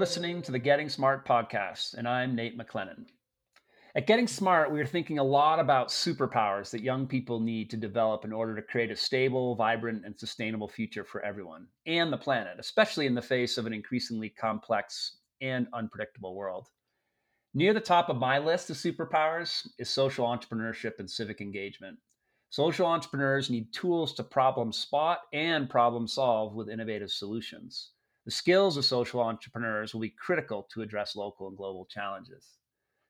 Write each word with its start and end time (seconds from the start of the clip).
listening 0.00 0.40
to 0.40 0.50
the 0.50 0.58
Getting 0.58 0.88
Smart 0.88 1.28
podcast, 1.28 1.92
and 1.92 2.08
I'm 2.08 2.34
Nate 2.34 2.56
McClennen. 2.56 3.04
At 3.94 4.06
Getting 4.06 4.26
Smart, 4.26 4.72
we 4.72 4.80
are 4.80 4.86
thinking 4.86 5.18
a 5.18 5.22
lot 5.22 5.60
about 5.60 5.88
superpowers 5.88 6.70
that 6.70 6.80
young 6.80 7.06
people 7.06 7.38
need 7.38 7.68
to 7.68 7.76
develop 7.76 8.24
in 8.24 8.32
order 8.32 8.56
to 8.56 8.62
create 8.62 8.90
a 8.90 8.96
stable, 8.96 9.54
vibrant, 9.56 10.06
and 10.06 10.18
sustainable 10.18 10.68
future 10.68 11.04
for 11.04 11.22
everyone 11.22 11.66
and 11.84 12.10
the 12.10 12.16
planet, 12.16 12.56
especially 12.58 13.04
in 13.04 13.14
the 13.14 13.20
face 13.20 13.58
of 13.58 13.66
an 13.66 13.74
increasingly 13.74 14.30
complex 14.30 15.18
and 15.42 15.66
unpredictable 15.74 16.34
world. 16.34 16.68
Near 17.52 17.74
the 17.74 17.78
top 17.78 18.08
of 18.08 18.16
my 18.16 18.38
list 18.38 18.70
of 18.70 18.76
superpowers 18.76 19.68
is 19.78 19.90
social 19.90 20.26
entrepreneurship 20.26 20.98
and 20.98 21.10
civic 21.10 21.42
engagement. 21.42 21.98
Social 22.48 22.86
entrepreneurs 22.86 23.50
need 23.50 23.70
tools 23.74 24.14
to 24.14 24.24
problem 24.24 24.72
spot 24.72 25.18
and 25.34 25.68
problem 25.68 26.08
solve 26.08 26.54
with 26.54 26.70
innovative 26.70 27.10
solutions. 27.10 27.90
The 28.26 28.30
skills 28.30 28.76
of 28.76 28.84
social 28.84 29.20
entrepreneurs 29.20 29.94
will 29.94 30.02
be 30.02 30.10
critical 30.10 30.68
to 30.72 30.82
address 30.82 31.16
local 31.16 31.48
and 31.48 31.56
global 31.56 31.86
challenges. 31.86 32.58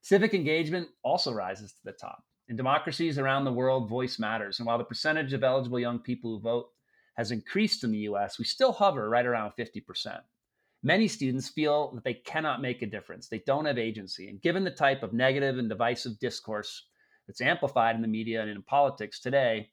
Civic 0.02 0.34
engagement 0.34 0.88
also 1.02 1.32
rises 1.32 1.72
to 1.72 1.84
the 1.84 1.92
top. 1.92 2.22
In 2.48 2.56
democracies 2.56 3.18
around 3.18 3.44
the 3.44 3.52
world, 3.52 3.88
voice 3.88 4.18
matters. 4.18 4.58
And 4.58 4.66
while 4.66 4.78
the 4.78 4.84
percentage 4.84 5.32
of 5.32 5.44
eligible 5.44 5.78
young 5.78 5.98
people 5.98 6.30
who 6.30 6.40
vote 6.40 6.68
has 7.16 7.32
increased 7.32 7.84
in 7.84 7.92
the 7.92 8.08
US, 8.10 8.38
we 8.38 8.44
still 8.44 8.72
hover 8.72 9.08
right 9.08 9.26
around 9.26 9.52
50%. 9.58 10.20
Many 10.82 11.08
students 11.08 11.48
feel 11.48 11.92
that 11.94 12.04
they 12.04 12.14
cannot 12.14 12.62
make 12.62 12.82
a 12.82 12.86
difference. 12.86 13.28
They 13.28 13.42
don't 13.46 13.66
have 13.66 13.78
agency. 13.78 14.28
And 14.28 14.40
given 14.40 14.64
the 14.64 14.70
type 14.70 15.02
of 15.02 15.12
negative 15.12 15.58
and 15.58 15.68
divisive 15.68 16.18
discourse 16.18 16.86
that's 17.26 17.42
amplified 17.42 17.96
in 17.96 18.02
the 18.02 18.08
media 18.08 18.40
and 18.40 18.50
in 18.50 18.62
politics 18.62 19.20
today, 19.20 19.70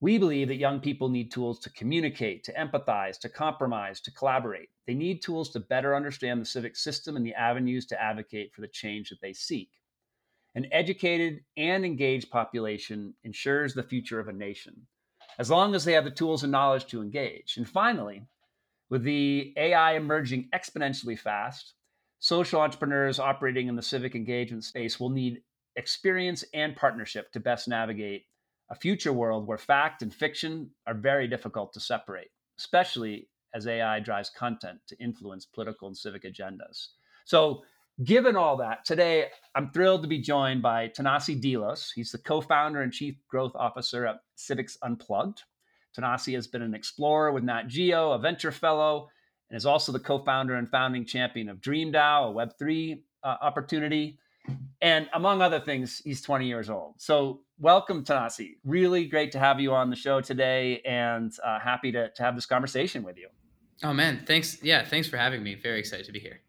we 0.00 0.18
believe 0.18 0.48
that 0.48 0.56
young 0.56 0.80
people 0.80 1.08
need 1.08 1.30
tools 1.30 1.58
to 1.60 1.70
communicate, 1.70 2.44
to 2.44 2.52
empathize, 2.52 3.18
to 3.20 3.28
compromise, 3.28 4.00
to 4.02 4.10
collaborate. 4.10 4.68
They 4.86 4.94
need 4.94 5.22
tools 5.22 5.50
to 5.50 5.60
better 5.60 5.96
understand 5.96 6.40
the 6.40 6.46
civic 6.46 6.76
system 6.76 7.16
and 7.16 7.24
the 7.24 7.34
avenues 7.34 7.86
to 7.86 8.02
advocate 8.02 8.52
for 8.54 8.60
the 8.60 8.68
change 8.68 9.08
that 9.08 9.20
they 9.22 9.32
seek. 9.32 9.70
An 10.54 10.66
educated 10.70 11.40
and 11.56 11.84
engaged 11.84 12.30
population 12.30 13.14
ensures 13.24 13.74
the 13.74 13.82
future 13.82 14.20
of 14.20 14.28
a 14.28 14.32
nation, 14.32 14.86
as 15.38 15.50
long 15.50 15.74
as 15.74 15.84
they 15.84 15.92
have 15.92 16.04
the 16.04 16.10
tools 16.10 16.42
and 16.42 16.52
knowledge 16.52 16.86
to 16.86 17.02
engage. 17.02 17.56
And 17.56 17.68
finally, 17.68 18.26
with 18.90 19.02
the 19.02 19.54
AI 19.56 19.94
emerging 19.94 20.50
exponentially 20.54 21.18
fast, 21.18 21.74
social 22.18 22.60
entrepreneurs 22.60 23.18
operating 23.18 23.68
in 23.68 23.76
the 23.76 23.82
civic 23.82 24.14
engagement 24.14 24.64
space 24.64 25.00
will 25.00 25.10
need 25.10 25.42
experience 25.74 26.44
and 26.54 26.76
partnership 26.76 27.32
to 27.32 27.40
best 27.40 27.68
navigate 27.68 28.24
a 28.70 28.74
future 28.74 29.12
world 29.12 29.46
where 29.46 29.58
fact 29.58 30.02
and 30.02 30.12
fiction 30.12 30.70
are 30.86 30.94
very 30.94 31.28
difficult 31.28 31.72
to 31.72 31.80
separate, 31.80 32.30
especially 32.58 33.28
as 33.54 33.66
AI 33.66 34.00
drives 34.00 34.30
content 34.30 34.78
to 34.88 34.98
influence 34.98 35.46
political 35.46 35.88
and 35.88 35.96
civic 35.96 36.24
agendas. 36.24 36.88
So, 37.24 37.62
given 38.04 38.36
all 38.36 38.56
that, 38.58 38.84
today 38.84 39.28
I'm 39.54 39.70
thrilled 39.70 40.02
to 40.02 40.08
be 40.08 40.18
joined 40.18 40.62
by 40.62 40.88
Thanasi 40.88 41.40
Dilos. 41.40 41.90
He's 41.94 42.12
the 42.12 42.18
co 42.18 42.40
founder 42.40 42.82
and 42.82 42.92
chief 42.92 43.16
growth 43.28 43.52
officer 43.54 44.06
at 44.06 44.20
Civics 44.34 44.76
Unplugged. 44.82 45.42
Thanasi 45.96 46.34
has 46.34 46.46
been 46.46 46.62
an 46.62 46.74
explorer 46.74 47.32
with 47.32 47.44
Nat 47.44 47.68
Geo, 47.68 48.12
a 48.12 48.18
venture 48.18 48.52
fellow, 48.52 49.08
and 49.48 49.56
is 49.56 49.66
also 49.66 49.92
the 49.92 50.00
co 50.00 50.18
founder 50.18 50.54
and 50.54 50.68
founding 50.68 51.06
champion 51.06 51.48
of 51.48 51.60
DreamDAO, 51.60 52.30
a 52.30 52.34
Web3 52.34 53.00
uh, 53.22 53.36
opportunity. 53.40 54.18
And 54.80 55.08
among 55.14 55.40
other 55.40 55.58
things, 55.58 56.00
he's 56.04 56.22
20 56.22 56.46
years 56.46 56.70
old. 56.70 56.94
So, 56.98 57.40
welcome, 57.58 58.04
Thanasi. 58.04 58.56
Really 58.64 59.06
great 59.06 59.32
to 59.32 59.38
have 59.38 59.60
you 59.60 59.72
on 59.74 59.90
the 59.90 59.96
show 59.96 60.20
today 60.20 60.80
and 60.84 61.32
uh, 61.44 61.58
happy 61.58 61.92
to, 61.92 62.10
to 62.10 62.22
have 62.22 62.34
this 62.34 62.46
conversation 62.46 63.02
with 63.02 63.16
you. 63.16 63.28
Oh, 63.82 63.92
man. 63.92 64.24
Thanks. 64.26 64.62
Yeah. 64.62 64.84
Thanks 64.84 65.08
for 65.08 65.16
having 65.16 65.42
me. 65.42 65.54
Very 65.54 65.78
excited 65.78 66.06
to 66.06 66.12
be 66.12 66.20
here. 66.20 66.40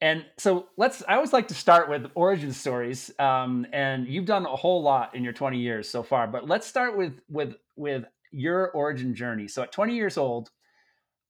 And 0.00 0.24
so 0.36 0.66
let's, 0.76 1.02
I 1.08 1.14
always 1.14 1.32
like 1.32 1.48
to 1.48 1.54
start 1.54 1.88
with 1.88 2.06
origin 2.14 2.52
stories. 2.52 3.10
Um, 3.18 3.66
and 3.72 4.06
you've 4.06 4.26
done 4.26 4.44
a 4.44 4.56
whole 4.56 4.82
lot 4.82 5.14
in 5.14 5.24
your 5.24 5.32
20 5.32 5.58
years 5.58 5.88
so 5.88 6.02
far, 6.02 6.26
but 6.26 6.46
let's 6.46 6.66
start 6.66 6.96
with, 6.96 7.20
with, 7.28 7.54
with 7.76 8.04
your 8.30 8.70
origin 8.72 9.14
journey. 9.14 9.48
So 9.48 9.62
at 9.62 9.72
20 9.72 9.94
years 9.94 10.18
old, 10.18 10.50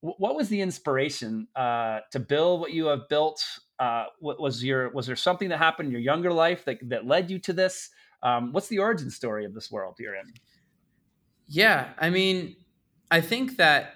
what 0.00 0.36
was 0.36 0.48
the 0.48 0.60
inspiration 0.60 1.48
uh, 1.56 2.00
to 2.12 2.20
build 2.20 2.60
what 2.60 2.72
you 2.72 2.86
have 2.86 3.08
built? 3.08 3.42
Uh, 3.78 4.06
what 4.20 4.40
was 4.40 4.62
your 4.62 4.90
was 4.90 5.06
there 5.06 5.16
something 5.16 5.48
that 5.48 5.58
happened 5.58 5.86
in 5.86 5.92
your 5.92 6.00
younger 6.00 6.32
life 6.32 6.64
that 6.64 6.78
that 6.88 7.06
led 7.06 7.30
you 7.30 7.38
to 7.40 7.52
this? 7.52 7.90
Um, 8.26 8.52
what's 8.52 8.66
the 8.66 8.80
origin 8.80 9.08
story 9.08 9.44
of 9.44 9.54
this 9.54 9.70
world 9.70 9.94
you're 10.00 10.16
in? 10.16 10.32
Yeah, 11.46 11.90
I 11.96 12.10
mean, 12.10 12.56
I 13.08 13.20
think 13.20 13.56
that 13.56 13.92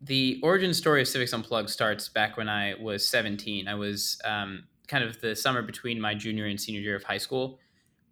the 0.00 0.40
origin 0.42 0.72
story 0.72 1.02
of 1.02 1.08
Civics 1.08 1.34
Unplugged 1.34 1.68
starts 1.68 2.08
back 2.08 2.38
when 2.38 2.48
I 2.48 2.74
was 2.80 3.06
17. 3.06 3.68
I 3.68 3.74
was 3.74 4.18
um, 4.24 4.64
kind 4.88 5.04
of 5.04 5.20
the 5.20 5.36
summer 5.36 5.60
between 5.60 6.00
my 6.00 6.14
junior 6.14 6.46
and 6.46 6.58
senior 6.58 6.80
year 6.80 6.96
of 6.96 7.04
high 7.04 7.18
school, 7.18 7.58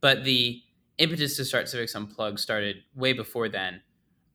but 0.02 0.22
the 0.24 0.60
impetus 0.98 1.36
to 1.38 1.46
start 1.46 1.66
Civics 1.66 1.94
Unplugged 1.94 2.38
started 2.38 2.76
way 2.94 3.14
before 3.14 3.48
then. 3.48 3.80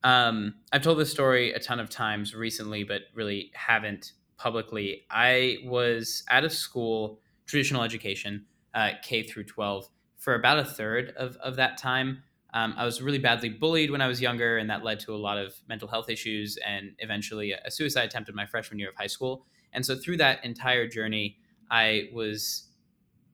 Um, 0.02 0.54
I've 0.72 0.82
told 0.82 0.98
this 0.98 1.12
story 1.12 1.52
a 1.52 1.60
ton 1.60 1.78
of 1.78 1.88
times 1.88 2.34
recently, 2.34 2.82
but 2.82 3.02
really 3.14 3.52
haven't 3.54 4.14
publicly. 4.36 5.04
I 5.12 5.58
was 5.64 6.24
out 6.28 6.42
of 6.42 6.52
school, 6.52 7.20
traditional 7.46 7.84
education, 7.84 8.46
uh, 8.74 8.92
K 9.04 9.22
through 9.22 9.44
12, 9.44 9.88
for 10.20 10.34
about 10.34 10.58
a 10.58 10.64
third 10.64 11.12
of, 11.16 11.36
of 11.36 11.56
that 11.56 11.78
time. 11.78 12.22
Um, 12.52 12.74
I 12.76 12.84
was 12.84 13.00
really 13.00 13.18
badly 13.18 13.48
bullied 13.48 13.90
when 13.90 14.00
I 14.00 14.06
was 14.06 14.20
younger, 14.20 14.58
and 14.58 14.70
that 14.70 14.84
led 14.84 15.00
to 15.00 15.14
a 15.14 15.16
lot 15.16 15.38
of 15.38 15.54
mental 15.68 15.88
health 15.88 16.08
issues 16.08 16.58
and 16.66 16.92
eventually 16.98 17.52
a 17.52 17.70
suicide 17.70 18.04
attempt 18.04 18.28
in 18.28 18.34
my 18.34 18.46
freshman 18.46 18.78
year 18.78 18.90
of 18.90 18.96
high 18.96 19.06
school. 19.06 19.46
And 19.72 19.84
so, 19.84 19.96
through 19.96 20.18
that 20.18 20.44
entire 20.44 20.86
journey, 20.86 21.38
I 21.70 22.08
was 22.12 22.68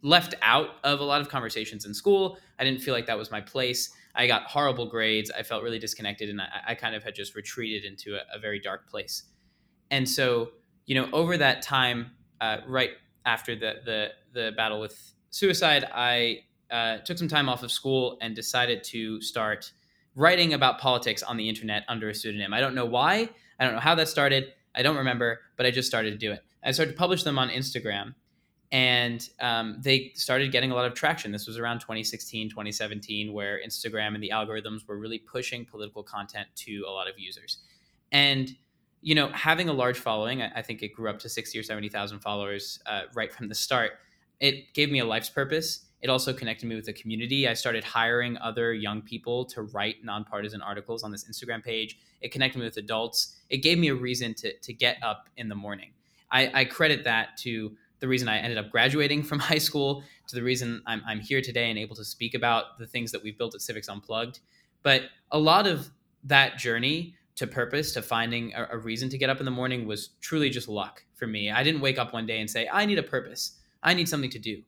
left 0.02 0.34
out 0.42 0.76
of 0.84 1.00
a 1.00 1.04
lot 1.04 1.20
of 1.20 1.28
conversations 1.28 1.86
in 1.86 1.94
school. 1.94 2.38
I 2.58 2.64
didn't 2.64 2.80
feel 2.80 2.94
like 2.94 3.06
that 3.06 3.18
was 3.18 3.30
my 3.30 3.40
place. 3.40 3.90
I 4.14 4.26
got 4.26 4.44
horrible 4.44 4.86
grades. 4.86 5.30
I 5.30 5.42
felt 5.42 5.62
really 5.62 5.78
disconnected, 5.78 6.28
and 6.28 6.40
I, 6.40 6.48
I 6.68 6.74
kind 6.74 6.94
of 6.94 7.02
had 7.02 7.14
just 7.14 7.34
retreated 7.34 7.84
into 7.84 8.16
a, 8.16 8.20
a, 8.34 8.38
very 8.38 8.60
dark 8.60 8.88
place. 8.88 9.24
And 9.90 10.08
so, 10.08 10.50
you 10.86 10.94
know, 10.94 11.08
over 11.12 11.36
that 11.36 11.62
time, 11.62 12.12
uh, 12.40 12.58
right 12.66 12.90
after 13.24 13.56
the, 13.56 13.76
the 13.84 14.08
the 14.32 14.52
battle 14.56 14.80
with 14.80 15.14
suicide, 15.30 15.84
I 15.92 16.40
uh, 16.70 16.98
took 16.98 17.18
some 17.18 17.28
time 17.28 17.48
off 17.48 17.62
of 17.62 17.70
school 17.70 18.18
and 18.20 18.34
decided 18.34 18.82
to 18.84 19.20
start 19.20 19.72
writing 20.14 20.54
about 20.54 20.78
politics 20.78 21.22
on 21.22 21.36
the 21.36 21.48
internet 21.48 21.84
under 21.88 22.08
a 22.08 22.14
pseudonym. 22.14 22.52
I 22.52 22.60
don't 22.60 22.74
know 22.74 22.86
why. 22.86 23.28
I 23.58 23.64
don't 23.64 23.74
know 23.74 23.80
how 23.80 23.94
that 23.94 24.08
started. 24.08 24.52
I 24.74 24.82
don't 24.82 24.96
remember, 24.96 25.40
but 25.56 25.66
I 25.66 25.70
just 25.70 25.88
started 25.88 26.10
to 26.10 26.18
do 26.18 26.32
it. 26.32 26.42
I 26.64 26.72
started 26.72 26.92
to 26.92 26.98
publish 26.98 27.22
them 27.22 27.38
on 27.38 27.48
Instagram 27.48 28.14
and 28.72 29.28
um, 29.40 29.76
they 29.80 30.12
started 30.14 30.50
getting 30.50 30.72
a 30.72 30.74
lot 30.74 30.86
of 30.86 30.94
traction. 30.94 31.30
This 31.30 31.46
was 31.46 31.58
around 31.58 31.80
2016, 31.80 32.50
2017, 32.50 33.32
where 33.32 33.60
Instagram 33.64 34.14
and 34.14 34.22
the 34.22 34.30
algorithms 34.34 34.86
were 34.86 34.98
really 34.98 35.18
pushing 35.18 35.64
political 35.64 36.02
content 36.02 36.48
to 36.56 36.84
a 36.88 36.90
lot 36.90 37.08
of 37.08 37.18
users. 37.18 37.58
And 38.10 38.54
you 39.02 39.14
know, 39.14 39.28
having 39.28 39.68
a 39.68 39.72
large 39.72 39.98
following, 39.98 40.42
I, 40.42 40.62
think 40.62 40.82
it 40.82 40.88
grew 40.88 41.08
up 41.08 41.20
to 41.20 41.28
60 41.28 41.56
or 41.56 41.62
70,000 41.62 42.18
followers 42.18 42.80
uh, 42.86 43.02
right 43.14 43.32
from 43.32 43.48
the 43.48 43.54
start. 43.54 43.92
It 44.40 44.74
gave 44.74 44.90
me 44.90 44.98
a 44.98 45.04
life's 45.04 45.28
purpose. 45.28 45.85
It 46.06 46.08
also 46.08 46.32
connected 46.32 46.68
me 46.68 46.76
with 46.76 46.84
the 46.84 46.92
community. 46.92 47.48
I 47.48 47.54
started 47.54 47.82
hiring 47.82 48.38
other 48.38 48.72
young 48.72 49.02
people 49.02 49.44
to 49.46 49.62
write 49.62 50.04
nonpartisan 50.04 50.62
articles 50.62 51.02
on 51.02 51.10
this 51.10 51.28
Instagram 51.28 51.64
page. 51.64 51.98
It 52.20 52.30
connected 52.30 52.60
me 52.60 52.64
with 52.64 52.76
adults. 52.76 53.38
It 53.50 53.56
gave 53.56 53.76
me 53.76 53.88
a 53.88 53.94
reason 53.96 54.32
to, 54.34 54.56
to 54.56 54.72
get 54.72 54.98
up 55.02 55.28
in 55.36 55.48
the 55.48 55.56
morning. 55.56 55.90
I, 56.30 56.60
I 56.60 56.64
credit 56.64 57.02
that 57.02 57.36
to 57.38 57.72
the 57.98 58.06
reason 58.06 58.28
I 58.28 58.38
ended 58.38 58.56
up 58.56 58.70
graduating 58.70 59.24
from 59.24 59.38
high 59.50 59.58
school 59.58 60.04
to 60.28 60.36
the 60.36 60.44
reason 60.44 60.80
I'm, 60.86 61.02
I'm 61.08 61.18
here 61.18 61.42
today 61.42 61.70
and 61.70 61.76
able 61.76 61.96
to 61.96 62.04
speak 62.04 62.34
about 62.34 62.78
the 62.78 62.86
things 62.86 63.10
that 63.10 63.20
we've 63.20 63.36
built 63.36 63.56
at 63.56 63.60
Civics 63.60 63.88
Unplugged. 63.88 64.38
But 64.84 65.06
a 65.32 65.38
lot 65.40 65.66
of 65.66 65.90
that 66.22 66.56
journey 66.56 67.16
to 67.34 67.48
purpose, 67.48 67.92
to 67.94 68.02
finding 68.02 68.54
a, 68.54 68.68
a, 68.70 68.78
reason 68.78 69.08
to 69.08 69.18
get 69.18 69.28
up 69.28 69.40
in 69.40 69.44
the 69.44 69.50
morning 69.50 69.88
was 69.88 70.10
truly 70.20 70.50
just 70.50 70.68
luck 70.68 71.02
for 71.14 71.26
me. 71.26 71.50
I 71.50 71.64
didn't 71.64 71.80
wake 71.80 71.98
up 71.98 72.12
one 72.12 72.26
day 72.26 72.38
and 72.38 72.48
say, 72.48 72.68
I 72.72 72.86
need 72.86 73.00
a 73.00 73.02
purpose. 73.02 73.58
I 73.82 73.92
need 73.92 74.08
something 74.08 74.30
to 74.30 74.38
do. 74.38 74.62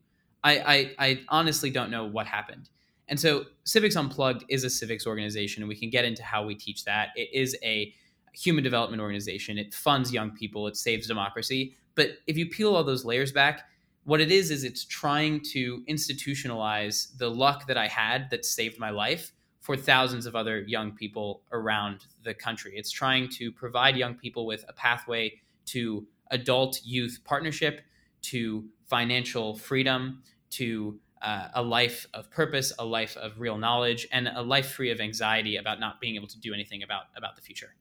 I, 0.45 0.59
I, 0.59 0.95
I 0.99 1.21
honestly 1.29 1.71
don't 1.71 1.91
know 1.91 2.05
what 2.05 2.27
happened. 2.27 2.71
And 3.09 3.19
so 3.19 3.45
Civics 3.65 3.97
Unplugged 3.97 4.45
is 4.49 4.65
a 4.65 4.71
civics 4.71 5.07
organization, 5.07 5.63
and 5.63 5.69
we 5.69 5.77
can 5.77 5.91
get 5.91 6.05
into 6.05 6.23
how 6.23 6.45
we 6.45 6.55
teach 6.55 6.85
that. 6.85 7.09
It 7.17 7.29
is 7.33 7.57
a 7.63 7.93
human 8.35 8.63
development 8.63 9.01
organization. 9.01 9.59
It 9.59 9.75
funds 9.75 10.13
young 10.13 10.31
people, 10.31 10.67
it 10.67 10.77
saves 10.77 11.07
democracy. 11.07 11.75
But 11.95 12.19
if 12.27 12.37
you 12.37 12.47
peel 12.47 12.77
all 12.77 12.85
those 12.85 13.05
layers 13.05 13.33
back, 13.33 13.63
what 14.05 14.21
it 14.21 14.31
is 14.31 14.51
is 14.51 14.65
it's 14.65 14.85
trying 14.85 15.41
to 15.53 15.83
institutionalize 15.89 17.17
the 17.19 17.31
luck 17.31 17.67
that 17.67 17.77
I 17.77 17.89
had 17.89 18.31
that 18.31 18.45
saved 18.45 18.79
my 18.79 18.91
life 18.91 19.33
for 19.61 19.77
thousands 19.77 20.25
of 20.25 20.35
other 20.35 20.61
young 20.61 20.93
people 20.93 21.43
around 21.53 22.07
the 22.23 22.33
country. 22.33 22.73
It's 22.77 22.91
trying 22.91 23.29
to 23.31 23.53
provide 23.53 23.97
young 23.97 24.15
people 24.15 24.47
with 24.47 24.65
a 24.69 24.73
pathway 24.73 25.35
to 25.67 26.07
adult 26.31 26.81
youth 26.85 27.21
partnership, 27.25 27.83
to 28.23 28.65
financial 28.89 29.57
freedom, 29.57 30.23
to 30.51 30.99
uh, 31.23 31.49
a 31.55 31.63
life 31.63 32.07
of 32.15 32.31
purpose, 32.31 32.73
a 32.79 32.85
life 32.85 33.17
of 33.17 33.41
real 33.41 33.59
knowledge, 33.59 34.07
and 34.13 34.29
a 34.29 34.43
life 34.43 34.71
free 34.71 34.91
of 34.91 35.01
anxiety 35.01 35.57
about 35.57 35.81
not 35.81 36.01
being 36.01 36.17
able 36.17 36.29
to 36.29 36.41
do 36.41 36.55
anything 36.55 36.83
about 36.83 37.05
about 37.17 37.37
the 37.37 37.43
future. 37.43 37.75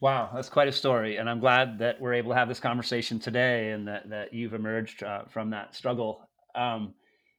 Wow, 0.00 0.30
that's 0.34 0.48
quite 0.48 0.68
a 0.68 0.72
story, 0.72 1.16
and 1.16 1.30
I'm 1.30 1.40
glad 1.40 1.78
that 1.78 2.00
we're 2.00 2.14
able 2.14 2.32
to 2.32 2.36
have 2.36 2.48
this 2.48 2.60
conversation 2.60 3.18
today, 3.18 3.70
and 3.70 3.86
that 3.88 4.10
that 4.10 4.34
you've 4.34 4.54
emerged 4.54 5.02
uh, 5.02 5.24
from 5.26 5.50
that 5.50 5.74
struggle. 5.74 6.28
Um, 6.54 6.94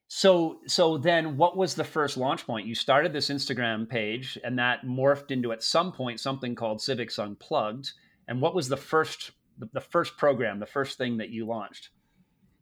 so, 0.08 0.60
so 0.68 0.98
then, 0.98 1.36
what 1.36 1.58
was 1.58 1.74
the 1.74 1.84
first 1.84 2.16
launch 2.16 2.46
point? 2.46 2.68
You 2.68 2.76
started 2.76 3.12
this 3.12 3.30
Instagram 3.30 3.90
page, 3.90 4.38
and 4.44 4.60
that 4.60 4.86
morphed 4.86 5.32
into 5.32 5.52
at 5.52 5.64
some 5.64 5.92
point 5.92 6.20
something 6.20 6.54
called 6.56 6.82
Civics 6.82 7.18
Unplugged. 7.18 7.92
And 8.28 8.42
what 8.42 8.56
was 8.56 8.70
the 8.70 8.78
first 8.78 9.32
the, 9.58 9.70
the 9.74 9.82
first 9.82 10.18
program, 10.18 10.60
the 10.60 10.66
first 10.66 10.98
thing 10.98 11.18
that 11.18 11.30
you 11.30 11.46
launched? 11.46 11.90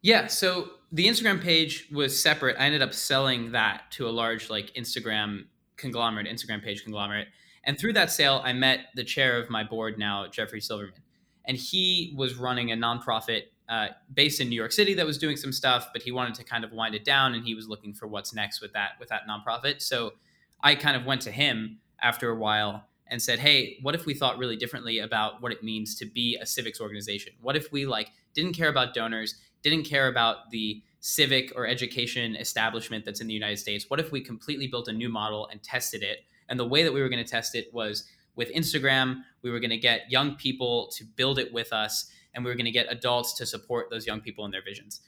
Yeah, 0.02 0.28
so 0.28 0.72
the 0.92 1.08
Instagram 1.08 1.42
page 1.42 1.88
was 1.92 2.20
separate. 2.20 2.58
I 2.60 2.66
ended 2.66 2.82
up 2.82 2.94
selling 2.94 3.54
that 3.54 3.84
to 3.92 4.08
a 4.08 4.12
large 4.12 4.50
like 4.50 4.74
Instagram 4.74 5.46
conglomerate, 5.78 6.28
Instagram 6.28 6.62
page 6.62 6.84
conglomerate. 6.84 7.28
And 7.64 7.80
through 7.80 7.94
that 7.94 8.12
sale, 8.12 8.42
I 8.44 8.52
met 8.52 8.88
the 8.96 9.04
chair 9.06 9.40
of 9.42 9.50
my 9.50 9.64
board 9.64 9.98
now, 9.98 10.28
Jeffrey 10.28 10.60
Silverman. 10.60 11.02
And 11.46 11.56
he 11.56 12.14
was 12.18 12.36
running 12.36 12.72
a 12.72 12.76
nonprofit 12.76 13.44
uh, 13.70 13.88
based 14.14 14.42
in 14.42 14.50
New 14.50 14.56
York 14.56 14.74
City 14.74 14.94
that 14.96 15.06
was 15.06 15.18
doing 15.18 15.38
some 15.38 15.54
stuff, 15.54 15.88
but 15.94 16.02
he 16.02 16.12
wanted 16.12 16.36
to 16.36 16.44
kind 16.44 16.66
of 16.66 16.72
wind 16.74 16.96
it 16.96 17.06
down 17.06 17.34
and 17.34 17.46
he 17.46 17.56
was 17.56 17.68
looking 17.70 17.94
for 17.94 18.08
what's 18.08 18.34
next 18.34 18.62
with 18.62 18.74
that 18.74 18.92
with 19.00 19.10
that 19.10 19.22
nonprofit. 19.30 19.82
So 19.82 20.14
I 20.62 20.76
kind 20.76 20.98
of 20.98 21.06
went 21.06 21.22
to 21.22 21.32
him 21.32 21.80
after 22.02 22.30
a 22.30 22.36
while 22.36 22.84
and 23.08 23.22
said, 23.22 23.40
"Hey, 23.40 23.78
what 23.82 23.96
if 23.96 24.06
we 24.06 24.14
thought 24.14 24.38
really 24.38 24.56
differently 24.56 25.00
about 25.00 25.42
what 25.42 25.52
it 25.52 25.64
means 25.64 25.96
to 25.96 26.06
be 26.06 26.38
a 26.42 26.46
civics 26.46 26.80
organization? 26.82 27.34
What 27.42 27.56
if 27.56 27.72
we 27.72 27.86
like 27.86 28.12
didn't 28.34 28.54
care 28.54 28.70
about 28.70 28.94
donors, 28.94 29.36
didn't 29.62 29.84
care 29.84 30.08
about 30.08 30.52
the 30.52 30.82
civic 31.00 31.52
or 31.56 31.68
education 31.68 32.36
establishment 32.36 33.06
that's 33.06 33.22
in 33.22 33.28
the 33.28 33.34
United 33.34 33.58
States? 33.58 33.90
What 33.90 34.00
if 34.00 34.12
we 34.12 34.22
completely 34.22 34.68
built 34.68 34.88
a 34.88 34.94
new 34.94 35.10
model 35.10 35.48
and 35.52 35.62
tested 35.62 36.02
it? 36.02 36.20
And 36.50 36.60
the 36.60 36.68
way 36.68 36.84
that 36.84 36.94
we 36.94 37.02
were 37.02 37.10
going 37.10 37.24
to 37.24 37.30
test 37.30 37.56
it 37.56 37.74
was 37.74 38.06
with 38.36 38.52
Instagram. 38.54 39.22
We 39.42 39.52
were 39.52 39.60
going 39.60 39.70
to 39.70 39.78
get 39.78 40.10
young 40.10 40.36
people 40.36 40.90
to 40.96 41.04
build 41.04 41.40
it 41.40 41.54
with 41.54 41.72
us, 41.72 42.10
and 42.34 42.44
we 42.44 42.50
were 42.50 42.56
going 42.56 42.66
to 42.66 42.72
get 42.72 42.88
adults 42.90 43.34
to 43.36 43.46
support 43.46 43.90
those 43.90 44.08
young 44.08 44.22
people 44.22 44.46
in 44.46 44.52
their 44.52 44.64
visions. 44.64 45.02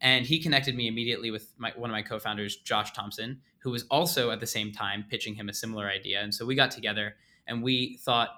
And 0.00 0.26
he 0.26 0.40
connected 0.40 0.74
me 0.74 0.88
immediately 0.88 1.30
with 1.30 1.54
my, 1.58 1.72
one 1.76 1.90
of 1.90 1.94
my 1.94 2.02
co-founders, 2.02 2.56
Josh 2.56 2.92
Thompson, 2.92 3.40
who 3.58 3.70
was 3.70 3.84
also 3.90 4.30
at 4.30 4.40
the 4.40 4.46
same 4.46 4.72
time 4.72 5.04
pitching 5.08 5.34
him 5.34 5.48
a 5.48 5.54
similar 5.54 5.88
idea. 5.88 6.20
And 6.20 6.34
so 6.34 6.44
we 6.44 6.56
got 6.56 6.72
together 6.72 7.14
and 7.46 7.62
we 7.62 7.98
thought 8.04 8.30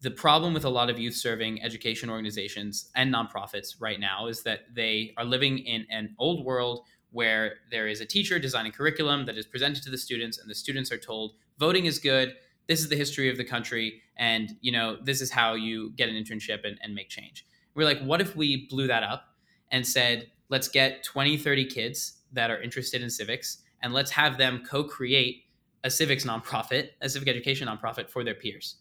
the 0.00 0.10
problem 0.10 0.54
with 0.54 0.64
a 0.64 0.68
lot 0.68 0.90
of 0.90 0.98
youth 0.98 1.14
serving 1.14 1.62
education 1.62 2.08
organizations 2.08 2.90
and 2.94 3.12
nonprofits 3.12 3.74
right 3.80 3.98
now 3.98 4.28
is 4.28 4.42
that 4.44 4.60
they 4.72 5.12
are 5.16 5.24
living 5.24 5.58
in 5.58 5.86
an 5.90 6.14
old 6.18 6.44
world 6.44 6.84
where 7.10 7.56
there 7.70 7.88
is 7.88 8.00
a 8.00 8.06
teacher 8.06 8.38
designing 8.38 8.70
curriculum 8.70 9.26
that 9.26 9.36
is 9.36 9.46
presented 9.46 9.82
to 9.82 9.90
the 9.90 9.98
students 9.98 10.38
and 10.38 10.48
the 10.48 10.54
students 10.54 10.92
are 10.92 10.98
told 10.98 11.34
voting 11.58 11.86
is 11.86 11.98
good. 11.98 12.34
This 12.68 12.80
is 12.80 12.88
the 12.88 12.96
history 12.96 13.28
of 13.28 13.36
the 13.36 13.44
country 13.44 14.02
and 14.16 14.50
you 14.60 14.70
know 14.70 14.98
this 15.02 15.20
is 15.20 15.30
how 15.30 15.54
you 15.54 15.92
get 15.96 16.08
an 16.08 16.14
internship 16.14 16.64
and, 16.64 16.78
and 16.82 16.94
make 16.94 17.08
change. 17.08 17.46
We're 17.74 17.84
like 17.84 18.00
what 18.00 18.20
if 18.20 18.36
we 18.36 18.66
blew 18.68 18.86
that 18.86 19.02
up 19.02 19.24
and 19.72 19.86
said 19.86 20.30
let's 20.48 20.68
get 20.68 21.02
20 21.02 21.36
30 21.38 21.64
kids 21.64 22.18
that 22.32 22.50
are 22.50 22.60
interested 22.60 23.02
in 23.02 23.10
civics 23.10 23.62
and 23.82 23.92
let's 23.92 24.10
have 24.10 24.38
them 24.38 24.62
co-create 24.68 25.44
a 25.84 25.90
civics 25.90 26.24
nonprofit 26.24 26.90
a 27.00 27.08
civic 27.08 27.28
education 27.28 27.68
nonprofit 27.68 28.08
for 28.08 28.24
their 28.24 28.34
peers 28.34 28.76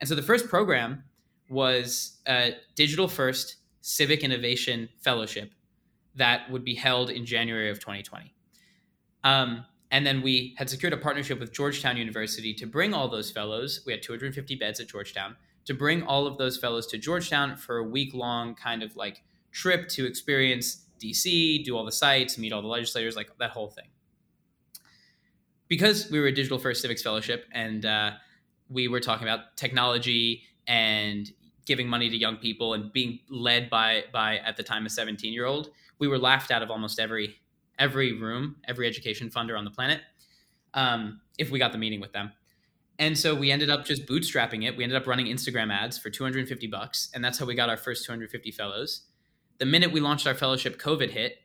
and 0.00 0.08
so 0.08 0.14
the 0.14 0.22
first 0.22 0.48
program 0.48 1.04
was 1.50 2.18
a 2.26 2.54
digital 2.74 3.08
first 3.08 3.56
civic 3.82 4.22
innovation 4.22 4.88
fellowship 5.00 5.52
that 6.14 6.50
would 6.50 6.64
be 6.64 6.74
held 6.74 7.10
in 7.10 7.24
January 7.26 7.70
of 7.70 7.78
2020. 7.78 8.32
Um, 9.24 9.64
and 9.90 10.06
then 10.06 10.22
we 10.22 10.54
had 10.56 10.70
secured 10.70 10.92
a 10.92 10.96
partnership 10.96 11.40
with 11.40 11.52
Georgetown 11.52 11.96
University 11.96 12.54
to 12.54 12.66
bring 12.66 12.94
all 12.94 13.08
those 13.08 13.30
fellows. 13.30 13.82
We 13.84 13.92
had 13.92 14.02
250 14.02 14.54
beds 14.54 14.80
at 14.80 14.88
Georgetown 14.88 15.36
to 15.66 15.74
bring 15.74 16.02
all 16.04 16.26
of 16.26 16.38
those 16.38 16.56
fellows 16.56 16.86
to 16.88 16.98
Georgetown 16.98 17.56
for 17.56 17.78
a 17.78 17.84
week 17.84 18.14
long 18.14 18.54
kind 18.54 18.82
of 18.82 18.96
like 18.96 19.22
trip 19.50 19.88
to 19.88 20.06
experience 20.06 20.86
DC, 21.02 21.64
do 21.64 21.76
all 21.76 21.84
the 21.84 21.92
sites, 21.92 22.38
meet 22.38 22.52
all 22.52 22.62
the 22.62 22.68
legislators, 22.68 23.16
like 23.16 23.30
that 23.38 23.50
whole 23.50 23.68
thing. 23.68 23.88
Because 25.70 26.10
we 26.10 26.20
were 26.20 26.26
a 26.26 26.34
digital 26.34 26.58
first 26.58 26.82
civics 26.82 27.02
fellowship 27.02 27.46
and 27.52 27.86
uh, 27.86 28.10
we 28.68 28.88
were 28.88 29.00
talking 29.00 29.26
about 29.26 29.56
technology 29.56 30.42
and 30.66 31.30
giving 31.64 31.88
money 31.88 32.10
to 32.10 32.16
young 32.16 32.36
people 32.36 32.74
and 32.74 32.92
being 32.92 33.20
led 33.30 33.70
by 33.70 34.02
by 34.12 34.38
at 34.38 34.56
the 34.56 34.62
time 34.62 34.84
a 34.84 34.90
17 34.90 35.32
year 35.32 35.46
old 35.46 35.70
we 36.00 36.08
were 36.08 36.18
laughed 36.18 36.50
out 36.50 36.62
of 36.62 36.70
almost 36.70 36.98
every 36.98 37.36
every 37.78 38.12
room 38.12 38.56
every 38.66 38.88
education 38.88 39.30
funder 39.30 39.56
on 39.56 39.64
the 39.64 39.70
planet 39.70 40.00
um, 40.74 41.20
if 41.38 41.50
we 41.50 41.58
got 41.58 41.72
the 41.72 41.78
meeting 41.78 42.00
with 42.00 42.12
them. 42.12 42.32
And 42.98 43.16
so 43.16 43.34
we 43.34 43.50
ended 43.50 43.70
up 43.70 43.84
just 43.84 44.06
bootstrapping 44.06 44.66
it. 44.66 44.76
We 44.76 44.84
ended 44.84 45.00
up 45.00 45.06
running 45.06 45.26
instagram 45.26 45.72
ads 45.72 45.96
for 45.98 46.10
250 46.10 46.66
bucks 46.66 47.10
and 47.14 47.24
that's 47.24 47.38
how 47.38 47.46
we 47.46 47.54
got 47.54 47.68
our 47.68 47.76
first 47.76 48.04
250 48.04 48.50
fellows. 48.50 49.02
The 49.58 49.66
minute 49.66 49.92
we 49.92 50.00
launched 50.00 50.26
our 50.26 50.34
fellowship 50.34 50.80
covid 50.80 51.10
hit 51.10 51.38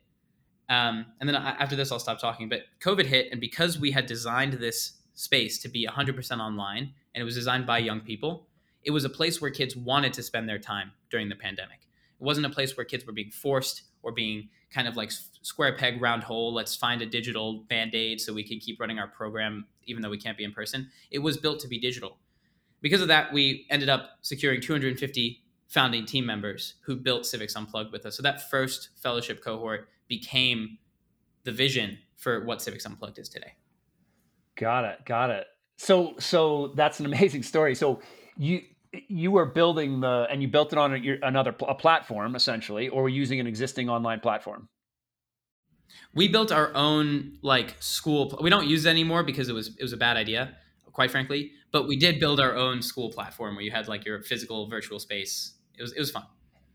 um, 0.68 1.06
and 1.20 1.28
then 1.28 1.36
after 1.36 1.76
this 1.76 1.92
i'll 1.92 1.98
stop 1.98 2.18
talking 2.18 2.48
but 2.48 2.62
covid 2.80 3.06
hit 3.06 3.28
and 3.30 3.40
because 3.40 3.78
we 3.78 3.90
had 3.90 4.06
designed 4.06 4.54
this 4.54 4.94
space 5.16 5.58
to 5.58 5.68
be 5.68 5.86
100% 5.86 6.38
online 6.38 6.92
and 7.14 7.22
it 7.22 7.24
was 7.24 7.34
designed 7.34 7.66
by 7.66 7.78
young 7.78 8.00
people. 8.00 8.46
It 8.84 8.92
was 8.92 9.04
a 9.04 9.08
place 9.08 9.40
where 9.40 9.50
kids 9.50 9.74
wanted 9.74 10.12
to 10.12 10.22
spend 10.22 10.48
their 10.48 10.58
time 10.58 10.92
during 11.10 11.28
the 11.28 11.34
pandemic. 11.34 11.80
It 12.20 12.24
wasn't 12.24 12.46
a 12.46 12.50
place 12.50 12.76
where 12.76 12.84
kids 12.84 13.04
were 13.04 13.12
being 13.12 13.30
forced 13.30 13.82
or 14.02 14.12
being 14.12 14.50
kind 14.70 14.86
of 14.86 14.96
like 14.96 15.10
square 15.10 15.76
peg 15.76 16.00
round 16.00 16.22
hole. 16.22 16.52
Let's 16.52 16.76
find 16.76 17.02
a 17.02 17.06
digital 17.06 17.64
band 17.68 17.94
aid 17.94 18.20
so 18.20 18.32
we 18.32 18.44
can 18.44 18.60
keep 18.60 18.78
running 18.78 18.98
our 18.98 19.08
program 19.08 19.66
even 19.86 20.02
though 20.02 20.10
we 20.10 20.18
can't 20.18 20.36
be 20.36 20.44
in 20.44 20.52
person. 20.52 20.90
It 21.10 21.20
was 21.20 21.36
built 21.38 21.60
to 21.60 21.68
be 21.68 21.78
digital. 21.78 22.18
Because 22.82 23.00
of 23.00 23.08
that, 23.08 23.32
we 23.32 23.66
ended 23.70 23.88
up 23.88 24.18
securing 24.20 24.60
250 24.60 25.42
founding 25.66 26.04
team 26.04 26.26
members 26.26 26.74
who 26.82 26.94
built 26.94 27.24
Civics 27.24 27.56
Unplugged 27.56 27.90
with 27.90 28.04
us. 28.04 28.16
So 28.16 28.22
that 28.22 28.50
first 28.50 28.90
fellowship 28.96 29.42
cohort 29.42 29.88
became 30.08 30.78
the 31.44 31.52
vision 31.52 31.98
for 32.16 32.44
what 32.44 32.62
Civics 32.62 32.84
Unplugged 32.84 33.18
is 33.18 33.28
today. 33.28 33.52
Got 34.56 34.84
it. 34.84 35.04
Got 35.04 35.30
it. 35.30 35.46
So 35.76 36.14
so 36.18 36.72
that's 36.74 37.00
an 37.00 37.06
amazing 37.06 37.42
story. 37.42 37.74
So 37.74 38.00
you 38.36 38.62
you 39.08 39.30
were 39.30 39.46
building 39.46 40.00
the 40.00 40.26
and 40.30 40.42
you 40.42 40.48
built 40.48 40.72
it 40.72 40.78
on 40.78 40.94
a, 40.94 41.18
another 41.22 41.54
a 41.66 41.74
platform 41.74 42.34
essentially, 42.34 42.88
or 42.88 43.02
were 43.02 43.08
using 43.08 43.40
an 43.40 43.46
existing 43.46 43.88
online 43.88 44.20
platform. 44.20 44.68
We 46.14 46.28
built 46.28 46.50
our 46.50 46.74
own 46.74 47.38
like 47.42 47.76
school. 47.80 48.38
We 48.40 48.50
don't 48.50 48.66
use 48.66 48.86
it 48.86 48.90
anymore 48.90 49.22
because 49.22 49.48
it 49.48 49.52
was 49.52 49.68
it 49.76 49.82
was 49.82 49.92
a 49.92 49.98
bad 49.98 50.16
idea, 50.16 50.56
quite 50.92 51.10
frankly. 51.10 51.52
But 51.72 51.86
we 51.86 51.96
did 51.96 52.18
build 52.18 52.40
our 52.40 52.56
own 52.56 52.80
school 52.80 53.12
platform 53.12 53.54
where 53.54 53.64
you 53.64 53.70
had 53.70 53.86
like 53.86 54.04
your 54.04 54.22
physical 54.22 54.68
virtual 54.68 54.98
space. 54.98 55.54
It 55.78 55.82
was 55.82 55.92
it 55.92 55.98
was 55.98 56.10
fun. 56.10 56.24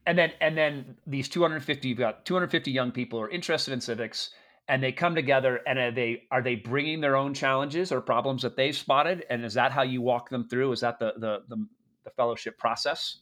And 0.05 0.17
then 0.17 0.31
and 0.41 0.57
then 0.57 0.95
these 1.05 1.29
250 1.29 1.87
you've 1.87 1.97
got 1.97 2.25
250 2.25 2.71
young 2.71 2.91
people 2.91 3.19
who 3.19 3.25
are 3.25 3.29
interested 3.29 3.71
in 3.71 3.81
civics 3.81 4.31
and 4.67 4.81
they 4.81 4.91
come 4.91 5.13
together 5.13 5.61
and 5.67 5.77
are 5.77 5.91
they 5.91 6.23
are 6.31 6.41
they 6.41 6.55
bringing 6.55 7.01
their 7.01 7.15
own 7.15 7.33
challenges 7.33 7.91
or 7.91 8.01
problems 8.01 8.41
that 8.41 8.55
they've 8.55 8.75
spotted? 8.75 9.25
And 9.29 9.45
is 9.45 9.53
that 9.53 9.71
how 9.71 9.83
you 9.83 10.01
walk 10.01 10.29
them 10.29 10.47
through? 10.47 10.71
Is 10.71 10.81
that 10.81 10.99
the 10.99 11.13
the 11.17 11.39
the, 11.49 11.67
the 12.05 12.09
fellowship 12.11 12.57
process? 12.57 13.19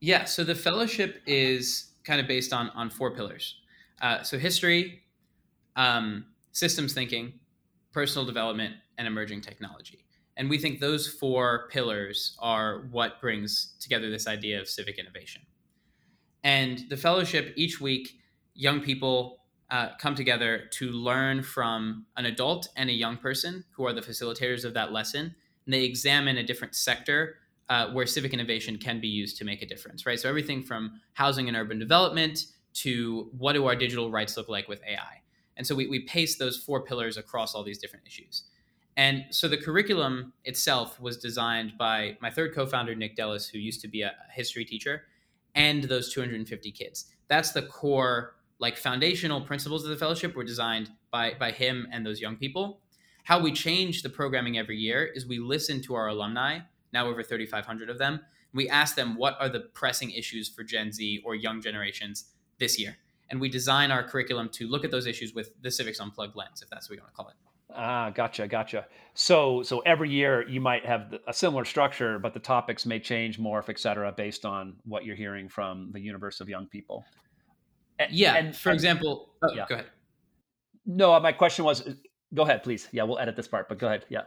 Yeah 0.00 0.24
so 0.24 0.44
the 0.44 0.54
fellowship 0.54 1.22
is 1.26 1.92
kind 2.04 2.20
of 2.20 2.26
based 2.26 2.52
on 2.52 2.70
on 2.70 2.90
four 2.90 3.14
pillars. 3.14 3.56
Uh, 4.00 4.22
so 4.22 4.38
history 4.38 5.02
um, 5.76 6.26
systems 6.52 6.92
thinking 6.92 7.32
personal 7.92 8.26
development 8.26 8.74
and 8.98 9.06
emerging 9.06 9.40
technology. 9.40 10.04
And 10.36 10.48
we 10.48 10.58
think 10.58 10.78
those 10.78 11.08
four 11.08 11.68
pillars 11.70 12.36
are 12.38 12.86
what 12.90 13.20
brings 13.20 13.74
together 13.80 14.10
this 14.10 14.28
idea 14.28 14.60
of 14.60 14.68
civic 14.68 14.98
innovation 14.98 15.42
and 16.44 16.84
the 16.88 16.96
fellowship 16.96 17.52
each 17.56 17.80
week 17.80 18.18
young 18.54 18.80
people 18.80 19.38
uh, 19.70 19.90
come 19.98 20.14
together 20.14 20.62
to 20.72 20.90
learn 20.90 21.42
from 21.42 22.06
an 22.16 22.26
adult 22.26 22.68
and 22.76 22.88
a 22.88 22.92
young 22.92 23.16
person 23.16 23.64
who 23.72 23.86
are 23.86 23.92
the 23.92 24.00
facilitators 24.00 24.64
of 24.64 24.74
that 24.74 24.92
lesson. 24.92 25.34
And 25.66 25.74
they 25.74 25.84
examine 25.84 26.38
a 26.38 26.42
different 26.42 26.74
sector 26.74 27.36
uh, 27.68 27.90
where 27.90 28.06
civic 28.06 28.32
innovation 28.32 28.78
can 28.78 29.00
be 29.00 29.08
used 29.08 29.36
to 29.38 29.44
make 29.44 29.60
a 29.62 29.66
difference, 29.66 30.06
right? 30.06 30.18
So 30.18 30.28
everything 30.28 30.62
from 30.62 31.00
housing 31.12 31.48
and 31.48 31.56
urban 31.56 31.78
development 31.78 32.46
to 32.74 33.28
what 33.36 33.52
do 33.52 33.66
our 33.66 33.76
digital 33.76 34.10
rights 34.10 34.36
look 34.36 34.48
like 34.48 34.68
with 34.68 34.80
AI. 34.88 35.22
And 35.56 35.66
so 35.66 35.74
we, 35.74 35.86
we 35.86 36.00
pace 36.00 36.36
those 36.36 36.56
four 36.56 36.82
pillars 36.82 37.16
across 37.16 37.54
all 37.54 37.62
these 37.62 37.78
different 37.78 38.06
issues. 38.06 38.44
And 38.96 39.26
so 39.30 39.48
the 39.48 39.56
curriculum 39.56 40.32
itself 40.44 41.00
was 41.00 41.18
designed 41.18 41.72
by 41.78 42.16
my 42.20 42.30
third 42.30 42.54
co 42.54 42.66
founder, 42.66 42.94
Nick 42.94 43.16
Dellis, 43.16 43.50
who 43.50 43.58
used 43.58 43.80
to 43.82 43.88
be 43.88 44.02
a 44.02 44.14
history 44.32 44.64
teacher, 44.64 45.02
and 45.58 45.82
those 45.84 46.12
250 46.14 46.70
kids. 46.70 47.06
That's 47.26 47.50
the 47.50 47.62
core 47.62 48.36
like 48.60 48.76
foundational 48.76 49.40
principles 49.40 49.84
of 49.84 49.90
the 49.90 49.96
fellowship 49.96 50.34
were 50.34 50.44
designed 50.44 50.90
by 51.10 51.34
by 51.38 51.50
him 51.50 51.86
and 51.92 52.06
those 52.06 52.20
young 52.20 52.36
people. 52.36 52.80
How 53.24 53.40
we 53.40 53.52
change 53.52 54.02
the 54.02 54.08
programming 54.08 54.56
every 54.56 54.78
year 54.78 55.04
is 55.04 55.26
we 55.26 55.38
listen 55.38 55.82
to 55.82 55.94
our 55.94 56.08
alumni, 56.08 56.60
now 56.94 57.06
over 57.06 57.22
3,500 57.22 57.90
of 57.90 57.98
them. 57.98 58.20
We 58.54 58.68
ask 58.70 58.96
them 58.96 59.16
what 59.16 59.36
are 59.38 59.50
the 59.50 59.60
pressing 59.60 60.12
issues 60.12 60.48
for 60.48 60.64
Gen 60.64 60.92
Z 60.92 61.22
or 61.26 61.34
young 61.34 61.60
generations 61.60 62.32
this 62.58 62.78
year, 62.78 62.96
and 63.28 63.40
we 63.40 63.50
design 63.50 63.90
our 63.90 64.02
curriculum 64.02 64.48
to 64.50 64.66
look 64.66 64.84
at 64.84 64.90
those 64.90 65.06
issues 65.06 65.34
with 65.34 65.50
the 65.60 65.70
Civics 65.70 66.00
Unplugged 66.00 66.36
lens, 66.36 66.62
if 66.62 66.70
that's 66.70 66.88
what 66.88 66.96
you 66.96 67.02
want 67.02 67.12
to 67.12 67.16
call 67.16 67.28
it. 67.28 67.34
Ah, 67.74 68.10
gotcha, 68.10 68.48
gotcha. 68.48 68.86
So, 69.14 69.62
so 69.62 69.80
every 69.80 70.10
year 70.10 70.48
you 70.48 70.60
might 70.60 70.86
have 70.86 71.14
a 71.26 71.32
similar 71.32 71.64
structure, 71.64 72.18
but 72.18 72.32
the 72.32 72.40
topics 72.40 72.86
may 72.86 72.98
change, 72.98 73.38
morph, 73.38 73.68
et 73.68 73.78
cetera, 73.78 74.10
based 74.10 74.44
on 74.46 74.76
what 74.84 75.04
you're 75.04 75.16
hearing 75.16 75.48
from 75.48 75.90
the 75.92 76.00
universe 76.00 76.40
of 76.40 76.48
young 76.48 76.66
people. 76.66 77.04
And, 77.98 78.10
Yeah. 78.12 78.36
and, 78.36 78.56
For 78.56 78.70
and 78.70 78.76
example, 78.76 79.34
oh, 79.42 79.54
yeah. 79.54 79.66
go 79.68 79.74
ahead. 79.74 79.86
No, 80.86 81.18
my 81.20 81.32
question 81.32 81.64
was, 81.64 81.86
go 82.32 82.42
ahead, 82.42 82.62
please. 82.62 82.88
Yeah, 82.92 83.02
we'll 83.02 83.18
edit 83.18 83.36
this 83.36 83.48
part, 83.48 83.68
but 83.68 83.78
go 83.78 83.86
ahead. 83.88 84.06
Yeah. 84.08 84.22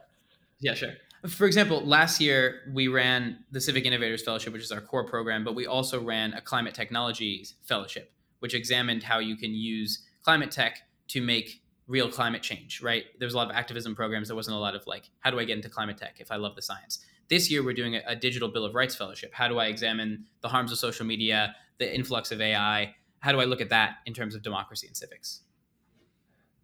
Yeah, 0.59 0.75
sure. 0.75 0.91
For 1.27 1.45
example, 1.47 1.81
last 1.85 2.21
year 2.21 2.61
we 2.73 2.87
ran 2.87 3.43
the 3.51 3.61
Civic 3.61 3.85
Innovators 3.85 4.23
Fellowship, 4.23 4.53
which 4.53 4.63
is 4.63 4.71
our 4.71 4.81
core 4.81 5.05
program, 5.05 5.43
but 5.43 5.55
we 5.55 5.65
also 5.65 5.99
ran 6.03 6.33
a 6.33 6.41
Climate 6.41 6.75
Technologies 6.75 7.55
Fellowship, 7.63 8.11
which 8.39 8.53
examined 8.53 9.01
how 9.03 9.19
you 9.19 9.35
can 9.35 9.53
use 9.55 10.03
climate 10.23 10.51
tech 10.51 10.79
to 11.07 11.21
make 11.21 11.60
real 11.87 12.09
climate 12.09 12.41
change, 12.41 12.81
right? 12.81 13.03
There's 13.19 13.33
a 13.33 13.37
lot 13.37 13.49
of 13.49 13.55
activism 13.55 13.95
programs. 13.95 14.27
There 14.27 14.35
wasn't 14.35 14.57
a 14.57 14.59
lot 14.59 14.75
of 14.75 14.85
like, 14.87 15.09
how 15.19 15.31
do 15.31 15.39
I 15.39 15.45
get 15.45 15.57
into 15.57 15.69
climate 15.69 15.97
tech 15.97 16.15
if 16.19 16.31
I 16.31 16.37
love 16.37 16.55
the 16.55 16.61
science? 16.61 17.05
This 17.29 17.49
year 17.49 17.63
we're 17.63 17.73
doing 17.73 17.95
a, 17.95 18.01
a 18.07 18.15
Digital 18.15 18.49
Bill 18.49 18.65
of 18.65 18.75
Rights 18.75 18.95
Fellowship. 18.95 19.33
How 19.33 19.47
do 19.47 19.59
I 19.59 19.65
examine 19.65 20.25
the 20.41 20.49
harms 20.49 20.71
of 20.71 20.77
social 20.77 21.05
media, 21.05 21.55
the 21.79 21.93
influx 21.93 22.31
of 22.31 22.41
AI? 22.41 22.95
How 23.19 23.31
do 23.31 23.39
I 23.39 23.45
look 23.45 23.61
at 23.61 23.69
that 23.69 23.97
in 24.05 24.13
terms 24.13 24.35
of 24.35 24.41
democracy 24.41 24.87
and 24.87 24.95
civics? 24.95 25.41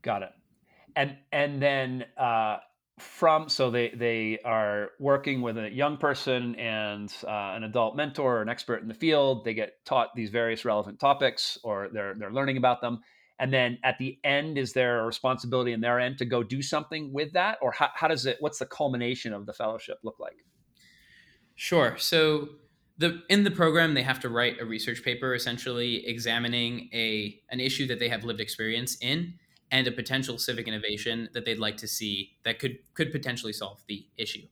Got 0.01 0.23
it. 0.23 0.31
And 0.95 1.17
and 1.31 1.61
then 1.61 2.05
uh, 2.17 2.57
from 2.99 3.47
so 3.49 3.69
they 3.69 3.89
they 3.89 4.39
are 4.43 4.89
working 4.99 5.41
with 5.41 5.57
a 5.57 5.69
young 5.69 5.97
person 5.97 6.55
and 6.55 7.13
uh, 7.23 7.53
an 7.55 7.63
adult 7.63 7.95
mentor 7.95 8.37
or 8.37 8.41
an 8.41 8.49
expert 8.49 8.81
in 8.81 8.87
the 8.87 8.93
field. 8.93 9.45
They 9.45 9.53
get 9.53 9.85
taught 9.85 10.15
these 10.15 10.31
various 10.31 10.65
relevant 10.65 10.99
topics, 10.99 11.57
or 11.63 11.89
they're 11.91 12.15
they're 12.15 12.31
learning 12.31 12.57
about 12.57 12.81
them. 12.81 13.01
And 13.39 13.53
then 13.53 13.77
at 13.83 13.97
the 13.99 14.17
end, 14.23 14.57
is 14.57 14.73
there 14.73 14.99
a 15.01 15.05
responsibility 15.05 15.71
in 15.71 15.81
their 15.81 15.99
end 15.99 16.17
to 16.17 16.25
go 16.25 16.41
do 16.43 16.61
something 16.61 17.13
with 17.13 17.33
that, 17.33 17.59
or 17.61 17.71
how, 17.71 17.89
how 17.93 18.07
does 18.07 18.25
it? 18.25 18.37
What's 18.39 18.59
the 18.59 18.65
culmination 18.65 19.33
of 19.33 19.45
the 19.45 19.53
fellowship 19.53 19.99
look 20.03 20.19
like? 20.19 20.37
Sure. 21.55 21.97
So 21.97 22.49
the 22.97 23.21
in 23.29 23.43
the 23.43 23.51
program 23.51 23.93
they 23.93 24.03
have 24.03 24.19
to 24.21 24.29
write 24.29 24.59
a 24.59 24.65
research 24.65 25.03
paper 25.03 25.35
essentially 25.35 26.05
examining 26.07 26.89
a 26.93 27.39
an 27.49 27.59
issue 27.59 27.85
that 27.87 27.99
they 27.99 28.09
have 28.09 28.23
lived 28.23 28.39
experience 28.39 28.97
in 29.01 29.35
and 29.71 29.87
a 29.87 29.91
potential 29.91 30.37
civic 30.37 30.67
innovation 30.67 31.29
that 31.33 31.45
they'd 31.45 31.59
like 31.59 31.77
to 31.77 31.87
see 31.87 32.31
that 32.43 32.59
could 32.59 32.79
could 32.93 33.11
potentially 33.11 33.53
solve 33.53 33.83
the 33.87 34.05
issue. 34.17 34.47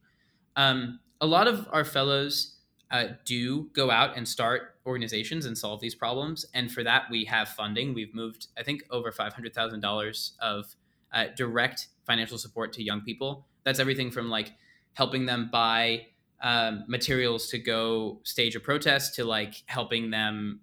Um, 0.55 0.99
a 1.21 1.25
lot 1.25 1.47
of 1.47 1.67
our 1.71 1.85
fellows 1.85 2.54
uh, 2.91 3.07
do 3.25 3.69
go 3.73 3.89
out 3.89 4.15
and 4.15 4.27
start 4.27 4.75
organizations 4.85 5.45
and 5.45 5.57
solve 5.57 5.81
these 5.81 5.95
problems, 5.95 6.45
and 6.53 6.71
for 6.71 6.83
that 6.83 7.03
we 7.09 7.25
have 7.25 7.49
funding. 7.49 7.93
We've 7.93 8.13
moved, 8.13 8.47
I 8.57 8.63
think, 8.63 8.83
over 8.89 9.11
five 9.11 9.33
hundred 9.33 9.53
thousand 9.53 9.81
dollars 9.81 10.33
of 10.39 10.75
uh, 11.11 11.25
direct 11.35 11.87
financial 12.05 12.37
support 12.37 12.73
to 12.73 12.83
young 12.83 13.01
people. 13.01 13.47
That's 13.63 13.79
everything 13.79 14.11
from 14.11 14.29
like 14.29 14.51
helping 14.93 15.25
them 15.25 15.49
buy 15.51 16.07
um, 16.41 16.83
materials 16.87 17.47
to 17.49 17.57
go 17.57 18.19
stage 18.23 18.55
a 18.55 18.59
protest 18.59 19.15
to 19.15 19.25
like 19.25 19.55
helping 19.65 20.11
them 20.11 20.61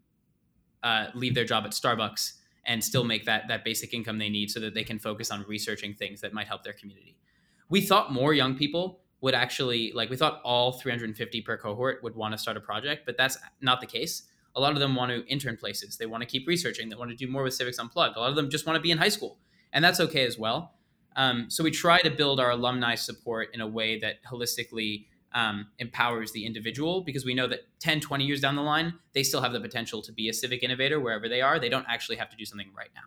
uh, 0.83 1.07
leave 1.15 1.35
their 1.35 1.45
job 1.45 1.65
at 1.65 1.73
Starbucks 1.73 2.35
and 2.65 2.83
still 2.83 3.05
make 3.05 3.25
that 3.25 3.49
that 3.49 3.65
basic 3.65 3.93
income 3.93 4.19
they 4.19 4.29
need 4.29 4.51
so 4.51 4.61
that 4.61 4.75
they 4.75 4.85
can 4.85 4.99
focus 4.99 5.31
on 5.31 5.45
researching 5.49 5.95
things 5.95 6.21
that 6.21 6.33
might 6.33 6.47
help 6.47 6.63
their 6.63 6.73
community. 6.73 7.17
We 7.69 7.81
thought 7.81 8.13
more 8.13 8.33
young 8.35 8.55
people 8.57 9.01
would 9.23 9.35
actually 9.35 9.93
like 9.93 10.11
we 10.11 10.17
thought 10.17 10.41
all 10.45 10.73
350 10.73 11.41
per 11.43 11.57
cohort 11.57 12.03
would 12.03 12.15
want 12.15 12.33
to 12.33 12.39
start 12.39 12.57
a 12.57 12.61
project, 12.61 13.07
but 13.07 13.17
that's 13.17 13.39
not 13.61 13.81
the 13.81 13.87
case. 13.87 14.25
A 14.55 14.61
lot 14.61 14.75
of 14.75 14.81
them 14.81 14.95
want 14.95 15.11
to 15.11 15.25
intern 15.27 15.57
places. 15.57 15.97
They 15.97 16.05
want 16.05 16.23
to 16.23 16.27
keep 16.27 16.47
researching. 16.47 16.91
They 16.91 16.97
want 16.97 17.11
to 17.11 17.17
do 17.17 17.27
more 17.27 17.43
with 17.43 17.55
Civics 17.55 17.79
Unplugged. 17.79 18.17
A 18.17 18.21
lot 18.21 18.29
of 18.29 18.37
them 18.37 18.51
just 18.51 18.67
want 18.67 18.77
to 18.77 18.83
be 18.83 18.91
in 18.91 18.99
high 18.99 19.09
school, 19.09 19.39
and 19.73 19.83
that's 19.83 20.01
okay 20.01 20.27
as 20.27 20.37
well. 20.37 20.75
Um, 21.17 21.49
so 21.49 21.65
we 21.65 21.71
try 21.71 22.01
to 22.01 22.11
build 22.11 22.41
our 22.41 22.51
alumni 22.51 22.95
support 22.95 23.49
in 23.55 23.61
a 23.61 23.67
way 23.67 23.99
that 24.01 24.17
holistically 24.25 25.07
um, 25.35 25.69
empowers 25.79 26.33
the 26.33 26.45
individual 26.45 27.03
because 27.03 27.25
we 27.25 27.35
know 27.35 27.47
that 27.47 27.61
10, 27.81 28.01
20 28.01 28.25
years 28.25 28.41
down 28.41 28.57
the 28.57 28.63
line, 28.63 28.95
they 29.15 29.23
still 29.23 29.41
have 29.41 29.53
the 29.53 29.61
potential 29.61 30.03
to 30.03 30.13
be 30.13 30.29
a 30.29 30.33
civic 30.33 30.63
innovator 30.63 31.01
wherever 31.01 31.29
they 31.29 31.41
are. 31.41 31.59
They 31.59 31.69
don't 31.69 31.87
actually 31.89 32.17
have 32.17 32.31
to 32.31 32.37
do 32.37 32.45
something 32.45 32.71
right 32.77 32.91
now. 32.95 33.03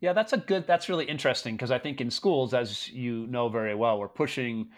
Yeah, 0.00 0.12
that's 0.12 0.32
a 0.32 0.36
good. 0.36 0.66
That's 0.66 0.88
really 0.88 1.06
interesting 1.06 1.56
because 1.56 1.72
I 1.72 1.78
think 1.78 2.00
in 2.00 2.08
schools, 2.10 2.54
as 2.54 2.88
you 2.88 3.26
know 3.26 3.48
very 3.48 3.74
well, 3.74 3.98
we're 3.98 4.06
pushing 4.06 4.68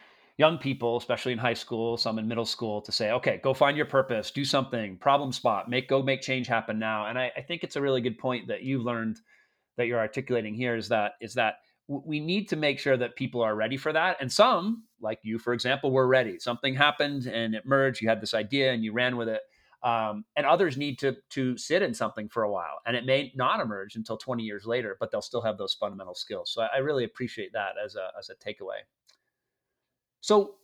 young 0.41 0.57
people, 0.57 0.97
especially 0.97 1.33
in 1.33 1.39
high 1.39 1.55
school, 1.55 1.99
some 1.99 2.19
in 2.19 2.27
middle 2.27 2.47
school, 2.47 2.81
to 2.81 2.91
say, 2.91 3.11
okay, 3.11 3.39
go 3.45 3.53
find 3.53 3.77
your 3.77 3.85
purpose, 3.85 4.31
do 4.31 4.43
something, 4.43 4.97
problem 4.97 5.33
spot, 5.33 5.69
make 5.69 5.87
go 5.87 6.03
make 6.03 6.23
change 6.23 6.47
happen 6.47 6.79
now. 6.79 7.07
And 7.07 7.19
I, 7.19 7.31
I 7.37 7.43
think 7.43 7.63
it's 7.63 7.77
a 7.77 7.81
really 7.83 8.01
good 8.01 8.17
point 8.17 8.49
that 8.49 8.63
you've 8.63 8.83
learned 8.83 9.21
that 9.77 9.87
you're 9.87 9.99
articulating 9.99 10.55
here 10.55 10.77
is 10.77 10.89
that 10.89 11.13
is 11.21 11.35
that 11.35 11.57
we 11.89 12.21
need 12.21 12.49
to 12.49 12.57
make 12.57 12.79
sure 12.79 12.97
that 12.97 13.17
people 13.17 13.43
are 13.43 13.55
ready 13.55 13.77
for 13.77 13.93
that. 13.93 14.17
And 14.21 14.33
some, 14.33 14.85
like 14.99 15.19
you, 15.23 15.39
for 15.39 15.53
example, 15.53 15.91
were 15.91 16.07
ready. 16.07 16.39
Something 16.39 16.75
happened 16.75 17.27
and 17.27 17.55
it 17.55 17.67
merged. 17.67 18.01
You 18.01 18.09
had 18.09 18.23
this 18.23 18.33
idea 18.33 18.73
and 18.73 18.83
you 18.83 18.95
ran 18.95 19.19
with 19.19 19.29
it. 19.29 19.43
Um, 19.83 20.25
and 20.37 20.47
others 20.47 20.79
need 20.79 20.99
to 21.01 21.17
to 21.31 21.59
sit 21.59 21.83
in 21.83 21.93
something 21.93 22.31
for 22.31 22.45
a 22.45 22.51
while, 22.51 22.79
and 22.87 22.97
it 22.97 23.05
may 23.05 23.33
not 23.35 23.61
emerge 23.61 23.97
until 23.97 24.17
20 24.17 24.43
years 24.43 24.65
later, 24.65 24.97
but 25.01 25.11
they'll 25.11 25.29
still 25.31 25.43
have 25.43 25.59
those 25.59 25.75
fundamental 25.75 26.15
skills. 26.15 26.51
So 26.53 26.63
I, 26.63 26.69
I 26.77 26.79
really 26.79 27.05
appreciate 27.05 27.53
that 27.53 27.73
as 27.83 27.95
a 27.97 28.09
as 28.19 28.31
a 28.31 28.37
takeaway. 28.37 28.81
So 30.21 30.57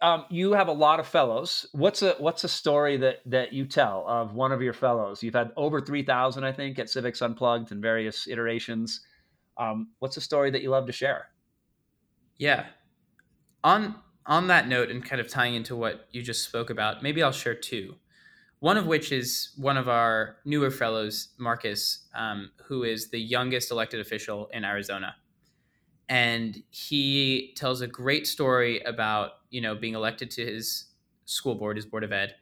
um, 0.00 0.24
you 0.30 0.52
have 0.52 0.68
a 0.68 0.72
lot 0.72 1.00
of 1.00 1.06
fellows. 1.06 1.66
What's 1.72 2.02
a 2.02 2.14
what's 2.18 2.44
a 2.44 2.48
story 2.48 2.96
that 2.98 3.20
that 3.26 3.52
you 3.52 3.66
tell 3.66 4.04
of 4.08 4.34
one 4.34 4.52
of 4.52 4.62
your 4.62 4.72
fellows? 4.72 5.22
You've 5.22 5.34
had 5.34 5.52
over 5.56 5.80
3,000, 5.80 6.44
I 6.44 6.52
think, 6.52 6.78
at 6.78 6.88
Civics 6.88 7.22
Unplugged 7.22 7.72
in 7.72 7.80
various 7.80 8.26
iterations. 8.26 9.00
Um, 9.56 9.88
what's 9.98 10.16
a 10.16 10.20
story 10.20 10.50
that 10.50 10.62
you 10.62 10.70
love 10.70 10.86
to 10.86 10.92
share? 10.92 11.28
Yeah. 12.38 12.66
On 13.62 13.96
on 14.26 14.46
that 14.48 14.68
note, 14.68 14.90
and 14.90 15.04
kind 15.04 15.20
of 15.20 15.28
tying 15.28 15.54
into 15.54 15.76
what 15.76 16.06
you 16.10 16.22
just 16.22 16.44
spoke 16.44 16.70
about, 16.70 17.02
maybe 17.02 17.22
I'll 17.22 17.32
share 17.32 17.54
two. 17.54 17.96
One 18.60 18.78
of 18.78 18.86
which 18.86 19.12
is 19.12 19.50
one 19.56 19.76
of 19.76 19.90
our 19.90 20.36
newer 20.46 20.70
fellows, 20.70 21.28
Marcus, 21.36 22.06
um, 22.14 22.50
who 22.64 22.84
is 22.84 23.10
the 23.10 23.20
youngest 23.20 23.70
elected 23.70 24.00
official 24.00 24.48
in 24.54 24.64
Arizona 24.64 25.16
and 26.08 26.62
he 26.70 27.54
tells 27.56 27.80
a 27.80 27.86
great 27.86 28.26
story 28.26 28.80
about 28.80 29.32
you 29.50 29.60
know 29.60 29.74
being 29.74 29.94
elected 29.94 30.30
to 30.32 30.44
his 30.44 30.86
school 31.24 31.54
board, 31.54 31.76
his 31.76 31.86
board 31.86 32.04
of 32.04 32.12
ed, 32.12 32.34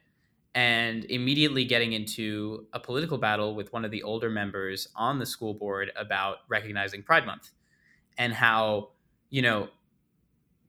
and 0.55 1.05
immediately 1.05 1.65
getting 1.65 1.93
into 1.93 2.67
a 2.73 2.79
political 2.79 3.17
battle 3.17 3.55
with 3.55 3.71
one 3.73 3.85
of 3.85 3.91
the 3.91 4.03
older 4.03 4.29
members 4.29 4.87
on 4.95 5.19
the 5.19 5.25
school 5.25 5.53
board 5.53 5.91
about 5.95 6.37
recognizing 6.49 7.01
Pride 7.01 7.25
Month 7.25 7.51
and 8.17 8.33
how 8.33 8.89
you 9.29 9.41
know 9.41 9.69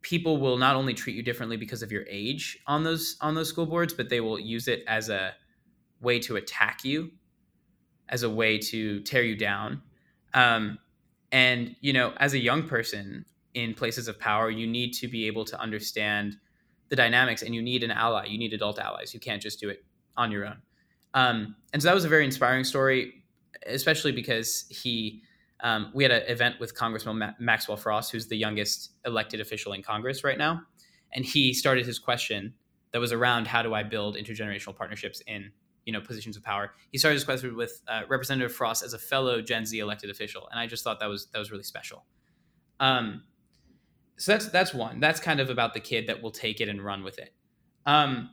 people 0.02 0.36
will 0.36 0.58
not 0.58 0.76
only 0.76 0.94
treat 0.94 1.16
you 1.16 1.22
differently 1.22 1.56
because 1.56 1.82
of 1.82 1.90
your 1.90 2.04
age 2.08 2.58
on 2.66 2.84
those 2.84 3.16
on 3.20 3.34
those 3.34 3.48
school 3.48 3.66
boards, 3.66 3.92
but 3.92 4.08
they 4.08 4.20
will 4.20 4.38
use 4.38 4.68
it 4.68 4.84
as 4.86 5.08
a 5.08 5.34
way 6.00 6.18
to 6.20 6.36
attack 6.36 6.84
you, 6.84 7.10
as 8.08 8.22
a 8.22 8.30
way 8.30 8.58
to 8.58 9.00
tear 9.00 9.22
you 9.22 9.36
down. 9.36 9.82
Um, 10.34 10.78
and, 11.34 11.74
you 11.80 11.92
know, 11.92 12.12
as 12.18 12.32
a 12.32 12.38
young 12.38 12.68
person 12.68 13.24
in 13.54 13.74
places 13.74 14.06
of 14.06 14.20
power, 14.20 14.50
you 14.50 14.68
need 14.68 14.92
to 14.92 15.08
be 15.08 15.26
able 15.26 15.44
to 15.46 15.58
understand 15.60 16.36
the 16.90 16.96
dynamics 16.96 17.42
and 17.42 17.52
you 17.52 17.60
need 17.60 17.82
an 17.82 17.90
ally. 17.90 18.26
You 18.26 18.38
need 18.38 18.52
adult 18.52 18.78
allies. 18.78 19.12
You 19.12 19.18
can't 19.18 19.42
just 19.42 19.58
do 19.58 19.68
it 19.68 19.84
on 20.16 20.30
your 20.30 20.46
own. 20.46 20.58
Um, 21.12 21.56
and 21.72 21.82
so 21.82 21.88
that 21.88 21.94
was 21.94 22.04
a 22.04 22.08
very 22.08 22.24
inspiring 22.24 22.62
story, 22.62 23.24
especially 23.66 24.12
because 24.12 24.66
he, 24.70 25.22
um, 25.58 25.90
we 25.92 26.04
had 26.04 26.12
an 26.12 26.22
event 26.28 26.60
with 26.60 26.76
Congressman 26.76 27.18
Ma- 27.18 27.32
Maxwell 27.40 27.76
Frost, 27.76 28.12
who's 28.12 28.28
the 28.28 28.36
youngest 28.36 28.92
elected 29.04 29.40
official 29.40 29.72
in 29.72 29.82
Congress 29.82 30.22
right 30.22 30.38
now. 30.38 30.62
And 31.14 31.24
he 31.24 31.52
started 31.52 31.84
his 31.84 31.98
question 31.98 32.54
that 32.92 33.00
was 33.00 33.10
around 33.10 33.48
how 33.48 33.60
do 33.64 33.74
I 33.74 33.82
build 33.82 34.14
intergenerational 34.14 34.76
partnerships 34.76 35.20
in 35.26 35.50
you 35.84 35.92
know 35.92 36.00
positions 36.00 36.36
of 36.36 36.42
power. 36.42 36.72
He 36.90 36.98
started 36.98 37.14
his 37.14 37.24
quest 37.24 37.44
with 37.44 37.82
uh, 37.88 38.02
Representative 38.08 38.52
Frost 38.52 38.82
as 38.82 38.94
a 38.94 38.98
fellow 38.98 39.40
Gen 39.40 39.66
Z 39.66 39.78
elected 39.78 40.10
official, 40.10 40.48
and 40.50 40.58
I 40.58 40.66
just 40.66 40.84
thought 40.84 41.00
that 41.00 41.08
was 41.08 41.26
that 41.32 41.38
was 41.38 41.50
really 41.50 41.64
special. 41.64 42.04
Um, 42.80 43.22
so 44.16 44.32
that's 44.32 44.48
that's 44.48 44.74
one. 44.74 45.00
That's 45.00 45.20
kind 45.20 45.40
of 45.40 45.50
about 45.50 45.74
the 45.74 45.80
kid 45.80 46.06
that 46.06 46.22
will 46.22 46.30
take 46.30 46.60
it 46.60 46.68
and 46.68 46.82
run 46.82 47.02
with 47.04 47.18
it. 47.18 47.32
Um, 47.86 48.30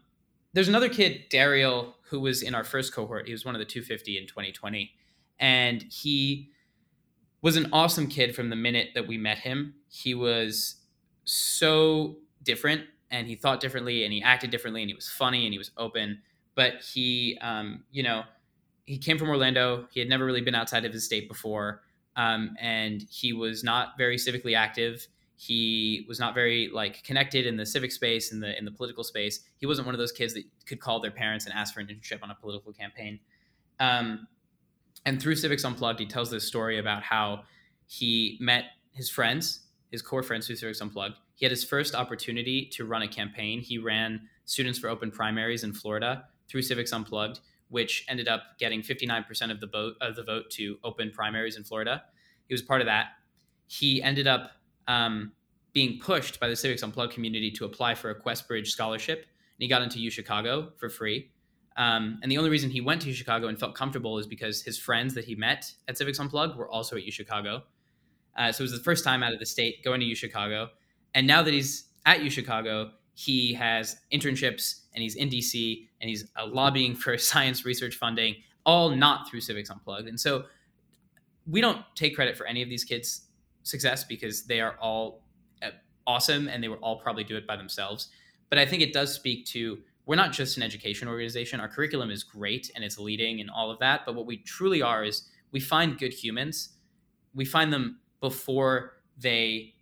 there's 0.53 0.67
another 0.67 0.89
kid, 0.89 1.29
Daryl, 1.31 1.93
who 2.09 2.19
was 2.19 2.41
in 2.41 2.55
our 2.55 2.63
first 2.63 2.93
cohort. 2.93 3.25
He 3.25 3.31
was 3.31 3.45
one 3.45 3.55
of 3.55 3.59
the 3.59 3.65
250 3.65 4.17
in 4.17 4.27
2020, 4.27 4.91
and 5.39 5.83
he 5.83 6.49
was 7.41 7.55
an 7.55 7.69
awesome 7.73 8.07
kid 8.07 8.35
from 8.35 8.49
the 8.49 8.55
minute 8.55 8.89
that 8.93 9.07
we 9.07 9.17
met 9.17 9.39
him. 9.39 9.73
He 9.89 10.13
was 10.13 10.75
so 11.23 12.17
different, 12.43 12.83
and 13.09 13.27
he 13.27 13.35
thought 13.35 13.59
differently, 13.59 14.03
and 14.03 14.13
he 14.13 14.21
acted 14.21 14.51
differently, 14.51 14.81
and 14.81 14.89
he 14.89 14.95
was 14.95 15.09
funny, 15.09 15.45
and 15.45 15.53
he 15.53 15.57
was 15.57 15.71
open 15.77 16.21
but 16.61 16.79
he, 16.83 17.39
um, 17.41 17.83
you 17.91 18.03
know, 18.03 18.21
he 18.85 18.99
came 18.99 19.17
from 19.17 19.29
Orlando. 19.29 19.87
He 19.89 19.99
had 19.99 20.07
never 20.07 20.23
really 20.23 20.41
been 20.41 20.53
outside 20.53 20.85
of 20.85 20.93
his 20.93 21.03
state 21.03 21.27
before, 21.27 21.81
um, 22.15 22.55
and 22.61 23.03
he 23.09 23.33
was 23.33 23.63
not 23.63 23.97
very 23.97 24.15
civically 24.15 24.55
active. 24.55 25.07
He 25.37 26.05
was 26.07 26.19
not 26.19 26.35
very 26.35 26.69
like 26.71 27.03
connected 27.03 27.47
in 27.47 27.57
the 27.57 27.65
civic 27.65 27.91
space 27.91 28.31
in 28.31 28.41
the 28.41 28.55
in 28.59 28.63
the 28.63 28.69
political 28.69 29.03
space. 29.03 29.39
He 29.57 29.65
wasn't 29.65 29.87
one 29.87 29.95
of 29.95 29.99
those 29.99 30.11
kids 30.11 30.35
that 30.35 30.43
could 30.67 30.79
call 30.79 30.99
their 30.99 31.09
parents 31.09 31.45
and 31.45 31.55
ask 31.55 31.73
for 31.73 31.79
an 31.79 31.87
internship 31.87 32.19
on 32.21 32.29
a 32.29 32.35
political 32.35 32.73
campaign. 32.73 33.19
Um, 33.79 34.27
and 35.03 35.19
through 35.19 35.37
Civics 35.37 35.65
Unplugged, 35.65 35.99
he 35.99 36.05
tells 36.05 36.29
this 36.29 36.47
story 36.47 36.77
about 36.77 37.01
how 37.01 37.45
he 37.87 38.37
met 38.39 38.65
his 38.91 39.09
friends 39.09 39.61
his 39.89 40.03
core 40.03 40.21
friends 40.21 40.45
through 40.45 40.57
Civics 40.57 40.79
Unplugged. 40.79 41.15
He 41.33 41.43
had 41.43 41.51
his 41.51 41.63
first 41.63 41.95
opportunity 41.95 42.67
to 42.73 42.85
run 42.85 43.01
a 43.01 43.07
campaign. 43.07 43.61
He 43.61 43.79
ran 43.79 44.29
Students 44.45 44.79
for 44.79 44.89
Open 44.89 45.11
Primaries 45.11 45.63
in 45.63 45.73
Florida 45.73 46.25
through 46.51 46.61
Civics 46.61 46.91
Unplugged, 46.91 47.39
which 47.69 48.05
ended 48.09 48.27
up 48.27 48.43
getting 48.59 48.81
59% 48.81 49.49
of 49.49 49.61
the 49.61 49.67
vote 49.67 49.93
of 50.01 50.15
the 50.15 50.23
vote 50.23 50.49
to 50.51 50.77
open 50.83 51.11
primaries 51.11 51.55
in 51.55 51.63
Florida. 51.63 52.03
He 52.47 52.53
was 52.53 52.61
part 52.61 52.81
of 52.81 52.87
that. 52.87 53.13
He 53.67 54.03
ended 54.03 54.27
up 54.27 54.51
um, 54.87 55.31
being 55.71 55.99
pushed 55.99 56.39
by 56.39 56.49
the 56.49 56.55
Civics 56.55 56.83
Unplugged 56.83 57.13
community 57.13 57.49
to 57.51 57.65
apply 57.65 57.95
for 57.95 58.09
a 58.09 58.15
QuestBridge 58.19 58.67
scholarship, 58.67 59.19
and 59.19 59.59
he 59.59 59.69
got 59.69 59.81
into 59.81 59.99
U 59.99 60.09
Chicago 60.09 60.73
for 60.77 60.89
free. 60.89 61.31
Um, 61.77 62.19
and 62.21 62.29
the 62.29 62.37
only 62.37 62.49
reason 62.49 62.69
he 62.69 62.81
went 62.81 63.01
to 63.03 63.13
Chicago 63.13 63.47
and 63.47 63.57
felt 63.57 63.75
comfortable 63.75 64.17
is 64.17 64.27
because 64.27 64.61
his 64.61 64.77
friends 64.77 65.13
that 65.13 65.23
he 65.23 65.35
met 65.35 65.71
at 65.87 65.97
Civics 65.97 66.19
Unplugged 66.19 66.57
were 66.57 66.69
also 66.69 66.97
at 66.97 67.03
U 67.03 67.11
Chicago. 67.11 67.63
Uh, 68.37 68.51
so 68.51 68.61
it 68.61 68.65
was 68.65 68.71
the 68.73 68.83
first 68.83 69.05
time 69.05 69.23
out 69.23 69.33
of 69.33 69.39
the 69.39 69.45
state 69.45 69.83
going 69.83 70.01
to 70.01 70.05
U 70.05 70.15
Chicago. 70.15 70.69
And 71.15 71.25
now 71.25 71.41
that 71.41 71.53
he's 71.53 71.85
at 72.05 72.21
U 72.21 72.29
Chicago, 72.29 72.91
he 73.23 73.53
has 73.53 73.97
internships 74.11 74.81
and 74.95 75.03
he's 75.03 75.15
in 75.15 75.29
DC 75.29 75.87
and 75.99 76.09
he's 76.09 76.25
uh, 76.35 76.47
lobbying 76.47 76.95
for 76.95 77.17
science 77.29 77.65
research 77.65 77.95
funding, 77.95 78.35
all 78.65 78.89
not 78.89 79.29
through 79.29 79.41
Civics 79.41 79.69
Unplugged. 79.69 80.07
And 80.07 80.19
so 80.19 80.45
we 81.45 81.61
don't 81.61 81.83
take 81.93 82.15
credit 82.15 82.35
for 82.35 82.47
any 82.47 82.63
of 82.63 82.69
these 82.69 82.83
kids' 82.83 83.27
success 83.61 84.03
because 84.03 84.45
they 84.45 84.59
are 84.59 84.75
all 84.81 85.21
uh, 85.61 85.69
awesome 86.07 86.47
and 86.47 86.63
they 86.63 86.67
will 86.67 86.77
all 86.77 86.99
probably 86.99 87.23
do 87.23 87.37
it 87.37 87.45
by 87.45 87.55
themselves. 87.55 88.09
But 88.49 88.57
I 88.57 88.65
think 88.65 88.81
it 88.81 88.91
does 88.91 89.13
speak 89.13 89.45
to 89.47 89.77
we're 90.07 90.15
not 90.15 90.31
just 90.31 90.57
an 90.57 90.63
education 90.63 91.07
organization. 91.07 91.59
Our 91.59 91.67
curriculum 91.67 92.09
is 92.09 92.23
great 92.23 92.71
and 92.75 92.83
it's 92.83 92.97
leading 92.97 93.39
and 93.39 93.51
all 93.51 93.69
of 93.69 93.77
that. 93.79 94.01
But 94.03 94.15
what 94.15 94.25
we 94.25 94.37
truly 94.37 94.81
are 94.81 95.03
is 95.03 95.29
we 95.51 95.59
find 95.59 95.99
good 95.99 96.11
humans. 96.11 96.69
We 97.35 97.45
find 97.45 97.71
them 97.71 97.99
before 98.19 98.93
they 99.15 99.75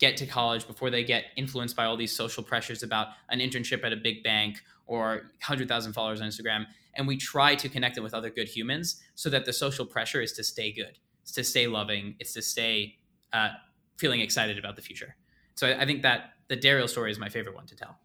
get 0.00 0.16
to 0.16 0.26
college, 0.26 0.66
before 0.66 0.90
they 0.90 1.04
get 1.04 1.26
influenced 1.36 1.76
by 1.76 1.84
all 1.84 1.96
these 1.96 2.14
social 2.14 2.42
pressures 2.42 2.82
about 2.82 3.08
an 3.28 3.38
internship 3.38 3.84
at 3.84 3.92
a 3.92 3.96
big 3.96 4.24
bank 4.24 4.60
or 4.86 5.30
100,000 5.46 5.92
followers 5.92 6.20
on 6.20 6.28
Instagram. 6.28 6.64
And 6.94 7.06
we 7.06 7.16
try 7.16 7.54
to 7.54 7.68
connect 7.68 7.94
them 7.94 8.02
with 8.02 8.14
other 8.14 8.30
good 8.30 8.48
humans 8.48 9.00
so 9.14 9.30
that 9.30 9.44
the 9.44 9.52
social 9.52 9.86
pressure 9.86 10.20
is 10.20 10.32
to 10.32 10.42
stay 10.42 10.72
good, 10.72 10.98
it's 11.22 11.32
to 11.32 11.44
stay 11.44 11.66
loving, 11.68 12.16
it's 12.18 12.32
to 12.32 12.42
stay 12.42 12.96
uh, 13.32 13.50
feeling 13.98 14.20
excited 14.20 14.58
about 14.58 14.74
the 14.74 14.82
future. 14.82 15.14
So 15.54 15.68
I, 15.68 15.82
I 15.82 15.86
think 15.86 16.02
that 16.02 16.32
the 16.48 16.56
Daryl 16.56 16.88
story 16.88 17.12
is 17.12 17.18
my 17.18 17.28
favorite 17.28 17.54
one 17.54 17.66
to 17.66 17.76
tell. 17.76 17.98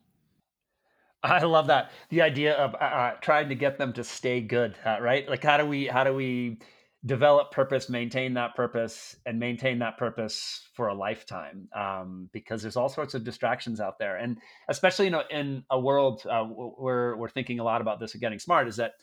I 1.24 1.44
love 1.44 1.68
that 1.68 1.92
the 2.10 2.22
idea 2.22 2.54
of 2.54 2.76
uh, 2.76 2.78
uh, 2.78 3.12
trying 3.22 3.50
to 3.50 3.56
get 3.56 3.80
them 3.80 3.94
to 3.94 4.04
stay 4.04 4.42
good, 4.42 4.76
uh, 4.86 4.98
right? 5.02 5.28
Like 5.28 5.44
how 5.44 5.58
do 5.58 5.66
we 5.66 5.88
how 5.88 6.04
do 6.04 6.14
we 6.14 6.60
develop 7.06 7.52
purpose, 7.52 7.90
maintain 7.90 8.34
that 8.34 8.56
purpose, 8.56 9.16
and 9.26 9.40
maintain 9.40 9.80
that 9.80 9.98
purpose 9.98 10.70
for 10.74 10.88
a 10.88 10.94
lifetime. 10.94 11.68
Um, 11.76 12.30
because 12.34 12.62
there's 12.62 12.78
all 12.78 12.90
sorts 12.90 13.14
of 13.14 13.24
distractions 13.24 13.80
out 13.80 14.00
there, 14.00 14.18
and 14.18 14.38
especially 14.70 15.06
you 15.06 15.12
know 15.12 15.24
in 15.30 15.64
a 15.70 15.80
world 15.80 16.24
uh, 16.30 16.44
where 16.44 17.16
we're 17.16 17.30
thinking 17.30 17.60
a 17.60 17.64
lot 17.64 17.82
about 17.82 18.00
this 18.00 18.16
getting 18.16 18.40
smart, 18.40 18.68
is 18.68 18.78
that 18.78 18.94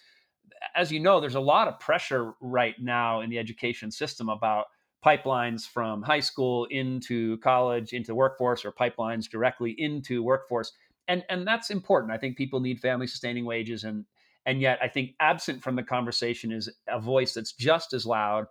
as 0.74 0.90
you 0.90 1.00
know, 1.00 1.20
there's 1.20 1.34
a 1.34 1.40
lot 1.40 1.68
of 1.68 1.78
pressure 1.80 2.32
right 2.40 2.74
now 2.80 3.20
in 3.20 3.30
the 3.30 3.38
education 3.38 3.90
system 3.90 4.28
about 4.28 4.66
pipelines 5.04 5.66
from 5.66 6.02
high 6.02 6.20
school 6.20 6.66
into 6.66 7.36
college 7.38 7.92
into 7.92 8.14
workforce 8.14 8.64
or 8.64 8.72
pipelines 8.72 9.28
directly 9.28 9.74
into 9.78 10.22
workforce 10.22 10.72
and 11.08 11.24
and 11.28 11.44
that's 11.44 11.70
important 11.70 12.12
i 12.12 12.16
think 12.16 12.36
people 12.36 12.60
need 12.60 12.78
family 12.78 13.06
sustaining 13.08 13.44
wages 13.44 13.82
and 13.82 14.04
and 14.46 14.60
yet, 14.60 14.78
I 14.82 14.88
think 14.88 15.14
absent 15.20 15.62
from 15.62 15.76
the 15.76 15.82
conversation 15.82 16.52
is 16.52 16.68
a 16.88 17.00
voice 17.00 17.34
that's 17.34 17.52
just 17.52 17.92
as 17.92 18.04
loud 18.06 18.46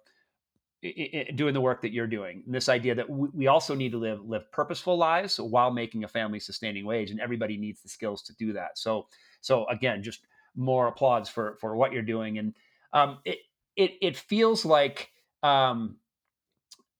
doing 1.36 1.54
the 1.54 1.62
work 1.62 1.82
that 1.82 1.92
you're 1.92 2.08
doing. 2.08 2.44
This 2.48 2.68
idea 2.68 2.96
that 2.96 3.08
we 3.10 3.48
also 3.48 3.76
need 3.76 3.92
to 3.92 4.00
live 4.00 4.28
live 4.28 4.52
purposeful 4.52 4.98
lives 4.98 5.40
while 5.40 5.72
making 5.72 6.04
a 6.04 6.08
family 6.08 6.40
sustaining 6.40 6.86
wage, 6.86 7.12
and 7.12 7.20
everybody 7.20 7.58
needs 7.58 7.82
the 7.82 7.90
skills 7.90 8.24
to 8.24 8.34
do 8.36 8.54
that. 8.54 8.78
So, 8.78 9.08
so 9.42 9.66
again, 9.68 10.02
just 10.02 10.26
more 10.56 10.88
applause 10.88 11.30
for 11.30 11.58
for 11.62 11.76
what 11.76 11.94
you're 11.94 12.02
doing, 12.02 12.40
and 12.40 12.56
um, 12.94 13.20
it 13.26 13.40
it 13.76 13.92
it 14.02 14.18
feels 14.18 14.66
like 14.66 15.12
um, 15.44 15.98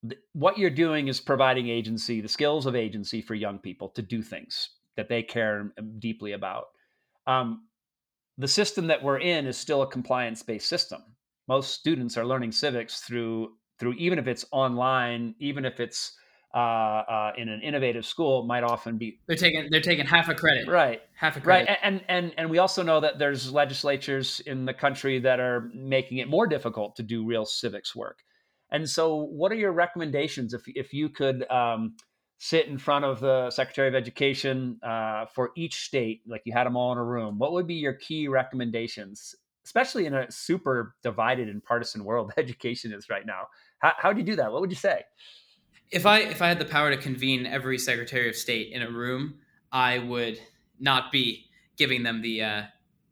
th- 0.08 0.20
what 0.32 0.58
you're 0.58 0.70
doing 0.70 1.08
is 1.08 1.20
providing 1.20 1.68
agency, 1.68 2.20
the 2.20 2.28
skills 2.28 2.66
of 2.66 2.76
agency 2.76 3.20
for 3.20 3.34
young 3.34 3.58
people 3.58 3.88
to 3.90 4.02
do 4.02 4.22
things 4.22 4.70
that 4.96 5.08
they 5.08 5.22
care 5.24 5.72
deeply 5.98 6.32
about. 6.32 6.66
Um, 7.26 7.64
the 8.38 8.48
system 8.48 8.86
that 8.86 9.02
we're 9.02 9.18
in 9.18 9.46
is 9.46 9.56
still 9.56 9.82
a 9.82 9.86
compliance 9.86 10.42
based 10.42 10.68
system. 10.68 11.02
Most 11.48 11.74
students 11.74 12.16
are 12.16 12.24
learning 12.24 12.52
civics 12.52 13.00
through 13.00 13.52
through 13.78 13.94
even 13.94 14.18
if 14.18 14.26
it's 14.26 14.44
online, 14.52 15.34
even 15.38 15.64
if 15.64 15.80
it's 15.80 16.16
uh, 16.54 16.58
uh, 16.58 17.32
in 17.36 17.48
an 17.48 17.60
innovative 17.62 18.04
school, 18.04 18.44
might 18.44 18.62
often 18.62 18.98
be 18.98 19.18
they're 19.26 19.36
taking 19.36 19.68
they're 19.70 19.80
taking 19.80 20.06
half 20.06 20.28
a 20.28 20.34
credit, 20.34 20.68
right? 20.68 21.00
Half 21.14 21.36
a 21.36 21.40
credit, 21.40 21.68
right? 21.68 21.78
And 21.82 22.04
and 22.08 22.32
and 22.36 22.50
we 22.50 22.58
also 22.58 22.82
know 22.82 23.00
that 23.00 23.18
there's 23.18 23.52
legislatures 23.52 24.40
in 24.40 24.64
the 24.64 24.74
country 24.74 25.18
that 25.20 25.40
are 25.40 25.70
making 25.74 26.18
it 26.18 26.28
more 26.28 26.46
difficult 26.46 26.96
to 26.96 27.02
do 27.02 27.24
real 27.24 27.44
civics 27.44 27.96
work. 27.96 28.18
And 28.70 28.88
so, 28.88 29.16
what 29.16 29.52
are 29.52 29.56
your 29.56 29.72
recommendations 29.72 30.54
if 30.54 30.62
if 30.66 30.92
you 30.92 31.08
could 31.08 31.50
um, 31.50 31.96
sit 32.42 32.66
in 32.66 32.76
front 32.76 33.04
of 33.04 33.20
the 33.20 33.48
Secretary 33.50 33.86
of 33.86 33.94
Education 33.94 34.76
uh, 34.82 35.26
for 35.26 35.52
each 35.56 35.84
state, 35.86 36.22
like 36.26 36.42
you 36.44 36.52
had 36.52 36.66
them 36.66 36.76
all 36.76 36.90
in 36.90 36.98
a 36.98 37.04
room, 37.04 37.38
what 37.38 37.52
would 37.52 37.68
be 37.68 37.74
your 37.74 37.92
key 37.92 38.26
recommendations, 38.26 39.36
especially 39.64 40.06
in 40.06 40.14
a 40.14 40.28
super 40.28 40.96
divided 41.04 41.48
and 41.48 41.62
partisan 41.62 42.02
world 42.02 42.32
education 42.36 42.92
is 42.92 43.08
right 43.08 43.24
now? 43.24 43.46
How, 43.78 43.92
how 43.96 44.12
do 44.12 44.18
you 44.18 44.26
do 44.26 44.34
that? 44.34 44.50
What 44.50 44.60
would 44.60 44.70
you 44.70 44.76
say? 44.76 45.04
If 45.92 46.04
I 46.04 46.18
if 46.18 46.42
I 46.42 46.48
had 46.48 46.58
the 46.58 46.64
power 46.64 46.90
to 46.90 46.96
convene 46.96 47.46
every 47.46 47.78
Secretary 47.78 48.28
of 48.28 48.34
State 48.34 48.72
in 48.72 48.82
a 48.82 48.90
room, 48.90 49.34
I 49.70 50.00
would 50.00 50.40
not 50.80 51.12
be 51.12 51.48
giving 51.76 52.02
them 52.02 52.22
the 52.22 52.42
uh, 52.42 52.62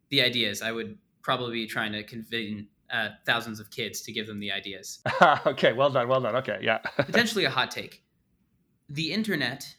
the 0.09 0.23
ideas. 0.23 0.61
I 0.61 0.73
would 0.73 0.99
probably 1.23 1.53
be 1.53 1.66
trying 1.69 1.93
to 1.93 2.03
convene 2.03 2.66
uh, 2.93 3.11
thousands 3.27 3.61
of 3.61 3.71
kids 3.71 4.01
to 4.03 4.12
give 4.12 4.27
them 4.27 4.40
the 4.40 4.51
ideas. 4.51 4.99
okay, 5.47 5.73
well 5.73 5.90
done, 5.90 6.09
well 6.09 6.21
done. 6.21 6.35
Okay, 6.35 6.59
yeah. 6.62 6.79
Potentially 6.97 7.45
a 7.45 7.51
hot 7.51 7.71
take 7.71 8.03
the 8.90 9.12
internet 9.12 9.74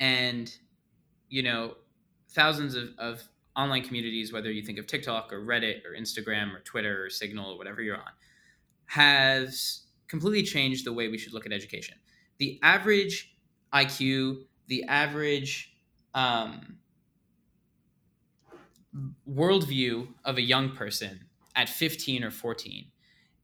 and 0.00 0.56
you 1.28 1.42
know 1.42 1.74
thousands 2.30 2.74
of, 2.74 2.88
of 2.98 3.22
online 3.56 3.82
communities 3.82 4.32
whether 4.32 4.50
you 4.50 4.62
think 4.62 4.78
of 4.78 4.86
tiktok 4.86 5.32
or 5.32 5.40
reddit 5.40 5.84
or 5.84 5.94
instagram 5.98 6.54
or 6.54 6.60
twitter 6.60 7.04
or 7.04 7.10
signal 7.10 7.52
or 7.52 7.58
whatever 7.58 7.82
you're 7.82 7.96
on 7.96 8.12
has 8.86 9.84
completely 10.10 10.42
changed 10.42 10.84
the 10.84 10.92
way 10.92 11.06
we 11.06 11.16
should 11.16 11.32
look 11.32 11.46
at 11.46 11.52
education. 11.52 11.96
The 12.38 12.58
average 12.62 13.36
iq 13.72 14.44
the 14.66 14.84
average 14.84 15.72
um, 16.14 16.78
worldview 19.28 20.08
of 20.24 20.36
a 20.36 20.42
young 20.42 20.74
person 20.74 21.20
at 21.54 21.68
15 21.68 22.24
or 22.24 22.30
14 22.30 22.86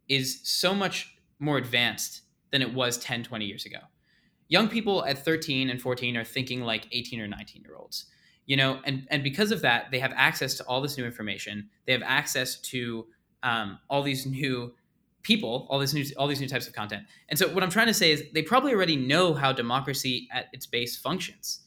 is 0.08 0.40
so 0.42 0.74
much 0.74 1.16
more 1.38 1.58
advanced 1.58 2.22
than 2.50 2.62
it 2.62 2.74
was 2.74 2.98
10 2.98 3.22
20 3.22 3.44
years 3.44 3.64
ago 3.64 3.78
young 4.48 4.68
people 4.68 5.04
at 5.04 5.24
13 5.24 5.70
and 5.70 5.80
14 5.80 6.16
are 6.16 6.24
thinking 6.24 6.62
like 6.62 6.86
18 6.92 7.20
or 7.20 7.26
19 7.26 7.62
year 7.62 7.76
olds 7.76 8.06
you 8.46 8.56
know 8.56 8.80
and 8.84 9.06
and 9.10 9.22
because 9.22 9.50
of 9.50 9.60
that 9.60 9.90
they 9.90 9.98
have 9.98 10.12
access 10.16 10.54
to 10.54 10.64
all 10.64 10.80
this 10.80 10.96
new 10.96 11.04
information. 11.04 11.68
They 11.86 11.92
have 11.92 12.02
access 12.04 12.58
to 12.60 13.06
um, 13.42 13.78
all 13.90 14.02
these 14.02 14.24
new 14.24 14.72
people 15.22 15.66
all 15.68 15.78
these 15.80 15.92
new 15.92 16.04
all 16.16 16.28
these 16.28 16.40
new 16.40 16.48
types 16.48 16.66
of 16.66 16.72
content. 16.72 17.02
And 17.28 17.38
so 17.38 17.52
what 17.52 17.62
i'm 17.62 17.70
trying 17.70 17.88
to 17.88 17.94
say 17.94 18.12
is 18.12 18.24
they 18.32 18.42
probably 18.42 18.72
already 18.72 18.96
know 18.96 19.34
how 19.34 19.52
democracy 19.52 20.28
at 20.32 20.46
its 20.52 20.66
base 20.66 20.96
functions. 20.96 21.60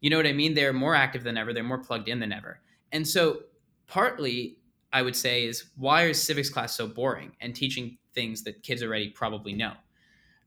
You 0.00 0.10
know 0.10 0.16
what 0.16 0.26
i 0.26 0.32
mean? 0.32 0.54
They're 0.54 0.72
more 0.72 0.94
active 0.94 1.24
than 1.24 1.36
ever. 1.36 1.52
They're 1.52 1.64
more 1.64 1.78
plugged 1.82 2.08
in 2.08 2.20
than 2.20 2.32
ever. 2.32 2.60
And 2.92 3.08
so 3.08 3.40
partly 3.86 4.58
i 4.92 5.00
would 5.02 5.16
say 5.16 5.46
is 5.46 5.70
why 5.76 6.04
is 6.04 6.22
civics 6.22 6.50
class 6.50 6.74
so 6.74 6.86
boring 6.86 7.32
and 7.40 7.54
teaching 7.54 7.96
things 8.14 8.42
that 8.44 8.62
kids 8.62 8.82
already 8.82 9.08
probably 9.08 9.54
know 9.54 9.72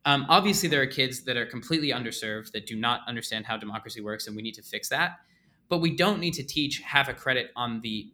um, 0.06 0.26
obviously, 0.30 0.68
there 0.68 0.82
are 0.82 0.88
kids 0.88 1.24
that 1.24 1.38
are 1.38 1.46
completely 1.46 1.92
underserved 1.92 2.52
that 2.52 2.66
do 2.66 2.76
not 2.76 3.02
understand 3.08 3.46
how 3.46 3.58
democracy 3.58 4.02
works, 4.02 4.28
and 4.28 4.36
we 4.36 4.42
need 4.42 4.56
to 4.56 4.64
fix 4.64 4.90
that. 4.90 5.20
But 5.70 5.78
we 5.78 5.96
don't 5.96 6.20
need 6.20 6.34
to 6.34 6.44
teach 6.44 6.80
half 6.80 7.08
a 7.08 7.14
credit 7.14 7.52
on 7.56 7.82
the 7.82 8.12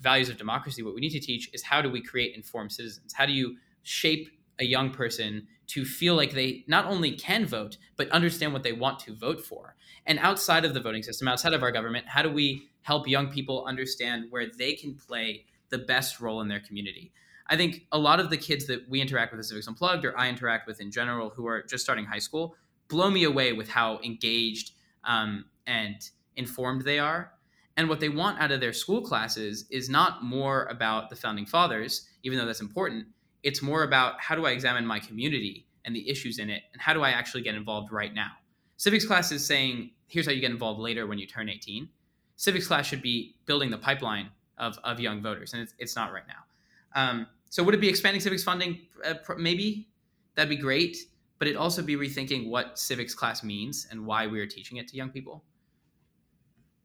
values 0.00 0.28
of 0.28 0.36
democracy. 0.36 0.82
What 0.82 0.94
we 0.94 1.00
need 1.00 1.10
to 1.10 1.20
teach 1.20 1.48
is 1.52 1.62
how 1.62 1.80
do 1.80 1.90
we 1.90 2.02
create 2.02 2.34
informed 2.34 2.72
citizens? 2.72 3.12
How 3.12 3.24
do 3.24 3.32
you 3.32 3.56
shape 3.82 4.28
a 4.58 4.64
young 4.64 4.90
person 4.90 5.46
to 5.68 5.84
feel 5.84 6.16
like 6.16 6.32
they 6.32 6.64
not 6.66 6.86
only 6.86 7.12
can 7.12 7.46
vote, 7.46 7.76
but 7.96 8.08
understand 8.10 8.52
what 8.52 8.62
they 8.62 8.72
want 8.72 8.98
to 9.00 9.14
vote 9.14 9.40
for? 9.40 9.76
And 10.06 10.18
outside 10.18 10.64
of 10.64 10.74
the 10.74 10.80
voting 10.80 11.02
system, 11.02 11.28
outside 11.28 11.54
of 11.54 11.62
our 11.62 11.72
government, 11.72 12.06
how 12.08 12.22
do 12.22 12.30
we 12.30 12.68
help 12.82 13.06
young 13.06 13.28
people 13.28 13.64
understand 13.66 14.26
where 14.30 14.46
they 14.58 14.74
can 14.74 14.94
play 14.94 15.44
the 15.70 15.78
best 15.78 16.20
role 16.20 16.40
in 16.40 16.48
their 16.48 16.60
community? 16.60 17.12
I 17.48 17.56
think 17.56 17.86
a 17.92 17.98
lot 17.98 18.20
of 18.20 18.30
the 18.30 18.36
kids 18.36 18.66
that 18.66 18.88
we 18.88 19.00
interact 19.00 19.32
with 19.32 19.40
at 19.40 19.46
Civics 19.46 19.66
Unplugged 19.66 20.04
or 20.04 20.18
I 20.18 20.28
interact 20.28 20.66
with 20.66 20.80
in 20.80 20.90
general 20.90 21.30
who 21.30 21.46
are 21.46 21.62
just 21.62 21.82
starting 21.82 22.04
high 22.04 22.18
school 22.18 22.56
blow 22.88 23.10
me 23.10 23.24
away 23.24 23.52
with 23.52 23.68
how 23.68 24.00
engaged 24.02 24.72
um, 25.04 25.44
and 25.66 26.10
informed 26.36 26.82
they 26.82 26.98
are. 26.98 27.32
And 27.76 27.88
what 27.88 28.00
they 28.00 28.08
want 28.08 28.40
out 28.40 28.50
of 28.50 28.60
their 28.60 28.72
school 28.72 29.02
classes 29.02 29.66
is 29.70 29.88
not 29.88 30.24
more 30.24 30.64
about 30.64 31.10
the 31.10 31.16
founding 31.16 31.46
fathers, 31.46 32.08
even 32.24 32.38
though 32.38 32.46
that's 32.46 32.60
important. 32.60 33.06
It's 33.42 33.62
more 33.62 33.84
about 33.84 34.20
how 34.20 34.34
do 34.34 34.46
I 34.46 34.50
examine 34.50 34.84
my 34.84 34.98
community 34.98 35.66
and 35.84 35.94
the 35.94 36.08
issues 36.10 36.38
in 36.38 36.50
it, 36.50 36.62
and 36.72 36.82
how 36.82 36.92
do 36.92 37.02
I 37.02 37.10
actually 37.10 37.42
get 37.42 37.54
involved 37.54 37.92
right 37.92 38.12
now. 38.12 38.32
Civics 38.76 39.06
class 39.06 39.30
is 39.30 39.46
saying, 39.46 39.90
here's 40.08 40.26
how 40.26 40.32
you 40.32 40.40
get 40.40 40.50
involved 40.50 40.80
later 40.80 41.06
when 41.06 41.18
you 41.18 41.26
turn 41.26 41.48
18. 41.48 41.88
Civics 42.36 42.66
class 42.66 42.86
should 42.86 43.00
be 43.00 43.36
building 43.46 43.70
the 43.70 43.78
pipeline 43.78 44.30
of, 44.58 44.78
of 44.82 44.98
young 44.98 45.22
voters, 45.22 45.52
and 45.52 45.62
it's, 45.62 45.74
it's 45.78 45.96
not 45.96 46.12
right 46.12 46.24
now. 46.26 47.00
Um, 47.00 47.26
so 47.50 47.62
would 47.62 47.74
it 47.74 47.80
be 47.80 47.88
expanding 47.88 48.20
civics 48.20 48.44
funding? 48.44 48.80
Uh, 49.04 49.14
maybe 49.36 49.88
that'd 50.34 50.50
be 50.50 50.56
great, 50.56 50.96
but 51.38 51.48
it'd 51.48 51.58
also 51.58 51.82
be 51.82 51.96
rethinking 51.96 52.48
what 52.48 52.78
civics 52.78 53.14
class 53.14 53.42
means 53.42 53.86
and 53.90 54.04
why 54.04 54.26
we 54.26 54.40
are 54.40 54.46
teaching 54.46 54.78
it 54.78 54.88
to 54.88 54.96
young 54.96 55.10
people. 55.10 55.44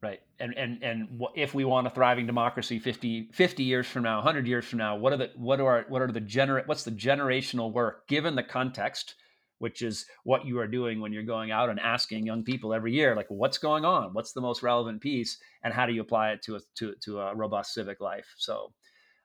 Right. 0.02 0.20
And 0.38 0.54
and 0.58 0.82
and 0.82 1.22
if 1.34 1.54
we 1.54 1.64
want 1.64 1.86
a 1.86 1.90
thriving 1.90 2.26
democracy 2.26 2.78
50, 2.78 3.30
50 3.32 3.62
years 3.62 3.86
from 3.86 4.02
now, 4.02 4.16
100 4.16 4.46
years 4.46 4.66
from 4.66 4.78
now, 4.78 4.96
what 4.96 5.14
are 5.14 5.16
the 5.16 5.30
what 5.34 5.60
are 5.60 5.86
what 5.88 6.02
are 6.02 6.12
the 6.12 6.20
gener 6.20 6.66
what's 6.66 6.84
the 6.84 6.90
generational 6.90 7.72
work 7.72 8.06
given 8.06 8.34
the 8.34 8.42
context 8.42 9.14
which 9.58 9.80
is 9.80 10.04
what 10.24 10.44
you 10.44 10.58
are 10.58 10.66
doing 10.66 11.00
when 11.00 11.10
you're 11.10 11.22
going 11.22 11.50
out 11.50 11.70
and 11.70 11.80
asking 11.80 12.26
young 12.26 12.42
people 12.42 12.74
every 12.74 12.92
year 12.92 13.16
like 13.16 13.24
what's 13.28 13.56
going 13.56 13.84
on? 13.84 14.12
What's 14.12 14.32
the 14.32 14.42
most 14.42 14.62
relevant 14.62 15.00
piece 15.00 15.38
and 15.62 15.72
how 15.72 15.86
do 15.86 15.94
you 15.94 16.02
apply 16.02 16.32
it 16.32 16.42
to 16.42 16.56
a 16.56 16.60
to 16.74 16.94
to 17.04 17.20
a 17.20 17.34
robust 17.34 17.72
civic 17.72 17.98
life? 18.00 18.26
So 18.36 18.74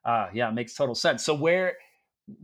uh 0.04 0.28
yeah, 0.32 0.48
it 0.48 0.54
makes 0.54 0.74
total 0.74 0.94
sense. 0.94 1.24
So 1.24 1.34
where 1.34 1.74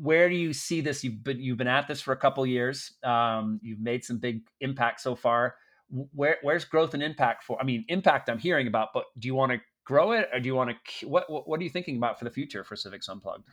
where 0.00 0.28
do 0.28 0.34
you 0.34 0.52
see 0.52 0.80
this? 0.80 1.04
You've 1.04 1.22
been 1.22 1.40
you've 1.40 1.58
been 1.58 1.68
at 1.68 1.88
this 1.88 2.00
for 2.00 2.12
a 2.12 2.16
couple 2.16 2.44
years. 2.46 2.92
Um, 3.04 3.60
you've 3.62 3.80
made 3.80 4.04
some 4.04 4.18
big 4.18 4.42
impact 4.60 5.00
so 5.00 5.14
far 5.14 5.56
where 5.88 6.38
where's 6.42 6.64
growth 6.64 6.94
and 6.94 7.02
impact 7.02 7.44
for? 7.44 7.60
I 7.60 7.64
mean, 7.64 7.84
impact 7.88 8.28
I'm 8.28 8.38
hearing 8.38 8.66
about, 8.66 8.88
but 8.92 9.04
do 9.18 9.28
you 9.28 9.34
want 9.34 9.52
to 9.52 9.60
grow 9.84 10.12
it 10.12 10.28
or 10.32 10.40
do 10.40 10.46
you 10.46 10.54
want 10.54 10.70
to 10.70 11.08
what, 11.08 11.24
what 11.28 11.60
are 11.60 11.62
you 11.62 11.70
thinking 11.70 11.96
about 11.96 12.18
for 12.18 12.24
the 12.24 12.30
future 12.30 12.64
for 12.64 12.76
Civics 12.76 13.08
Unplugged? 13.08 13.44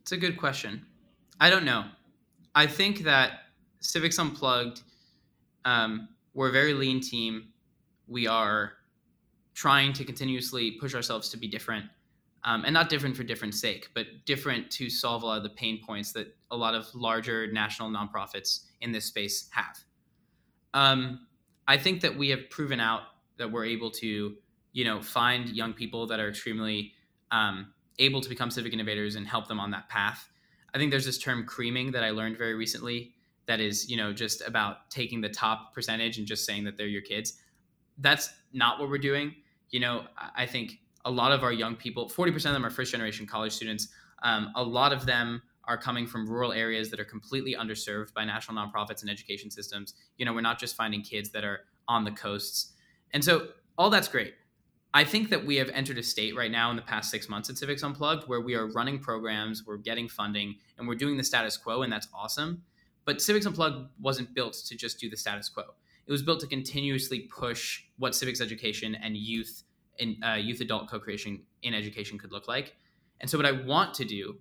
It's 0.00 0.12
a 0.12 0.16
good 0.16 0.36
question. 0.36 0.84
I 1.40 1.50
don't 1.50 1.64
know. 1.64 1.84
I 2.54 2.66
think 2.66 3.04
that 3.04 3.40
Civics 3.80 4.18
Unplugged, 4.18 4.82
um, 5.64 6.08
we're 6.34 6.48
a 6.48 6.52
very 6.52 6.74
lean 6.74 7.00
team. 7.00 7.48
We 8.08 8.26
are 8.26 8.72
trying 9.54 9.92
to 9.92 10.04
continuously 10.04 10.72
push 10.72 10.94
ourselves 10.94 11.28
to 11.30 11.36
be 11.36 11.46
different. 11.46 11.86
Um, 12.44 12.64
and 12.64 12.72
not 12.72 12.88
different 12.88 13.16
for 13.16 13.24
different 13.24 13.54
sake, 13.54 13.88
but 13.94 14.06
different 14.24 14.70
to 14.70 14.88
solve 14.88 15.24
a 15.24 15.26
lot 15.26 15.38
of 15.38 15.42
the 15.42 15.50
pain 15.50 15.80
points 15.84 16.12
that 16.12 16.36
a 16.50 16.56
lot 16.56 16.74
of 16.74 16.86
larger 16.94 17.50
national 17.52 17.90
nonprofits 17.90 18.66
in 18.80 18.92
this 18.92 19.06
space 19.06 19.48
have. 19.50 19.78
Um, 20.72 21.26
I 21.66 21.76
think 21.76 22.00
that 22.02 22.16
we 22.16 22.28
have 22.30 22.48
proven 22.48 22.78
out 22.80 23.02
that 23.38 23.50
we're 23.50 23.64
able 23.64 23.90
to, 23.90 24.36
you 24.72 24.84
know, 24.84 25.02
find 25.02 25.48
young 25.50 25.72
people 25.72 26.06
that 26.06 26.20
are 26.20 26.28
extremely 26.28 26.92
um, 27.32 27.72
able 27.98 28.20
to 28.20 28.28
become 28.28 28.50
civic 28.50 28.72
innovators 28.72 29.16
and 29.16 29.26
help 29.26 29.48
them 29.48 29.58
on 29.58 29.70
that 29.72 29.88
path. 29.88 30.28
I 30.74 30.78
think 30.78 30.90
there's 30.90 31.06
this 31.06 31.18
term 31.18 31.44
creaming 31.44 31.90
that 31.92 32.04
I 32.04 32.10
learned 32.10 32.38
very 32.38 32.54
recently 32.54 33.14
that 33.46 33.60
is, 33.60 33.90
you 33.90 33.96
know, 33.96 34.12
just 34.12 34.46
about 34.46 34.90
taking 34.90 35.20
the 35.20 35.28
top 35.28 35.74
percentage 35.74 36.18
and 36.18 36.26
just 36.26 36.44
saying 36.44 36.64
that 36.64 36.76
they're 36.76 36.86
your 36.86 37.02
kids. 37.02 37.40
That's 37.98 38.30
not 38.52 38.78
what 38.78 38.88
we're 38.88 38.98
doing. 38.98 39.34
You 39.70 39.80
know, 39.80 40.06
I 40.36 40.46
think 40.46 40.78
a 41.04 41.10
lot 41.10 41.32
of 41.32 41.42
our 41.42 41.52
young 41.52 41.76
people, 41.76 42.08
40% 42.08 42.34
of 42.34 42.42
them 42.52 42.64
are 42.64 42.70
first 42.70 42.92
generation 42.92 43.26
college 43.26 43.52
students. 43.52 43.88
Um, 44.22 44.50
a 44.56 44.62
lot 44.62 44.92
of 44.92 45.06
them 45.06 45.42
are 45.64 45.76
coming 45.76 46.06
from 46.06 46.26
rural 46.26 46.52
areas 46.52 46.90
that 46.90 46.98
are 46.98 47.04
completely 47.04 47.54
underserved 47.54 48.14
by 48.14 48.24
national 48.24 48.56
nonprofits 48.56 49.02
and 49.02 49.10
education 49.10 49.50
systems. 49.50 49.94
You 50.16 50.24
know, 50.24 50.32
we're 50.32 50.40
not 50.40 50.58
just 50.58 50.76
finding 50.76 51.02
kids 51.02 51.30
that 51.30 51.44
are 51.44 51.60
on 51.86 52.04
the 52.04 52.10
coasts. 52.10 52.72
And 53.12 53.22
so 53.22 53.48
all 53.76 53.90
that's 53.90 54.08
great. 54.08 54.34
I 54.94 55.04
think 55.04 55.28
that 55.28 55.44
we 55.44 55.56
have 55.56 55.68
entered 55.70 55.98
a 55.98 56.02
state 56.02 56.34
right 56.34 56.50
now 56.50 56.70
in 56.70 56.76
the 56.76 56.82
past 56.82 57.10
six 57.10 57.28
months 57.28 57.50
at 57.50 57.58
Civics 57.58 57.82
Unplugged 57.82 58.26
where 58.26 58.40
we 58.40 58.54
are 58.54 58.66
running 58.68 58.98
programs, 58.98 59.66
we're 59.66 59.76
getting 59.76 60.08
funding, 60.08 60.56
and 60.78 60.88
we're 60.88 60.94
doing 60.94 61.18
the 61.18 61.24
status 61.24 61.58
quo, 61.58 61.82
and 61.82 61.92
that's 61.92 62.08
awesome. 62.14 62.62
But 63.04 63.20
Civics 63.20 63.44
Unplugged 63.44 63.88
wasn't 64.00 64.34
built 64.34 64.54
to 64.66 64.76
just 64.76 64.98
do 64.98 65.10
the 65.10 65.16
status 65.16 65.50
quo. 65.50 65.64
It 66.06 66.12
was 66.12 66.22
built 66.22 66.40
to 66.40 66.46
continuously 66.46 67.20
push 67.20 67.84
what 67.98 68.14
civics 68.14 68.40
education 68.40 68.94
and 68.94 69.14
youth 69.14 69.62
and 69.98 70.16
uh, 70.24 70.34
youth 70.34 70.60
adult 70.60 70.88
co-creation 70.88 71.42
in 71.62 71.74
education 71.74 72.18
could 72.18 72.32
look 72.32 72.48
like. 72.48 72.74
And 73.20 73.28
so, 73.28 73.38
what 73.38 73.46
I 73.46 73.52
want 73.52 73.94
to 73.94 74.04
do 74.04 74.36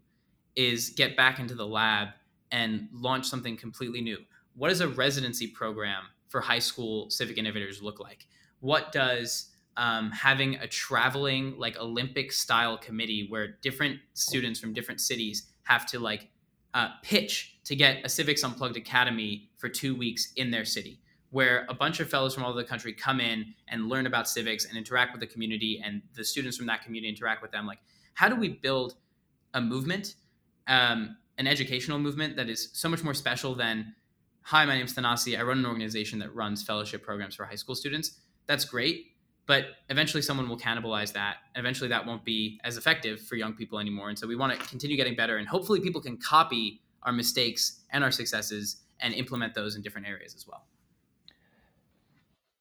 is 0.56 0.90
get 0.90 1.16
back 1.16 1.40
into 1.40 1.56
the 1.56 1.66
lab 1.66 2.10
and 2.52 2.88
launch 2.94 3.28
something 3.28 3.58
completely 3.58 4.02
new. 4.02 4.18
What 4.56 4.70
does 4.70 4.82
a 4.82 4.88
residency 4.88 5.48
program 5.48 6.04
for 6.30 6.42
high 6.42 6.60
school 6.60 7.10
civic 7.10 7.38
innovators 7.38 7.82
look 7.82 8.00
like? 8.00 8.28
What 8.60 8.92
does 8.92 9.52
um, 9.78 10.12
having 10.12 10.56
a 10.56 10.68
traveling 10.68 11.56
like 11.58 11.78
Olympic 11.78 12.32
style 12.32 12.78
committee 12.78 13.28
where 13.30 13.58
different 13.62 14.00
students 14.14 14.60
from 14.60 14.74
different 14.74 15.00
cities 15.00 15.52
have 15.64 15.86
to 15.88 16.00
like 16.00 16.30
uh, 16.74 16.90
pitch 17.04 17.60
to 17.66 17.76
get 17.76 18.04
a 18.04 18.10
Civics 18.10 18.44
Unplugged 18.44 18.78
Academy 18.78 19.50
for 19.58 19.70
two 19.70 19.96
weeks 19.96 20.34
in 20.36 20.52
their 20.52 20.66
city, 20.66 21.00
where 21.32 21.66
a 21.70 21.74
bunch 21.74 22.00
of 22.00 22.10
fellows 22.10 22.34
from 22.34 22.44
all 22.44 22.52
over 22.52 22.62
the 22.62 22.68
country 22.68 22.94
come 22.94 23.20
in 23.20 23.54
and 23.68 23.90
learn 23.90 24.08
about 24.08 24.30
civics 24.30 24.66
and 24.66 24.78
interact 24.78 25.12
with 25.12 25.22
the 25.22 25.28
community, 25.28 25.82
and 25.84 26.02
the 26.16 26.24
students 26.24 26.58
from 26.58 26.68
that 26.68 26.84
community 26.84 27.10
interact 27.10 27.42
with 27.42 27.52
them. 27.52 27.66
Like, 27.68 27.80
how 28.14 28.30
do 28.30 28.36
we 28.36 28.50
build 28.50 28.96
a 29.54 29.62
movement 29.62 30.16
um, 30.68 31.18
an 31.38 31.48
educational 31.48 32.00
movement 32.00 32.36
that 32.36 32.50
is 32.50 32.70
so 32.74 32.90
much 32.90 33.04
more 33.04 33.14
special 33.14 33.56
than 33.56 33.94
hi 34.42 34.66
my 34.66 34.76
name's 34.76 34.94
Thanasi. 34.94 35.38
i 35.38 35.42
run 35.42 35.60
an 35.60 35.66
organization 35.66 36.20
that 36.20 36.34
runs 36.34 36.64
fellowship 36.64 37.04
programs 37.04 37.36
for 37.36 37.46
high 37.46 37.56
school 37.56 37.76
students 37.76 38.20
that's 38.48 38.66
great 38.66 39.12
but 39.46 39.66
eventually 39.90 40.22
someone 40.22 40.50
will 40.50 40.58
cannibalize 40.58 41.14
that 41.14 41.38
eventually 41.56 41.90
that 41.90 42.06
won't 42.06 42.26
be 42.26 42.60
as 42.64 42.78
effective 42.78 43.22
for 43.22 43.36
young 43.36 43.54
people 43.54 43.80
anymore 43.80 44.10
and 44.10 44.18
so 44.18 44.28
we 44.28 44.36
want 44.36 44.58
to 44.58 44.68
continue 44.68 44.98
getting 44.98 45.16
better 45.16 45.38
and 45.38 45.48
hopefully 45.48 45.80
people 45.80 46.02
can 46.02 46.18
copy 46.18 46.82
our 47.04 47.14
mistakes 47.14 47.82
and 47.92 48.04
our 48.04 48.12
successes 48.12 48.78
and 49.00 49.14
implement 49.14 49.54
those 49.54 49.76
in 49.76 49.82
different 49.82 50.08
areas 50.08 50.36
as 50.36 50.48
well 50.48 50.66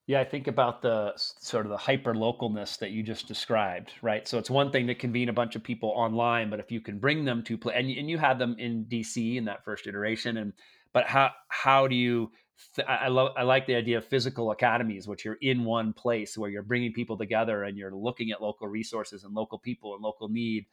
yeah, 0.07 0.21
I 0.21 0.25
think 0.25 0.47
about 0.47 0.83
the 0.83 1.13
sort 1.17 1.67
of 1.67 1.71
the 1.71 1.77
hyper 1.77 2.15
localness 2.15 2.79
that 2.79 2.93
you 2.93 3.03
just 3.03 3.27
described, 3.27 3.93
right? 4.03 4.27
So 4.27 4.39
it's 4.39 4.49
one 4.49 4.71
thing 4.71 4.87
to 4.87 4.95
convene 4.95 5.29
a 5.29 5.33
bunch 5.33 5.57
of 5.57 5.65
people 5.65 5.91
online, 5.97 6.49
but 6.49 6.61
if 6.61 6.71
you 6.71 6.81
can 6.81 6.99
bring 6.99 7.25
them 7.25 7.43
to 7.43 7.59
play, 7.59 7.75
and, 7.75 7.91
and 7.91 8.09
you 8.09 8.17
had 8.17 8.39
them 8.39 8.55
in 8.57 8.85
DC 8.85 9.37
in 9.37 9.45
that 9.47 9.65
first 9.65 9.89
iteration, 9.89 10.37
and 10.37 10.53
but 10.93 11.07
how 11.07 11.31
how 11.49 11.89
do 11.89 11.97
you? 11.97 12.31
Th- 12.77 12.87
I 12.87 13.09
love 13.09 13.33
I 13.37 13.43
like 13.43 13.67
the 13.67 13.75
idea 13.75 13.99
of 13.99 14.05
physical 14.05 14.53
academies, 14.53 15.09
which 15.09 15.25
you're 15.25 15.39
in 15.41 15.65
one 15.65 15.93
place 15.93 16.39
where 16.39 16.51
you're 16.51 16.63
bringing 16.63 16.93
people 16.93 17.19
together 17.19 17.65
and 17.65 17.77
you're 17.77 17.95
looking 17.95 18.31
at 18.31 18.41
local 18.41 18.69
resources 18.69 19.25
and 19.25 19.35
local 19.35 19.59
people 19.59 19.95
and 19.95 20.05
local 20.05 20.29
need, 20.29 20.67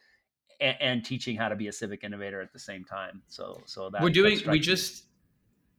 and, 0.61 0.77
and 0.79 1.05
teaching 1.05 1.35
how 1.35 1.49
to 1.49 1.55
be 1.55 1.69
a 1.69 1.73
civic 1.73 2.03
innovator 2.03 2.39
at 2.39 2.53
the 2.53 2.59
same 2.59 2.85
time. 2.85 3.23
So 3.29 3.59
so 3.65 3.89
that 3.89 4.03
we're 4.03 4.11
doing. 4.11 4.39
We 4.47 4.59
just 4.59 5.05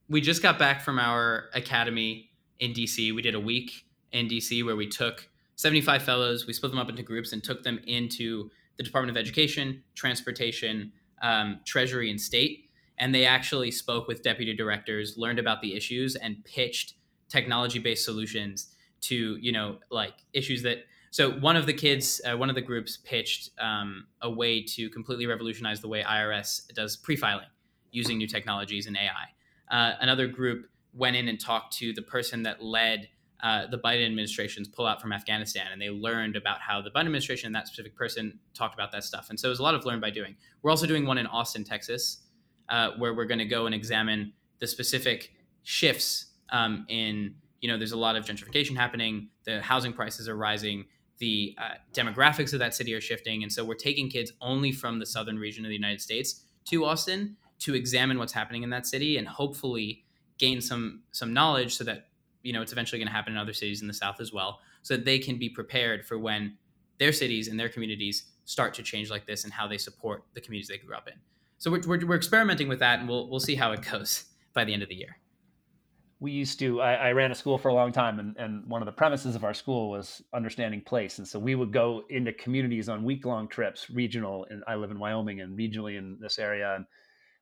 we 0.08 0.20
just 0.20 0.42
got 0.42 0.58
back 0.58 0.82
from 0.82 0.98
our 0.98 1.50
academy 1.54 2.32
in 2.60 2.72
DC. 2.72 3.14
We 3.14 3.22
did 3.22 3.34
a 3.34 3.40
week 3.40 3.86
in 4.12 4.28
DC 4.28 4.64
where 4.64 4.76
we 4.76 4.88
took 4.88 5.28
75 5.56 6.02
fellows, 6.02 6.46
we 6.46 6.52
split 6.52 6.72
them 6.72 6.78
up 6.78 6.88
into 6.88 7.02
groups 7.02 7.32
and 7.32 7.42
took 7.42 7.62
them 7.62 7.80
into 7.86 8.50
the 8.76 8.82
Department 8.82 9.16
of 9.16 9.20
Education, 9.20 9.82
Transportation, 9.94 10.92
um, 11.22 11.60
Treasury, 11.64 12.10
and 12.10 12.20
State. 12.20 12.70
And 12.98 13.14
they 13.14 13.24
actually 13.24 13.70
spoke 13.70 14.08
with 14.08 14.22
deputy 14.22 14.54
directors, 14.54 15.14
learned 15.16 15.38
about 15.38 15.60
the 15.60 15.74
issues, 15.74 16.16
and 16.16 16.44
pitched 16.44 16.94
technology 17.28 17.78
based 17.78 18.04
solutions 18.04 18.72
to, 19.02 19.36
you 19.40 19.52
know, 19.52 19.78
like 19.90 20.14
issues 20.32 20.62
that. 20.62 20.78
So 21.10 21.32
one 21.38 21.56
of 21.56 21.66
the 21.66 21.72
kids, 21.72 22.20
uh, 22.24 22.36
one 22.36 22.48
of 22.48 22.56
the 22.56 22.60
groups 22.60 22.98
pitched 23.04 23.50
um, 23.60 24.06
a 24.22 24.30
way 24.30 24.62
to 24.62 24.90
completely 24.90 25.26
revolutionize 25.26 25.80
the 25.80 25.88
way 25.88 26.02
IRS 26.02 26.72
does 26.74 26.96
pre 26.96 27.14
filing 27.14 27.46
using 27.92 28.18
new 28.18 28.26
technologies 28.26 28.86
and 28.86 28.96
AI. 28.96 29.28
Uh, 29.70 29.94
another 30.00 30.26
group 30.26 30.66
went 30.94 31.16
in 31.16 31.28
and 31.28 31.40
talked 31.40 31.76
to 31.78 31.92
the 31.92 32.02
person 32.02 32.42
that 32.44 32.62
led 32.62 33.08
uh, 33.42 33.66
the 33.66 33.78
Biden 33.78 34.06
administration's 34.06 34.68
pullout 34.68 35.00
from 35.00 35.12
Afghanistan, 35.12 35.66
and 35.70 35.80
they 35.80 35.90
learned 35.90 36.34
about 36.34 36.60
how 36.60 36.80
the 36.80 36.90
Biden 36.90 37.00
administration 37.00 37.48
and 37.48 37.54
that 37.54 37.66
specific 37.66 37.94
person 37.94 38.38
talked 38.54 38.72
about 38.72 38.90
that 38.92 39.04
stuff. 39.04 39.28
And 39.28 39.38
so 39.38 39.48
it 39.48 39.50
was 39.50 39.58
a 39.58 39.62
lot 39.62 39.74
of 39.74 39.84
learn 39.84 40.00
by 40.00 40.10
doing. 40.10 40.36
We're 40.62 40.70
also 40.70 40.86
doing 40.86 41.04
one 41.04 41.18
in 41.18 41.26
Austin, 41.26 41.62
Texas, 41.62 42.22
uh, 42.70 42.92
where 42.96 43.12
we're 43.12 43.26
going 43.26 43.40
to 43.40 43.44
go 43.44 43.66
and 43.66 43.74
examine 43.74 44.32
the 44.60 44.66
specific 44.66 45.32
shifts 45.62 46.26
um, 46.50 46.86
in. 46.88 47.34
You 47.60 47.68
know, 47.68 47.76
there's 47.76 47.92
a 47.92 47.98
lot 47.98 48.16
of 48.16 48.24
gentrification 48.24 48.76
happening. 48.76 49.28
The 49.44 49.60
housing 49.60 49.92
prices 49.92 50.28
are 50.28 50.36
rising. 50.36 50.86
The 51.18 51.54
uh, 51.58 51.74
demographics 51.92 52.52
of 52.52 52.60
that 52.60 52.74
city 52.74 52.94
are 52.94 53.00
shifting, 53.00 53.42
and 53.42 53.52
so 53.52 53.64
we're 53.64 53.74
taking 53.74 54.08
kids 54.08 54.32
only 54.40 54.72
from 54.72 54.98
the 54.98 55.06
southern 55.06 55.38
region 55.38 55.64
of 55.64 55.68
the 55.68 55.74
United 55.74 56.00
States 56.00 56.44
to 56.66 56.84
Austin 56.84 57.36
to 57.60 57.74
examine 57.74 58.18
what's 58.18 58.32
happening 58.32 58.62
in 58.62 58.70
that 58.70 58.86
city, 58.86 59.16
and 59.16 59.28
hopefully 59.28 60.03
gain 60.38 60.60
some 60.60 61.02
some 61.12 61.32
knowledge 61.32 61.76
so 61.76 61.84
that 61.84 62.08
you 62.42 62.52
know 62.52 62.62
it's 62.62 62.72
eventually 62.72 62.98
going 62.98 63.08
to 63.08 63.12
happen 63.12 63.32
in 63.32 63.38
other 63.38 63.52
cities 63.52 63.82
in 63.82 63.88
the 63.88 63.94
south 63.94 64.20
as 64.20 64.32
well 64.32 64.60
so 64.82 64.96
that 64.96 65.04
they 65.04 65.18
can 65.18 65.38
be 65.38 65.48
prepared 65.48 66.04
for 66.04 66.18
when 66.18 66.56
their 66.98 67.12
cities 67.12 67.48
and 67.48 67.58
their 67.58 67.68
communities 67.68 68.26
start 68.44 68.74
to 68.74 68.82
change 68.82 69.10
like 69.10 69.26
this 69.26 69.44
and 69.44 69.52
how 69.52 69.66
they 69.66 69.78
support 69.78 70.24
the 70.34 70.40
communities 70.40 70.68
they 70.68 70.78
grew 70.78 70.94
up 70.94 71.08
in. 71.08 71.14
So 71.58 71.70
we're, 71.70 71.80
we're, 71.86 72.06
we're 72.06 72.16
experimenting 72.16 72.68
with 72.68 72.78
that 72.80 73.00
and 73.00 73.08
we'll, 73.08 73.28
we'll 73.28 73.40
see 73.40 73.54
how 73.54 73.72
it 73.72 73.82
goes 73.90 74.24
by 74.52 74.64
the 74.64 74.72
end 74.72 74.82
of 74.82 74.88
the 74.88 74.94
year. 74.94 75.16
We 76.20 76.30
used 76.32 76.58
to 76.60 76.80
I, 76.80 76.94
I, 76.94 77.12
ran 77.12 77.32
a 77.32 77.34
school 77.34 77.58
for 77.58 77.68
a 77.68 77.74
long 77.74 77.92
time 77.92 78.18
and, 78.18 78.36
and 78.36 78.66
one 78.66 78.80
of 78.80 78.86
the 78.86 78.92
premises 78.92 79.34
of 79.34 79.44
our 79.44 79.52
school 79.52 79.90
was 79.90 80.22
understanding 80.32 80.80
place 80.80 81.18
and 81.18 81.26
so 81.26 81.38
we 81.38 81.54
would 81.54 81.72
go 81.72 82.02
into 82.08 82.32
communities 82.32 82.88
on 82.88 83.04
week-long 83.04 83.48
trips 83.48 83.90
regional 83.90 84.46
and 84.48 84.62
i 84.66 84.74
live 84.74 84.90
in 84.90 84.98
wyoming 84.98 85.42
and 85.42 85.58
regionally 85.58 85.98
in 85.98 86.16
this 86.20 86.38
area 86.38 86.76
and 86.76 86.86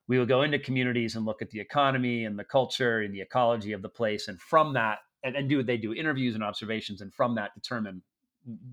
we 0.07 0.19
would 0.19 0.27
go 0.27 0.41
into 0.41 0.59
communities 0.59 1.15
and 1.15 1.25
look 1.25 1.41
at 1.41 1.49
the 1.49 1.59
economy 1.59 2.25
and 2.25 2.37
the 2.37 2.43
culture 2.43 3.01
and 3.01 3.13
the 3.13 3.21
ecology 3.21 3.71
of 3.71 3.81
the 3.81 3.89
place 3.89 4.27
and 4.27 4.39
from 4.41 4.73
that 4.73 4.99
and, 5.23 5.35
and 5.35 5.49
do 5.49 5.63
they 5.63 5.77
do 5.77 5.93
interviews 5.93 6.35
and 6.35 6.43
observations 6.43 7.01
and 7.01 7.13
from 7.13 7.35
that 7.35 7.53
determine 7.55 8.01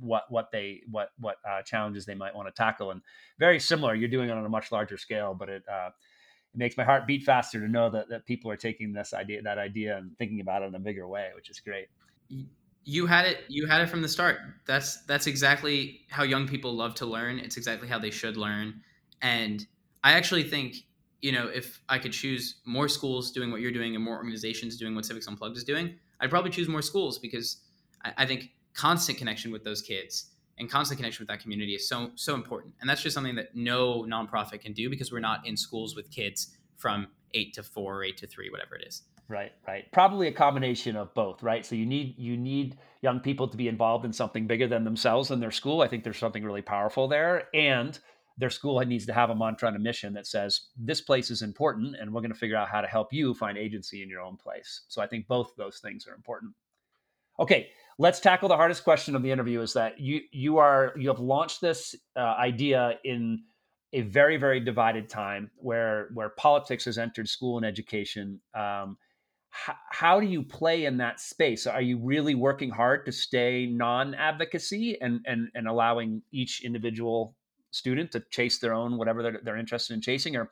what 0.01 0.25
what 0.31 0.51
they 0.51 0.81
what 0.91 1.11
what 1.19 1.37
uh, 1.49 1.63
challenges 1.63 2.05
they 2.05 2.15
might 2.15 2.35
want 2.35 2.49
to 2.49 2.53
tackle. 2.53 2.91
And 2.91 3.01
very 3.39 3.61
similar 3.61 3.95
you're 3.95 4.09
doing 4.09 4.29
it 4.29 4.33
on 4.33 4.45
a 4.45 4.49
much 4.49 4.73
larger 4.73 4.99
scale 4.99 5.35
but 5.35 5.49
it 5.49 5.63
uh, 5.71 5.91
it 6.53 6.59
makes 6.59 6.77
my 6.77 6.85
heart 6.85 7.07
beat 7.07 7.23
faster 7.23 7.61
to 7.61 7.69
know 7.69 7.89
that, 7.91 8.09
that 8.09 8.27
people 8.27 8.51
are 8.51 8.57
taking 8.57 8.93
this 8.93 9.15
idea 9.15 9.43
that 9.43 9.59
idea 9.59 9.97
and 9.97 10.17
thinking 10.19 10.41
about 10.41 10.63
it 10.63 10.67
in 10.67 10.75
a 10.75 10.81
bigger 10.81 11.07
way 11.07 11.31
which 11.35 11.51
is 11.51 11.61
great. 11.61 11.87
You 12.85 13.07
had 13.07 13.27
it 13.27 13.45
you 13.49 13.67
had 13.67 13.83
it 13.83 13.89
from 13.89 14.03
the 14.03 14.09
start. 14.09 14.39
That's 14.67 15.05
that's 15.05 15.27
exactly 15.27 16.01
how 16.11 16.25
young 16.25 16.49
people 16.49 16.73
love 16.73 16.95
to 16.97 17.07
learn. 17.07 17.39
It's 17.39 17.57
exactly 17.57 17.89
how 17.89 17.99
they 17.99 18.11
should 18.11 18.37
learn. 18.37 18.81
And 19.23 19.67
i 20.03 20.13
actually 20.15 20.43
think 20.43 20.77
you 21.23 21.33
know 21.33 21.49
if 21.49 21.81
i 21.89 21.99
could 21.99 22.13
choose 22.13 22.57
more 22.65 22.89
schools 22.89 23.31
doing 23.31 23.51
what 23.51 23.61
you're 23.61 23.73
doing 23.73 23.95
and 23.95 24.05
more 24.05 24.17
organizations 24.17 24.77
doing 24.77 24.95
what 24.95 25.05
civics 25.05 25.27
unplugged 25.27 25.57
is 25.57 25.65
doing 25.65 25.95
i'd 26.21 26.31
probably 26.31 26.51
choose 26.51 26.69
more 26.69 26.83
schools 26.83 27.19
because 27.19 27.63
i, 28.05 28.13
I 28.19 28.27
think 28.27 28.51
constant 28.75 29.19
connection 29.19 29.51
with 29.53 29.65
those 29.65 29.83
kids 29.83 30.27
and 30.59 30.71
constant 30.71 30.99
connection 30.99 31.23
with 31.23 31.29
that 31.29 31.41
community 31.41 31.75
is 31.75 31.89
so 31.89 32.11
so 32.15 32.35
important 32.35 32.75
and 32.81 32.89
that's 32.89 33.03
just 33.03 33.15
something 33.15 33.35
that 33.37 33.55
no 33.55 34.03
nonprofit 34.03 34.61
can 34.61 34.73
do 34.73 34.89
because 34.89 35.13
we're 35.13 35.21
not 35.21 35.47
in 35.47 35.57
schools 35.57 35.97
with 35.97 36.11
kids 36.11 36.57
from 36.77 37.07
eight 37.35 37.55
to 37.55 37.63
four 37.63 38.05
eight 38.05 38.17
to 38.17 38.27
three 38.27 38.51
whatever 38.51 38.77
it 38.77 38.87
is 38.87 39.03
Right, 39.31 39.53
right. 39.65 39.85
Probably 39.93 40.27
a 40.27 40.33
combination 40.33 40.97
of 40.97 41.15
both, 41.15 41.41
right? 41.41 41.65
So 41.65 41.77
you 41.77 41.87
need 41.87 42.19
you 42.19 42.37
need 42.37 42.77
young 43.01 43.21
people 43.21 43.47
to 43.47 43.57
be 43.57 43.69
involved 43.69 44.05
in 44.05 44.13
something 44.13 44.49
bigger 44.49 44.67
than 44.67 44.83
themselves 44.83 45.31
and 45.31 45.41
their 45.41 45.53
school. 45.53 45.83
I 45.83 45.87
think 45.87 46.03
there's 46.03 46.19
something 46.19 46.43
really 46.43 46.63
powerful 46.63 47.07
there, 47.07 47.47
and 47.55 47.97
their 48.41 48.51
school 48.51 48.81
needs 48.81 49.05
to 49.07 49.13
have 49.13 49.29
a 49.29 49.35
mantra 49.35 49.69
and 49.69 49.77
a 49.77 49.81
mission 49.81 50.15
that 50.15 50.27
says 50.27 50.69
this 50.77 51.03
place 51.03 51.31
is 51.31 51.43
important, 51.43 51.95
and 52.01 52.13
we're 52.13 52.23
going 52.23 52.33
to 52.33 52.39
figure 52.39 52.57
out 52.57 52.71
how 52.71 52.81
to 52.81 52.89
help 52.89 53.13
you 53.13 53.35
find 53.35 53.59
agency 53.59 54.03
in 54.03 54.09
your 54.09 54.23
own 54.23 54.37
place. 54.37 54.83
So 54.89 55.03
I 55.03 55.07
think 55.07 55.29
both 55.29 55.53
those 55.57 55.79
things 55.79 56.07
are 56.09 56.15
important. 56.15 56.55
Okay, 57.39 57.69
let's 57.99 58.19
tackle 58.19 58.49
the 58.49 58.57
hardest 58.57 58.83
question 58.83 59.15
of 59.15 59.23
the 59.23 59.31
interview. 59.31 59.61
Is 59.61 59.75
that 59.75 60.01
you 60.01 60.23
you 60.33 60.57
are 60.57 60.95
you 60.97 61.09
have 61.09 61.21
launched 61.21 61.61
this 61.61 61.95
uh, 62.17 62.21
idea 62.21 62.99
in 63.05 63.43
a 63.93 64.01
very 64.03 64.39
very 64.39 64.61
divided 64.61 65.09
time 65.09 65.51
where 65.57 66.09
where 66.15 66.31
politics 66.31 66.87
has 66.87 66.97
entered 66.97 67.29
school 67.29 67.59
and 67.59 67.67
education. 67.67 68.41
Um, 68.55 68.97
how 69.53 70.21
do 70.21 70.27
you 70.27 70.45
play 70.45 70.85
in 70.85 70.99
that 70.99 71.19
space? 71.19 71.67
Are 71.67 71.83
you 71.83 71.99
really 71.99 72.37
working 72.37 72.71
hard 72.71 73.05
to 73.07 73.13
stay 73.13 73.67
non-advocacy 73.67 75.01
and 75.01 75.21
and 75.27 75.49
and 75.55 75.69
allowing 75.69 76.23
each 76.33 76.65
individual 76.65 77.35
student 77.71 78.13
to 78.13 78.21
chase 78.31 78.59
their 78.59 78.73
own 78.73 78.99
whatever 78.99 79.23
they're, 79.23 79.41
they're 79.43 79.57
interested 79.57 79.95
in 79.95 80.01
chasing, 80.01 80.37
or 80.37 80.51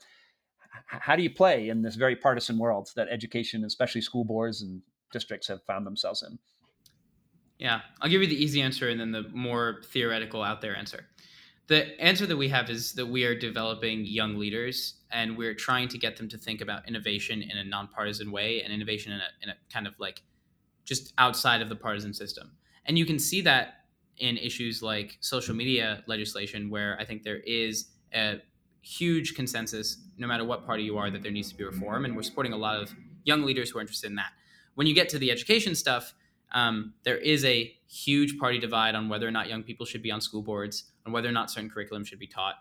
how 0.86 1.16
do 1.16 1.22
you 1.22 1.30
play 1.30 1.68
in 1.68 1.82
this 1.82 1.96
very 1.96 2.14
partisan 2.14 2.58
world 2.58 2.90
that 2.94 3.08
education, 3.08 3.64
especially 3.64 4.00
school 4.00 4.24
boards 4.24 4.62
and 4.62 4.82
districts, 5.12 5.48
have 5.48 5.62
found 5.64 5.86
themselves 5.86 6.22
in? 6.22 6.38
Yeah, 7.58 7.80
I'll 8.00 8.10
give 8.10 8.22
you 8.22 8.28
the 8.28 8.42
easy 8.42 8.62
answer 8.62 8.88
and 8.88 9.00
then 9.00 9.10
the 9.10 9.24
more 9.32 9.82
theoretical 9.84 10.42
out 10.42 10.60
there 10.60 10.76
answer 10.76 11.06
the 11.68 12.00
answer 12.00 12.26
that 12.26 12.36
we 12.36 12.48
have 12.48 12.70
is 12.70 12.92
that 12.94 13.06
we 13.06 13.24
are 13.24 13.34
developing 13.34 14.04
young 14.04 14.36
leaders 14.36 14.94
and 15.12 15.36
we're 15.36 15.54
trying 15.54 15.86
to 15.88 15.98
get 15.98 16.16
them 16.16 16.28
to 16.28 16.38
think 16.38 16.60
about 16.62 16.88
innovation 16.88 17.42
in 17.42 17.58
a 17.58 17.64
nonpartisan 17.64 18.32
way 18.32 18.62
and 18.62 18.72
innovation 18.72 19.12
in 19.12 19.20
a, 19.20 19.28
in 19.42 19.48
a 19.50 19.54
kind 19.72 19.86
of 19.86 19.94
like 19.98 20.22
just 20.84 21.12
outside 21.18 21.60
of 21.60 21.68
the 21.68 21.76
partisan 21.76 22.14
system. 22.14 22.50
And 22.86 22.98
you 22.98 23.04
can 23.04 23.18
see 23.18 23.42
that 23.42 23.77
in 24.20 24.36
issues 24.36 24.82
like 24.82 25.18
social 25.20 25.54
media 25.54 26.02
legislation, 26.06 26.70
where 26.70 26.96
I 27.00 27.04
think 27.04 27.22
there 27.22 27.38
is 27.38 27.86
a 28.14 28.40
huge 28.82 29.34
consensus, 29.34 29.98
no 30.16 30.26
matter 30.26 30.44
what 30.44 30.64
party 30.64 30.82
you 30.82 30.96
are, 30.98 31.10
that 31.10 31.22
there 31.22 31.32
needs 31.32 31.50
to 31.50 31.56
be 31.56 31.64
reform. 31.64 32.04
And 32.04 32.16
we're 32.16 32.22
supporting 32.22 32.52
a 32.52 32.56
lot 32.56 32.80
of 32.80 32.94
young 33.24 33.42
leaders 33.42 33.70
who 33.70 33.78
are 33.78 33.80
interested 33.80 34.08
in 34.08 34.16
that. 34.16 34.32
When 34.74 34.86
you 34.86 34.94
get 34.94 35.08
to 35.10 35.18
the 35.18 35.30
education 35.30 35.74
stuff, 35.74 36.14
um, 36.52 36.94
there 37.04 37.18
is 37.18 37.44
a 37.44 37.74
huge 37.86 38.38
party 38.38 38.58
divide 38.58 38.94
on 38.94 39.08
whether 39.08 39.26
or 39.26 39.30
not 39.30 39.48
young 39.48 39.62
people 39.62 39.84
should 39.84 40.02
be 40.02 40.10
on 40.10 40.20
school 40.20 40.42
boards, 40.42 40.84
on 41.06 41.12
whether 41.12 41.28
or 41.28 41.32
not 41.32 41.50
certain 41.50 41.68
curriculum 41.68 42.04
should 42.04 42.18
be 42.18 42.26
taught. 42.26 42.54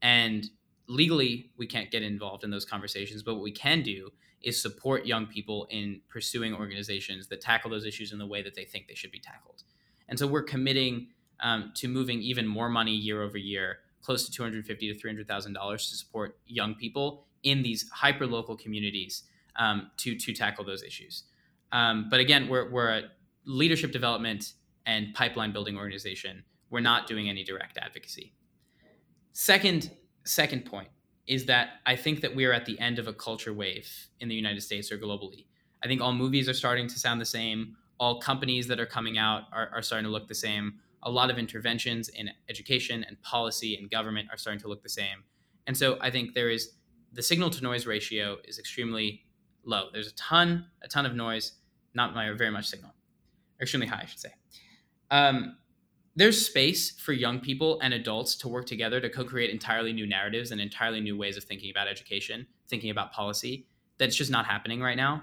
And 0.00 0.48
legally, 0.88 1.50
we 1.56 1.66
can't 1.66 1.90
get 1.90 2.02
involved 2.02 2.44
in 2.44 2.50
those 2.50 2.64
conversations, 2.64 3.22
but 3.22 3.34
what 3.34 3.42
we 3.42 3.52
can 3.52 3.82
do 3.82 4.10
is 4.42 4.60
support 4.60 5.06
young 5.06 5.26
people 5.26 5.66
in 5.70 6.00
pursuing 6.08 6.54
organizations 6.54 7.28
that 7.28 7.40
tackle 7.40 7.70
those 7.70 7.86
issues 7.86 8.12
in 8.12 8.18
the 8.18 8.26
way 8.26 8.42
that 8.42 8.54
they 8.54 8.64
think 8.64 8.86
they 8.86 8.94
should 8.94 9.10
be 9.10 9.18
tackled. 9.18 9.62
And 10.08 10.18
so 10.18 10.26
we're 10.26 10.42
committing 10.42 11.08
um, 11.40 11.72
to 11.76 11.88
moving 11.88 12.20
even 12.20 12.46
more 12.46 12.68
money 12.68 12.92
year 12.92 13.22
over 13.22 13.38
year, 13.38 13.78
close 14.02 14.26
to 14.26 14.32
two 14.32 14.42
hundred 14.42 14.66
fifty 14.66 14.92
to 14.92 14.98
three 14.98 15.10
hundred 15.10 15.28
thousand 15.28 15.52
dollars 15.52 15.90
to 15.90 15.96
support 15.96 16.38
young 16.46 16.74
people 16.74 17.26
in 17.42 17.62
these 17.62 17.88
hyper 17.90 18.26
local 18.26 18.56
communities 18.56 19.24
um, 19.56 19.90
to 19.98 20.16
to 20.16 20.32
tackle 20.32 20.64
those 20.64 20.82
issues. 20.82 21.24
Um, 21.72 22.08
but 22.10 22.20
again, 22.20 22.48
we're 22.48 22.70
we're 22.70 22.90
a 22.90 23.02
leadership 23.46 23.92
development 23.92 24.54
and 24.86 25.14
pipeline 25.14 25.52
building 25.52 25.76
organization 25.76 26.44
we're 26.74 26.80
not 26.80 27.06
doing 27.06 27.28
any 27.28 27.44
direct 27.44 27.78
advocacy. 27.78 28.34
Second, 29.32 29.92
second 30.24 30.64
point 30.64 30.88
is 31.28 31.46
that 31.46 31.74
I 31.86 31.94
think 31.94 32.20
that 32.22 32.34
we 32.34 32.46
are 32.46 32.52
at 32.52 32.66
the 32.66 32.76
end 32.80 32.98
of 32.98 33.06
a 33.06 33.12
culture 33.12 33.52
wave 33.52 34.08
in 34.18 34.28
the 34.28 34.34
United 34.34 34.60
States 34.60 34.90
or 34.90 34.98
globally. 34.98 35.46
I 35.84 35.86
think 35.86 36.00
all 36.00 36.12
movies 36.12 36.48
are 36.48 36.52
starting 36.54 36.88
to 36.88 36.98
sound 36.98 37.20
the 37.20 37.26
same. 37.26 37.76
All 37.98 38.20
companies 38.20 38.66
that 38.68 38.80
are 38.80 38.86
coming 38.86 39.18
out 39.18 39.42
are, 39.52 39.70
are 39.72 39.82
starting 39.82 40.04
to 40.04 40.10
look 40.10 40.28
the 40.28 40.34
same. 40.34 40.74
A 41.02 41.10
lot 41.10 41.30
of 41.30 41.38
interventions 41.38 42.08
in 42.08 42.30
education 42.48 43.04
and 43.06 43.20
policy 43.22 43.76
and 43.76 43.90
government 43.90 44.28
are 44.30 44.38
starting 44.38 44.60
to 44.60 44.68
look 44.68 44.82
the 44.82 44.88
same. 44.88 45.24
And 45.66 45.76
so 45.76 45.98
I 46.00 46.10
think 46.10 46.34
there 46.34 46.50
is 46.50 46.72
the 47.12 47.22
signal 47.22 47.50
to 47.50 47.62
noise 47.62 47.86
ratio 47.86 48.38
is 48.44 48.58
extremely 48.58 49.24
low. 49.64 49.88
There's 49.92 50.08
a 50.08 50.14
ton, 50.14 50.66
a 50.82 50.88
ton 50.88 51.06
of 51.06 51.14
noise, 51.14 51.52
not 51.94 52.14
very 52.14 52.50
much 52.50 52.66
signal, 52.66 52.92
extremely 53.60 53.86
high, 53.86 54.02
I 54.02 54.06
should 54.06 54.18
say. 54.18 54.32
Um, 55.10 55.56
there's 56.16 56.44
space 56.46 56.90
for 56.90 57.12
young 57.12 57.40
people 57.40 57.80
and 57.80 57.92
adults 57.92 58.36
to 58.36 58.48
work 58.48 58.66
together 58.66 59.00
to 59.00 59.10
co-create 59.10 59.50
entirely 59.50 59.92
new 59.92 60.06
narratives 60.06 60.50
and 60.50 60.60
entirely 60.60 61.00
new 61.00 61.16
ways 61.16 61.36
of 61.36 61.44
thinking 61.44 61.70
about 61.70 61.88
education 61.88 62.46
thinking 62.68 62.90
about 62.90 63.12
policy 63.12 63.66
that's 63.98 64.16
just 64.16 64.30
not 64.30 64.46
happening 64.46 64.80
right 64.80 64.96
now 64.96 65.22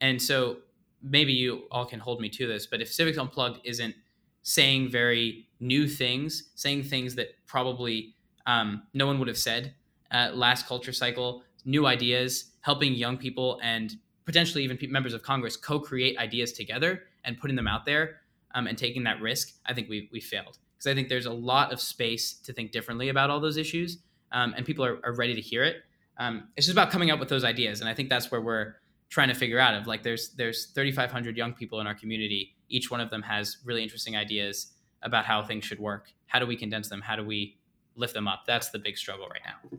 and 0.00 0.20
so 0.20 0.58
maybe 1.02 1.32
you 1.32 1.62
all 1.70 1.86
can 1.86 2.00
hold 2.00 2.20
me 2.20 2.28
to 2.28 2.46
this 2.46 2.66
but 2.66 2.80
if 2.80 2.92
civics 2.92 3.18
unplugged 3.18 3.60
isn't 3.64 3.94
saying 4.42 4.90
very 4.90 5.46
new 5.60 5.86
things 5.86 6.50
saying 6.54 6.82
things 6.82 7.14
that 7.14 7.28
probably 7.46 8.14
um, 8.46 8.82
no 8.94 9.06
one 9.06 9.18
would 9.18 9.28
have 9.28 9.38
said 9.38 9.74
uh, 10.12 10.30
last 10.32 10.66
culture 10.66 10.92
cycle 10.92 11.42
new 11.64 11.86
ideas 11.86 12.52
helping 12.60 12.94
young 12.94 13.16
people 13.16 13.60
and 13.62 13.96
potentially 14.24 14.64
even 14.64 14.78
members 14.90 15.14
of 15.14 15.22
congress 15.22 15.56
co-create 15.56 16.16
ideas 16.18 16.52
together 16.52 17.02
and 17.24 17.38
putting 17.38 17.56
them 17.56 17.68
out 17.68 17.84
there 17.84 18.20
um, 18.54 18.66
and 18.66 18.76
taking 18.76 19.04
that 19.04 19.20
risk, 19.20 19.54
I 19.66 19.74
think 19.74 19.88
we 19.88 20.08
we 20.12 20.20
failed 20.20 20.58
because 20.76 20.90
I 20.90 20.94
think 20.94 21.08
there's 21.08 21.26
a 21.26 21.32
lot 21.32 21.72
of 21.72 21.80
space 21.80 22.34
to 22.34 22.52
think 22.52 22.72
differently 22.72 23.08
about 23.08 23.30
all 23.30 23.40
those 23.40 23.56
issues, 23.56 23.98
um, 24.32 24.54
and 24.56 24.64
people 24.64 24.84
are, 24.84 24.98
are 25.04 25.14
ready 25.14 25.34
to 25.34 25.40
hear 25.40 25.64
it. 25.64 25.76
Um, 26.18 26.48
it's 26.56 26.66
just 26.66 26.74
about 26.74 26.90
coming 26.90 27.10
up 27.10 27.20
with 27.20 27.28
those 27.28 27.44
ideas, 27.44 27.80
and 27.80 27.88
I 27.88 27.94
think 27.94 28.08
that's 28.08 28.30
where 28.30 28.40
we're 28.40 28.74
trying 29.08 29.28
to 29.28 29.34
figure 29.34 29.58
out. 29.58 29.74
Of 29.74 29.86
like, 29.86 30.02
there's 30.02 30.30
there's 30.30 30.66
3,500 30.66 31.36
young 31.36 31.52
people 31.52 31.80
in 31.80 31.86
our 31.86 31.94
community. 31.94 32.54
Each 32.68 32.90
one 32.90 33.00
of 33.00 33.10
them 33.10 33.22
has 33.22 33.58
really 33.64 33.82
interesting 33.82 34.16
ideas 34.16 34.72
about 35.02 35.24
how 35.24 35.42
things 35.42 35.64
should 35.64 35.78
work. 35.78 36.12
How 36.26 36.38
do 36.38 36.46
we 36.46 36.56
condense 36.56 36.88
them? 36.88 37.00
How 37.00 37.16
do 37.16 37.24
we 37.24 37.56
lift 37.96 38.14
them 38.14 38.28
up? 38.28 38.44
That's 38.46 38.70
the 38.70 38.78
big 38.78 38.96
struggle 38.96 39.28
right 39.28 39.42
now. 39.44 39.78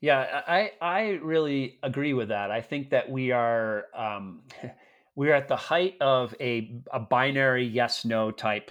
Yeah, 0.00 0.42
I 0.46 0.72
I 0.80 1.00
really 1.22 1.78
agree 1.82 2.14
with 2.14 2.28
that. 2.28 2.50
I 2.50 2.60
think 2.60 2.90
that 2.90 3.10
we 3.10 3.32
are. 3.32 3.86
Um, 3.94 4.42
we're 5.18 5.34
at 5.34 5.48
the 5.48 5.56
height 5.56 5.96
of 6.00 6.32
a, 6.38 6.80
a 6.92 7.00
binary 7.00 7.66
yes 7.66 8.04
no 8.04 8.30
type 8.30 8.70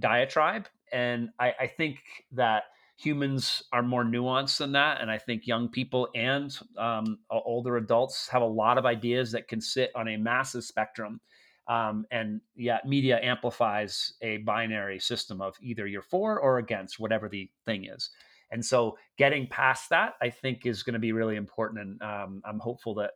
diatribe 0.00 0.66
and 0.92 1.30
I, 1.38 1.54
I, 1.60 1.66
think 1.68 1.98
that 2.32 2.64
humans 2.96 3.62
are 3.72 3.82
more 3.82 4.04
nuanced 4.04 4.58
than 4.58 4.72
that 4.72 5.00
and 5.00 5.10
i 5.10 5.18
think 5.18 5.46
young 5.46 5.68
people 5.68 6.08
and 6.14 6.58
um, 6.78 7.18
older 7.30 7.76
adults 7.76 8.28
have 8.28 8.42
a 8.42 8.46
lot 8.46 8.78
of 8.78 8.86
ideas 8.86 9.32
that 9.32 9.48
can 9.48 9.60
sit 9.60 9.90
on 9.94 10.08
a 10.08 10.16
massive 10.16 10.64
spectrum 10.64 11.20
um, 11.66 12.04
and 12.10 12.40
yeah 12.54 12.78
media 12.84 13.18
amplifies 13.22 14.14
a 14.22 14.38
binary 14.38 14.98
system 14.98 15.40
of 15.40 15.56
either 15.60 15.86
you're 15.86 16.02
for 16.02 16.38
or 16.38 16.58
against 16.58 17.00
whatever 17.00 17.28
the 17.28 17.50
thing 17.64 17.86
is. 17.86 18.10
And 18.50 18.64
so 18.64 18.96
getting 19.18 19.48
past 19.48 19.90
that 19.90 20.12
i 20.22 20.30
think 20.30 20.66
is 20.66 20.82
going 20.84 20.92
to 20.92 21.00
be 21.00 21.12
really 21.12 21.36
important 21.36 21.80
and 21.80 22.02
um, 22.02 22.42
i'm 22.44 22.60
hopeful 22.60 22.94
that 22.94 23.12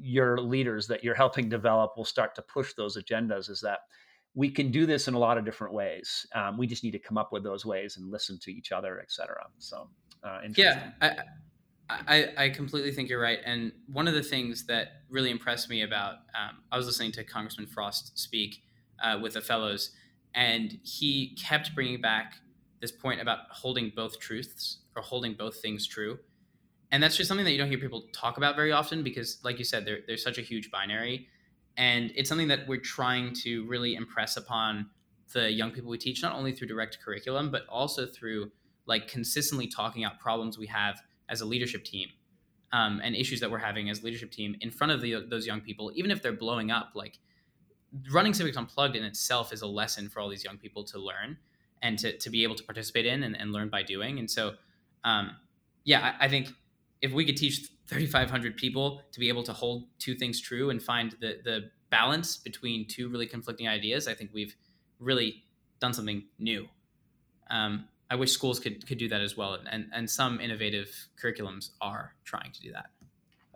your 0.00 0.38
leaders 0.38 0.86
that 0.86 1.04
you're 1.04 1.14
helping 1.14 1.48
develop 1.48 1.92
will 1.96 2.04
start 2.04 2.34
to 2.34 2.42
push 2.42 2.72
those 2.74 2.96
agendas 2.96 3.50
is 3.50 3.60
that 3.60 3.80
we 4.34 4.50
can 4.50 4.70
do 4.70 4.86
this 4.86 5.08
in 5.08 5.14
a 5.14 5.18
lot 5.18 5.38
of 5.38 5.44
different 5.44 5.74
ways. 5.74 6.26
Um, 6.34 6.56
we 6.56 6.66
just 6.66 6.84
need 6.84 6.92
to 6.92 6.98
come 6.98 7.18
up 7.18 7.32
with 7.32 7.42
those 7.42 7.66
ways 7.66 7.96
and 7.96 8.10
listen 8.10 8.38
to 8.42 8.52
each 8.52 8.72
other, 8.72 9.00
et 9.00 9.10
cetera. 9.10 9.46
So, 9.58 9.88
uh, 10.22 10.40
yeah, 10.54 10.90
I, 11.00 11.16
I, 11.88 12.28
I, 12.36 12.48
completely 12.50 12.92
think 12.92 13.08
you're 13.08 13.20
right. 13.20 13.40
And 13.44 13.72
one 13.92 14.06
of 14.06 14.14
the 14.14 14.22
things 14.22 14.66
that 14.66 15.02
really 15.08 15.30
impressed 15.30 15.68
me 15.68 15.82
about, 15.82 16.14
um, 16.38 16.58
I 16.70 16.76
was 16.76 16.86
listening 16.86 17.10
to 17.12 17.24
Congressman 17.24 17.66
Frost 17.66 18.16
speak 18.18 18.62
uh, 19.02 19.18
with 19.20 19.32
the 19.32 19.40
fellows, 19.40 19.90
and 20.34 20.78
he 20.82 21.36
kept 21.36 21.74
bringing 21.74 22.00
back 22.00 22.34
this 22.80 22.92
point 22.92 23.20
about 23.20 23.38
holding 23.50 23.92
both 23.94 24.20
truths 24.20 24.78
or 24.94 25.02
holding 25.02 25.34
both 25.34 25.60
things 25.60 25.86
true. 25.86 26.18
and 26.92 27.02
that's 27.02 27.16
just 27.16 27.28
something 27.28 27.44
that 27.44 27.52
you 27.52 27.58
don't 27.58 27.68
hear 27.68 27.78
people 27.78 28.04
talk 28.12 28.36
about 28.36 28.56
very 28.56 28.72
often 28.72 29.02
because, 29.02 29.38
like 29.44 29.58
you 29.58 29.64
said, 29.64 29.86
there's 30.06 30.22
such 30.22 30.38
a 30.38 30.42
huge 30.42 30.70
binary, 30.70 31.28
and 31.76 32.12
it's 32.14 32.28
something 32.28 32.48
that 32.48 32.66
we're 32.68 32.80
trying 32.80 33.32
to 33.42 33.66
really 33.66 33.94
impress 33.94 34.36
upon 34.36 34.90
the 35.32 35.50
young 35.50 35.70
people 35.70 35.90
we 35.90 35.98
teach, 35.98 36.22
not 36.22 36.34
only 36.34 36.52
through 36.52 36.68
direct 36.68 36.98
curriculum, 37.04 37.50
but 37.50 37.66
also 37.68 38.06
through 38.06 38.50
like 38.86 39.08
consistently 39.08 39.66
talking 39.66 40.04
out 40.04 40.18
problems 40.18 40.58
we 40.58 40.66
have 40.66 41.00
as 41.28 41.40
a 41.40 41.46
leadership 41.46 41.84
team 41.84 42.08
um, 42.72 43.00
and 43.02 43.14
issues 43.14 43.40
that 43.40 43.50
we're 43.50 43.58
having 43.58 43.88
as 43.90 44.02
leadership 44.02 44.30
team 44.30 44.56
in 44.60 44.70
front 44.70 44.92
of 44.92 45.00
the, 45.00 45.26
those 45.28 45.46
young 45.46 45.60
people, 45.60 45.92
even 45.94 46.10
if 46.10 46.22
they're 46.22 46.32
blowing 46.32 46.70
up. 46.70 46.90
Like 46.94 47.18
running 48.12 48.34
Civics 48.34 48.56
Unplugged 48.56 48.96
in 48.96 49.04
itself 49.04 49.52
is 49.52 49.62
a 49.62 49.66
lesson 49.66 50.08
for 50.08 50.20
all 50.20 50.28
these 50.28 50.44
young 50.44 50.58
people 50.58 50.84
to 50.84 50.98
learn 50.98 51.38
and 51.82 51.98
to, 51.98 52.16
to 52.18 52.30
be 52.30 52.42
able 52.42 52.54
to 52.54 52.64
participate 52.64 53.06
in 53.06 53.22
and, 53.22 53.36
and 53.36 53.52
learn 53.52 53.68
by 53.68 53.82
doing. 53.82 54.18
And 54.18 54.30
so, 54.30 54.54
um, 55.04 55.36
yeah, 55.84 56.14
I, 56.20 56.26
I, 56.26 56.28
think 56.28 56.48
if 57.02 57.12
we 57.12 57.24
could 57.24 57.36
teach 57.36 57.68
3,500 57.86 58.56
people 58.56 59.02
to 59.12 59.20
be 59.20 59.28
able 59.28 59.42
to 59.42 59.52
hold 59.52 59.86
two 59.98 60.14
things 60.14 60.40
true 60.40 60.70
and 60.70 60.82
find 60.82 61.16
the, 61.20 61.38
the 61.44 61.70
balance 61.90 62.36
between 62.36 62.86
two 62.86 63.08
really 63.08 63.26
conflicting 63.26 63.68
ideas, 63.68 64.06
I 64.06 64.14
think 64.14 64.30
we've 64.32 64.54
really 64.98 65.44
done 65.80 65.92
something 65.92 66.24
new. 66.38 66.68
Um, 67.50 67.86
I 68.10 68.16
wish 68.16 68.32
schools 68.32 68.58
could 68.58 68.86
could 68.86 68.98
do 68.98 69.08
that 69.08 69.20
as 69.20 69.36
well, 69.36 69.56
and 69.70 69.86
and 69.92 70.10
some 70.10 70.40
innovative 70.40 71.08
curriculums 71.20 71.70
are 71.80 72.14
trying 72.24 72.52
to 72.52 72.60
do 72.60 72.72
that. 72.72 72.86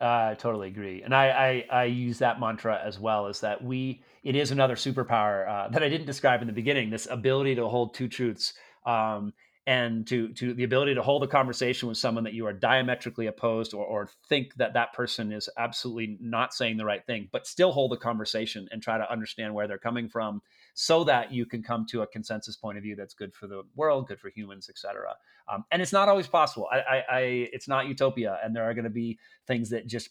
I 0.00 0.32
uh, 0.32 0.34
totally 0.34 0.68
agree, 0.68 1.02
and 1.02 1.14
I, 1.14 1.64
I, 1.70 1.80
I 1.80 1.84
use 1.84 2.18
that 2.18 2.40
mantra 2.40 2.80
as 2.84 2.98
well. 2.98 3.26
Is 3.26 3.40
that 3.40 3.62
we? 3.62 4.02
It 4.22 4.36
is 4.36 4.50
another 4.50 4.74
superpower 4.74 5.48
uh, 5.48 5.68
that 5.68 5.82
I 5.82 5.88
didn't 5.88 6.06
describe 6.06 6.40
in 6.40 6.46
the 6.46 6.52
beginning. 6.52 6.90
This 6.90 7.06
ability 7.10 7.54
to 7.56 7.68
hold 7.68 7.94
two 7.94 8.08
truths, 8.08 8.54
um, 8.86 9.32
and 9.66 10.06
to 10.06 10.28
to 10.34 10.52
the 10.52 10.64
ability 10.64 10.94
to 10.94 11.02
hold 11.02 11.22
a 11.22 11.26
conversation 11.26 11.88
with 11.88 11.96
someone 11.96 12.24
that 12.24 12.34
you 12.34 12.46
are 12.46 12.52
diametrically 12.52 13.26
opposed 13.26 13.72
or, 13.72 13.84
or 13.84 14.10
think 14.28 14.54
that 14.56 14.74
that 14.74 14.92
person 14.92 15.32
is 15.32 15.48
absolutely 15.56 16.18
not 16.20 16.52
saying 16.52 16.76
the 16.76 16.84
right 16.84 17.04
thing 17.06 17.28
but 17.32 17.46
still 17.46 17.72
hold 17.72 17.92
a 17.92 17.96
conversation 17.96 18.68
and 18.72 18.82
try 18.82 18.98
to 18.98 19.10
understand 19.10 19.54
where 19.54 19.66
they're 19.66 19.78
coming 19.78 20.08
from 20.08 20.42
so 20.74 21.02
that 21.04 21.32
you 21.32 21.46
can 21.46 21.62
come 21.62 21.86
to 21.88 22.02
a 22.02 22.06
consensus 22.06 22.56
point 22.56 22.76
of 22.76 22.82
view 22.82 22.94
that's 22.94 23.14
good 23.14 23.34
for 23.34 23.46
the 23.46 23.62
world 23.74 24.06
good 24.06 24.20
for 24.20 24.30
humans 24.30 24.68
etc 24.68 25.14
um, 25.50 25.64
and 25.70 25.80
it's 25.80 25.92
not 25.92 26.08
always 26.08 26.26
possible 26.26 26.68
I, 26.70 26.78
I, 26.78 26.96
I 26.96 27.20
it's 27.52 27.68
not 27.68 27.86
utopia 27.86 28.38
and 28.44 28.54
there 28.54 28.64
are 28.64 28.74
going 28.74 28.84
to 28.84 28.90
be 28.90 29.18
things 29.46 29.70
that 29.70 29.86
just 29.86 30.10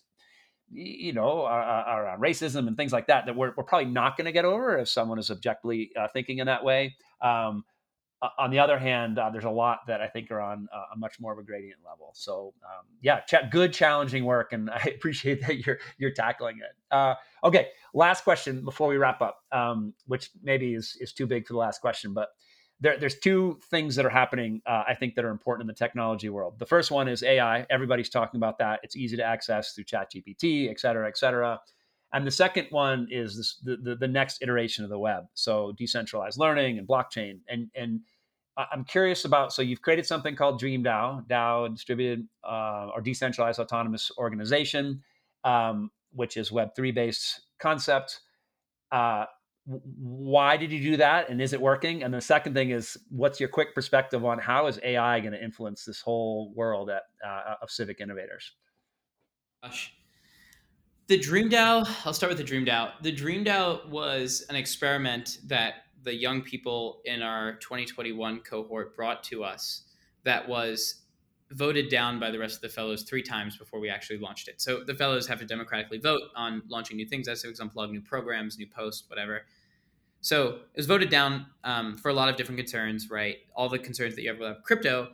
you 0.76 1.14
know, 1.14 1.46
around 1.46 2.20
racism 2.20 2.68
and 2.68 2.76
things 2.76 2.92
like 2.92 3.06
that, 3.06 3.28
that 3.28 3.36
we're, 3.36 3.54
we're 3.56 3.64
probably 3.64 3.92
not 3.92 4.18
going 4.18 4.26
to 4.26 4.32
get 4.32 4.46
over 4.46 4.80
if 4.80 4.90
someone 4.90 5.20
is 5.20 5.30
objectively 5.30 5.92
uh, 6.00 6.08
thinking 6.14 6.40
in 6.40 6.48
that 6.48 6.64
way. 6.64 6.96
Um, 7.22 7.64
uh, 7.68 7.73
on 8.38 8.52
the 8.52 8.60
other 8.60 8.78
hand, 8.78 9.20
uh, 9.20 9.30
there's 9.30 9.44
a 9.44 9.50
lot 9.50 9.80
that 9.88 10.02
I 10.02 10.08
think 10.08 10.32
are 10.32 10.40
on 10.40 10.68
a 10.94 10.98
much 10.98 11.20
more 11.20 11.34
of 11.34 11.40
a 11.40 11.44
gradient 11.44 11.80
level. 11.86 12.12
So 12.14 12.54
um, 12.64 12.86
yeah, 13.02 13.22
good 13.52 13.74
challenging 13.74 14.26
work, 14.26 14.54
and 14.54 14.70
I 14.72 14.94
appreciate 14.96 15.42
that 15.42 15.66
you're 15.66 15.80
you're 15.98 16.12
tackling 16.12 16.58
it. 16.58 16.76
Uh, 16.92 17.16
okay, 17.44 17.70
last 17.94 18.24
question 18.24 18.64
before 18.64 18.88
we 18.88 18.98
wrap 18.98 19.22
up, 19.22 19.40
um, 19.52 19.94
which 20.08 20.30
maybe 20.42 20.74
is 20.74 20.98
is 21.00 21.14
too 21.14 21.28
big 21.28 21.48
for 21.48 21.54
the 21.54 21.60
last 21.60 21.82
question, 21.82 22.14
but 22.14 22.30
there, 22.80 22.98
there's 22.98 23.18
two 23.18 23.60
things 23.70 23.96
that 23.96 24.06
are 24.06 24.10
happening. 24.10 24.62
Uh, 24.66 24.84
I 24.88 24.94
think 24.94 25.16
that 25.16 25.26
are 25.26 25.30
important 25.30 25.64
in 25.64 25.68
the 25.68 25.74
technology 25.74 26.30
world. 26.30 26.60
The 26.60 26.66
first 26.66 26.92
one 26.92 27.08
is 27.08 27.24
AI. 27.24 27.66
Everybody's 27.70 28.10
talking 28.10 28.38
about 28.38 28.58
that. 28.60 28.82
It's 28.84 28.96
easy 28.96 29.16
to 29.18 29.24
access 29.24 29.74
through 29.74 29.86
ChatGPT, 29.86 30.70
et 30.70 30.80
cetera, 30.80 31.08
et 31.08 31.18
cetera. 31.18 31.60
And 32.14 32.28
the 32.28 32.32
second 32.32 32.68
one 32.70 33.08
is 33.10 33.38
this, 33.38 33.58
the, 33.64 33.78
the, 33.78 33.96
the 33.96 34.08
next 34.08 34.42
iteration 34.42 34.84
of 34.84 34.90
the 34.90 35.00
web. 35.00 35.24
So 35.34 35.74
decentralized 35.78 36.38
learning 36.38 36.78
and 36.78 36.88
blockchain. 36.88 37.40
And 37.48 37.70
and 37.76 38.02
I'm 38.58 38.84
curious 38.84 39.26
about. 39.26 39.52
So 39.54 39.62
you've 39.62 39.82
created 39.82 40.06
something 40.06 40.36
called 40.36 40.60
Dream 40.60 40.84
DAO, 40.84 41.28
DAO 41.28 41.74
distributed 41.74 42.28
uh, 42.44 42.90
or 42.94 43.02
decentralized 43.02 43.60
autonomous 43.60 44.12
organization, 44.18 45.04
um, 45.44 45.90
which 46.12 46.38
is 46.38 46.52
Web 46.52 46.76
three 46.76 46.92
based 46.92 47.42
concept. 47.60 48.20
Uh, 48.92 49.26
why 49.66 50.58
did 50.58 50.72
you 50.72 50.82
do 50.82 50.98
that, 50.98 51.30
and 51.30 51.42
is 51.42 51.54
it 51.54 51.62
working? 51.62 52.04
And 52.04 52.14
the 52.14 52.22
second 52.22 52.54
thing 52.54 52.72
is, 52.72 52.98
what's 53.10 53.40
your 53.40 53.50
quick 53.50 53.74
perspective 53.74 54.26
on 54.26 54.38
how 54.38 54.68
is 54.68 54.80
AI 54.84 55.22
going 55.22 55.32
to 55.32 55.42
influence 55.42 55.86
this 55.86 56.02
whole 56.02 56.52
world 56.54 56.90
at, 56.90 57.04
uh, 57.26 57.56
of 57.62 57.72
civic 57.72 58.02
innovators? 58.02 58.52
Gosh. 59.64 59.94
The 61.08 61.18
Dream 61.18 61.50
DAO, 61.50 61.88
I'll 62.06 62.14
start 62.14 62.30
with 62.30 62.38
the 62.38 62.44
Dream 62.44 62.66
DAO. 62.66 62.92
The 63.02 63.12
Dream 63.12 63.46
DAO 63.46 63.88
was 63.90 64.46
an 64.50 64.56
experiment 64.58 65.40
that 65.46 65.86
the 66.04 66.14
young 66.14 66.42
people 66.42 67.02
in 67.06 67.22
our 67.22 67.54
2021 67.56 68.42
cohort 68.42 68.96
brought 68.96 69.24
to 69.26 69.44
us 69.44 69.84
that 70.24 70.48
was 70.48 71.02
voted 71.52 71.90
down 71.90 72.20
by 72.20 72.32
the 72.32 72.40
rest 72.40 72.56
of 72.56 72.62
the 72.62 72.70
fellows 72.70 73.04
three 73.04 73.22
times 73.22 73.58
before 73.58 73.80
we 73.80 73.90
actually 73.90 74.18
launched 74.18 74.48
it. 74.48 74.62
So 74.62 74.84
the 74.84 74.96
fellows 74.96 75.28
have 75.28 75.40
to 75.40 75.46
democratically 75.46 76.00
vote 76.00 76.22
on 76.36 76.64
launching 76.68 76.98
new 76.98 77.06
things 77.06 77.28
as 77.28 77.42
Civics 77.42 77.60
Unplugged, 77.60 77.94
new 77.94 78.02
programs, 78.02 78.58
new 78.58 78.68
posts, 78.68 79.04
whatever. 79.08 79.46
So 80.22 80.48
it 80.74 80.78
was 80.78 80.88
voted 80.88 81.10
down 81.10 81.48
um, 81.64 81.98
for 81.98 82.10
a 82.10 82.14
lot 82.14 82.30
of 82.30 82.38
different 82.38 82.58
concerns, 82.58 83.10
right? 83.10 83.38
All 83.56 83.70
the 83.70 83.78
concerns 83.78 84.16
that 84.16 84.24
you 84.24 84.30
have 84.30 84.40
with 84.40 84.64
crypto. 84.64 85.10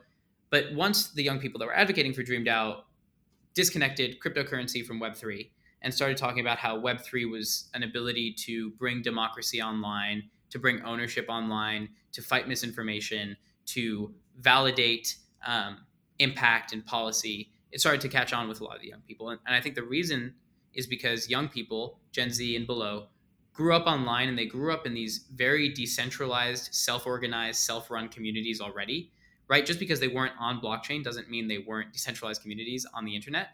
But 0.49 0.73
once 0.73 1.09
the 1.09 1.23
young 1.23 1.39
people 1.39 1.59
that 1.59 1.65
were 1.65 1.75
advocating 1.75 2.13
for 2.13 2.23
DreamDAO 2.23 2.81
disconnected 3.53 4.19
cryptocurrency 4.19 4.85
from 4.85 4.99
Web3 4.99 5.49
and 5.81 5.93
started 5.93 6.17
talking 6.17 6.41
about 6.41 6.57
how 6.57 6.79
Web3 6.79 7.29
was 7.29 7.69
an 7.73 7.83
ability 7.83 8.33
to 8.45 8.71
bring 8.71 9.01
democracy 9.01 9.61
online 9.61 10.29
to 10.49 10.59
bring 10.59 10.81
ownership 10.83 11.25
online, 11.29 11.89
to 12.11 12.21
fight 12.21 12.47
misinformation, 12.47 13.37
to 13.67 14.13
validate 14.39 15.15
um, 15.45 15.77
impact 16.19 16.73
and 16.73 16.85
policy. 16.85 17.51
It 17.71 17.79
started 17.79 18.01
to 18.01 18.09
catch 18.09 18.33
on 18.33 18.47
with 18.47 18.61
a 18.61 18.63
lot 18.63 18.75
of 18.75 18.81
the 18.81 18.87
young 18.87 19.01
people. 19.01 19.29
And, 19.29 19.39
and 19.45 19.55
I 19.55 19.61
think 19.61 19.75
the 19.75 19.83
reason 19.83 20.33
is 20.73 20.87
because 20.87 21.29
young 21.29 21.47
people, 21.47 21.99
Gen 22.11 22.31
Z 22.31 22.55
and 22.55 22.65
below, 22.65 23.07
grew 23.53 23.75
up 23.75 23.87
online 23.87 24.29
and 24.29 24.37
they 24.37 24.45
grew 24.45 24.71
up 24.73 24.85
in 24.85 24.93
these 24.93 25.25
very 25.33 25.69
decentralized, 25.69 26.73
self 26.73 27.05
organized, 27.05 27.59
self 27.59 27.91
run 27.91 28.07
communities 28.07 28.61
already, 28.61 29.11
right? 29.47 29.65
Just 29.65 29.79
because 29.79 29.99
they 29.99 30.07
weren't 30.07 30.33
on 30.39 30.61
blockchain 30.61 31.03
doesn't 31.03 31.29
mean 31.29 31.47
they 31.47 31.57
weren't 31.57 31.91
decentralized 31.91 32.41
communities 32.41 32.85
on 32.93 33.05
the 33.05 33.15
internet. 33.15 33.49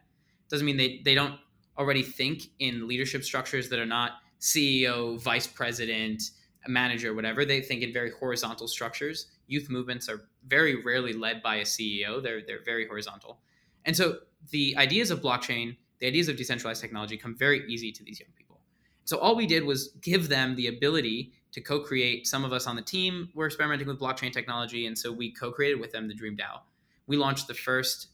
Doesn't 0.49 0.65
mean 0.65 0.77
they, 0.77 1.01
they 1.03 1.15
don't 1.15 1.39
already 1.77 2.03
think 2.03 2.43
in 2.59 2.87
leadership 2.87 3.23
structures 3.23 3.69
that 3.69 3.79
are 3.79 3.85
not 3.85 4.11
CEO, 4.39 5.19
vice 5.21 5.47
president, 5.47 6.21
a 6.65 6.69
manager, 6.69 7.13
whatever, 7.13 7.45
they 7.45 7.61
think 7.61 7.81
in 7.81 7.93
very 7.93 8.11
horizontal 8.11 8.67
structures. 8.67 9.27
Youth 9.47 9.69
movements 9.69 10.09
are 10.09 10.27
very 10.47 10.81
rarely 10.81 11.13
led 11.13 11.41
by 11.41 11.57
a 11.57 11.63
CEO. 11.63 12.21
They're 12.21 12.41
they're 12.45 12.63
very 12.63 12.87
horizontal. 12.87 13.39
And 13.85 13.95
so 13.95 14.19
the 14.49 14.75
ideas 14.77 15.11
of 15.11 15.21
blockchain, 15.21 15.77
the 15.99 16.07
ideas 16.07 16.27
of 16.27 16.37
decentralized 16.37 16.81
technology 16.81 17.17
come 17.17 17.35
very 17.35 17.65
easy 17.67 17.91
to 17.91 18.03
these 18.03 18.19
young 18.19 18.29
people. 18.35 18.59
So 19.05 19.17
all 19.19 19.35
we 19.35 19.45
did 19.45 19.63
was 19.63 19.89
give 20.01 20.29
them 20.29 20.55
the 20.55 20.67
ability 20.67 21.33
to 21.51 21.61
co-create. 21.61 22.27
Some 22.27 22.43
of 22.43 22.51
us 22.51 22.65
on 22.67 22.75
the 22.75 22.81
team 22.81 23.29
were 23.35 23.45
experimenting 23.45 23.87
with 23.87 23.99
blockchain 23.99 24.33
technology, 24.33 24.87
and 24.87 24.97
so 24.97 25.11
we 25.11 25.31
co-created 25.31 25.79
with 25.79 25.91
them 25.91 26.07
the 26.07 26.13
Dream 26.13 26.35
DAO. 26.35 26.61
We 27.07 27.17
launched 27.17 27.47
the 27.47 27.53
first 27.53 28.07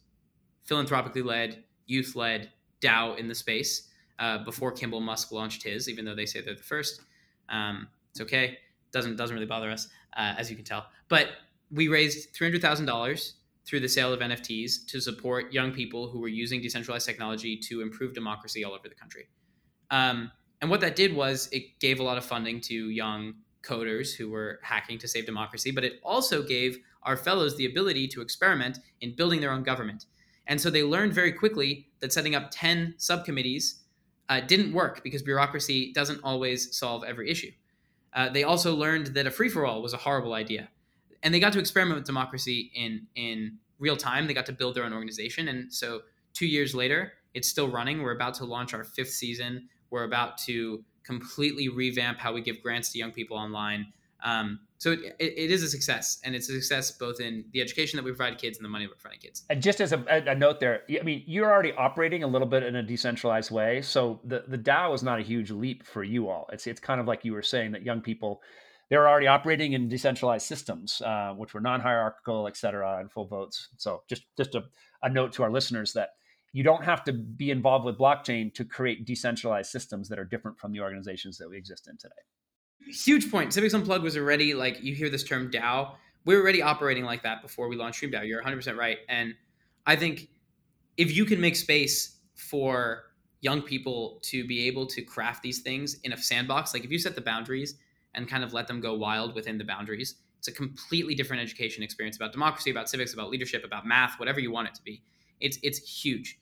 philanthropically 0.63 1.21
led, 1.21 1.63
youth-led 1.87 2.51
DAO 2.81 3.17
in 3.17 3.27
the 3.27 3.35
space 3.35 3.87
uh, 4.19 4.43
before 4.43 4.71
Kimball 4.71 5.01
Musk 5.01 5.31
launched 5.31 5.63
his, 5.63 5.89
even 5.89 6.05
though 6.05 6.13
they 6.13 6.25
say 6.25 6.41
they're 6.41 6.55
the 6.55 6.61
first. 6.61 7.01
Um, 7.49 7.87
it's 8.11 8.21
okay. 8.21 8.57
Doesn't 8.91 9.15
doesn't 9.15 9.33
really 9.33 9.47
bother 9.47 9.71
us, 9.71 9.87
uh, 10.17 10.35
as 10.37 10.49
you 10.49 10.55
can 10.55 10.65
tell. 10.65 10.85
But 11.07 11.27
we 11.71 11.87
raised 11.87 12.33
three 12.33 12.47
hundred 12.47 12.61
thousand 12.61 12.85
dollars 12.85 13.35
through 13.65 13.79
the 13.79 13.89
sale 13.89 14.11
of 14.11 14.19
NFTs 14.19 14.85
to 14.87 14.99
support 14.99 15.53
young 15.53 15.71
people 15.71 16.09
who 16.09 16.19
were 16.19 16.27
using 16.27 16.61
decentralized 16.61 17.05
technology 17.05 17.55
to 17.55 17.81
improve 17.81 18.13
democracy 18.13 18.63
all 18.63 18.73
over 18.73 18.89
the 18.89 18.95
country. 18.95 19.27
Um, 19.91 20.31
and 20.61 20.69
what 20.69 20.81
that 20.81 20.95
did 20.95 21.15
was 21.15 21.47
it 21.51 21.79
gave 21.79 21.99
a 21.99 22.03
lot 22.03 22.17
of 22.17 22.25
funding 22.25 22.61
to 22.61 22.89
young 22.89 23.35
coders 23.63 24.15
who 24.15 24.29
were 24.29 24.59
hacking 24.63 24.97
to 24.99 25.07
save 25.07 25.25
democracy, 25.25 25.71
but 25.71 25.83
it 25.83 25.99
also 26.03 26.41
gave 26.41 26.79
our 27.03 27.17
fellows 27.17 27.55
the 27.57 27.65
ability 27.65 28.07
to 28.07 28.21
experiment 28.21 28.79
in 29.01 29.15
building 29.15 29.41
their 29.41 29.51
own 29.51 29.63
government. 29.63 30.05
And 30.47 30.59
so 30.59 30.69
they 30.69 30.83
learned 30.83 31.13
very 31.13 31.31
quickly 31.31 31.87
that 31.99 32.11
setting 32.11 32.35
up 32.35 32.49
10 32.51 32.95
subcommittees 32.97 33.83
uh, 34.29 34.39
didn't 34.41 34.73
work 34.73 35.03
because 35.03 35.21
bureaucracy 35.21 35.91
doesn't 35.93 36.19
always 36.23 36.75
solve 36.75 37.03
every 37.03 37.29
issue. 37.29 37.51
Uh, 38.13 38.29
they 38.29 38.43
also 38.43 38.75
learned 38.75 39.07
that 39.07 39.25
a 39.25 39.31
free 39.31 39.49
for 39.49 39.65
all 39.65 39.81
was 39.81 39.93
a 39.93 39.97
horrible 39.97 40.33
idea, 40.33 40.69
and 41.23 41.33
they 41.33 41.39
got 41.39 41.53
to 41.53 41.59
experiment 41.59 41.97
with 41.97 42.05
democracy 42.05 42.71
in 42.75 43.07
in 43.15 43.57
real 43.79 43.97
time. 43.97 44.27
They 44.27 44.33
got 44.33 44.45
to 44.47 44.53
build 44.53 44.75
their 44.75 44.83
own 44.83 44.93
organization, 44.93 45.47
and 45.47 45.73
so 45.73 46.01
two 46.33 46.47
years 46.47 46.75
later, 46.75 47.13
it's 47.33 47.47
still 47.47 47.69
running. 47.69 48.01
We're 48.01 48.15
about 48.15 48.33
to 48.35 48.45
launch 48.45 48.73
our 48.73 48.83
fifth 48.83 49.11
season. 49.11 49.69
We're 49.89 50.03
about 50.03 50.37
to 50.39 50.83
completely 51.03 51.69
revamp 51.69 52.19
how 52.19 52.33
we 52.33 52.41
give 52.41 52.61
grants 52.61 52.91
to 52.93 52.99
young 52.99 53.11
people 53.11 53.37
online. 53.37 53.93
Um, 54.23 54.59
so 54.81 54.93
it, 54.93 55.15
it 55.19 55.51
is 55.51 55.61
a 55.61 55.69
success, 55.69 56.19
and 56.23 56.33
it's 56.33 56.49
a 56.49 56.53
success 56.53 56.89
both 56.89 57.19
in 57.19 57.45
the 57.53 57.61
education 57.61 57.97
that 57.97 58.03
we 58.03 58.09
provide 58.09 58.39
kids 58.39 58.57
and 58.57 58.65
the 58.65 58.69
money 58.69 58.87
we're 58.87 58.95
provide 58.95 59.19
kids. 59.19 59.43
And 59.47 59.61
just 59.61 59.79
as 59.79 59.93
a, 59.93 60.03
a, 60.09 60.33
note 60.33 60.59
there, 60.59 60.81
I 60.89 61.03
mean, 61.03 61.21
you're 61.27 61.51
already 61.51 61.71
operating 61.73 62.23
a 62.23 62.27
little 62.27 62.47
bit 62.47 62.63
in 62.63 62.75
a 62.75 62.81
decentralized 62.81 63.51
way, 63.51 63.83
so 63.83 64.19
the 64.23 64.43
the 64.47 64.57
DAO 64.57 64.95
is 64.95 65.03
not 65.03 65.19
a 65.19 65.21
huge 65.21 65.51
leap 65.51 65.85
for 65.85 66.03
you 66.03 66.29
all. 66.29 66.49
It's 66.51 66.65
it's 66.65 66.79
kind 66.79 66.99
of 66.99 67.05
like 67.05 67.23
you 67.23 67.33
were 67.33 67.43
saying 67.43 67.73
that 67.73 67.83
young 67.83 68.01
people 68.01 68.41
they're 68.89 69.07
already 69.07 69.27
operating 69.27 69.73
in 69.73 69.87
decentralized 69.87 70.47
systems, 70.47 70.99
uh, 71.05 71.33
which 71.37 71.53
were 71.53 71.61
non-hierarchical, 71.61 72.47
et 72.47 72.57
cetera, 72.57 72.97
and 72.99 73.11
full 73.11 73.27
votes. 73.27 73.69
So 73.77 74.01
just 74.09 74.23
just 74.35 74.55
a, 74.55 74.63
a 75.03 75.09
note 75.09 75.31
to 75.33 75.43
our 75.43 75.51
listeners 75.51 75.93
that 75.93 76.09
you 76.53 76.63
don't 76.63 76.83
have 76.83 77.03
to 77.03 77.13
be 77.13 77.51
involved 77.51 77.85
with 77.85 77.99
blockchain 77.99 78.51
to 78.55 78.65
create 78.65 79.05
decentralized 79.05 79.69
systems 79.69 80.09
that 80.09 80.17
are 80.17 80.25
different 80.25 80.57
from 80.57 80.71
the 80.71 80.79
organizations 80.79 81.37
that 81.37 81.51
we 81.51 81.55
exist 81.55 81.87
in 81.87 81.97
today. 81.97 82.23
Huge 82.87 83.31
point. 83.31 83.53
Civics 83.53 83.73
Unplugged 83.73 84.03
was 84.03 84.17
already 84.17 84.53
like 84.53 84.81
you 84.81 84.93
hear 84.93 85.09
this 85.09 85.23
term 85.23 85.49
DAO. 85.51 85.95
We 86.25 86.35
are 86.35 86.41
already 86.41 86.61
operating 86.61 87.03
like 87.03 87.23
that 87.23 87.41
before 87.41 87.67
we 87.67 87.75
launched 87.75 87.99
Dream 87.99 88.11
DAO. 88.11 88.27
You're 88.27 88.43
100% 88.43 88.77
right. 88.77 88.99
And 89.09 89.33
I 89.85 89.95
think 89.95 90.29
if 90.97 91.15
you 91.15 91.25
can 91.25 91.41
make 91.41 91.55
space 91.55 92.17
for 92.35 93.05
young 93.41 93.61
people 93.61 94.19
to 94.23 94.45
be 94.45 94.67
able 94.67 94.85
to 94.85 95.01
craft 95.01 95.41
these 95.41 95.61
things 95.61 95.95
in 96.03 96.13
a 96.13 96.17
sandbox, 96.17 96.73
like 96.73 96.83
if 96.83 96.91
you 96.91 96.99
set 96.99 97.15
the 97.15 97.21
boundaries 97.21 97.75
and 98.13 98.27
kind 98.27 98.43
of 98.43 98.53
let 98.53 98.67
them 98.67 98.79
go 98.81 98.93
wild 98.93 99.33
within 99.33 99.57
the 99.57 99.63
boundaries, 99.63 100.15
it's 100.37 100.47
a 100.47 100.51
completely 100.51 101.13
different 101.15 101.41
education 101.41 101.83
experience 101.83 102.15
about 102.15 102.31
democracy, 102.31 102.71
about 102.71 102.89
civics, 102.89 103.13
about 103.13 103.29
leadership, 103.29 103.63
about 103.63 103.85
math, 103.85 104.19
whatever 104.19 104.39
you 104.39 104.51
want 104.51 104.67
it 104.67 104.73
to 104.75 104.83
be. 104.83 105.01
It's 105.39 105.57
it's 105.61 106.03
huge. 106.03 106.39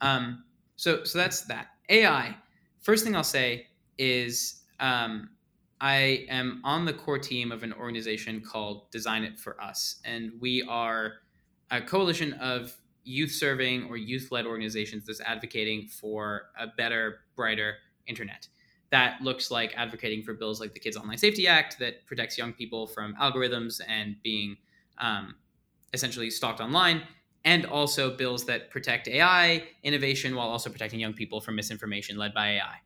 Um, 0.00 0.44
so 0.76 1.04
so 1.04 1.18
that's 1.18 1.42
that. 1.42 1.68
AI. 1.88 2.36
First 2.80 3.04
thing 3.04 3.16
I'll 3.16 3.24
say 3.24 3.68
is 3.96 4.62
um, 4.80 5.30
I 5.80 6.26
am 6.28 6.60
on 6.64 6.84
the 6.84 6.92
core 6.92 7.18
team 7.18 7.52
of 7.52 7.62
an 7.62 7.72
organization 7.72 8.40
called 8.40 8.90
Design 8.90 9.22
It 9.22 9.38
for 9.38 9.60
Us, 9.62 10.00
and 10.04 10.32
we 10.40 10.62
are 10.62 11.14
a 11.70 11.80
coalition 11.80 12.32
of 12.34 12.76
youth 13.04 13.30
serving 13.30 13.84
or 13.84 13.96
youth 13.96 14.28
led 14.32 14.44
organizations 14.44 15.06
that's 15.06 15.20
advocating 15.20 15.86
for 15.86 16.50
a 16.58 16.66
better, 16.66 17.20
brighter 17.36 17.76
internet. 18.06 18.48
That 18.90 19.20
looks 19.22 19.50
like 19.50 19.72
advocating 19.76 20.22
for 20.22 20.34
bills 20.34 20.60
like 20.60 20.74
the 20.74 20.80
Kids 20.80 20.96
Online 20.96 21.18
Safety 21.18 21.46
Act 21.46 21.78
that 21.78 22.06
protects 22.06 22.36
young 22.36 22.52
people 22.52 22.86
from 22.86 23.14
algorithms 23.16 23.80
and 23.86 24.16
being 24.22 24.56
um, 24.98 25.36
essentially 25.92 26.30
stalked 26.30 26.60
online, 26.60 27.02
and 27.44 27.64
also 27.66 28.16
bills 28.16 28.44
that 28.46 28.70
protect 28.70 29.06
AI 29.06 29.64
innovation 29.84 30.34
while 30.34 30.48
also 30.48 30.70
protecting 30.70 30.98
young 30.98 31.12
people 31.12 31.40
from 31.40 31.54
misinformation 31.54 32.16
led 32.16 32.34
by 32.34 32.54
AI 32.54 32.80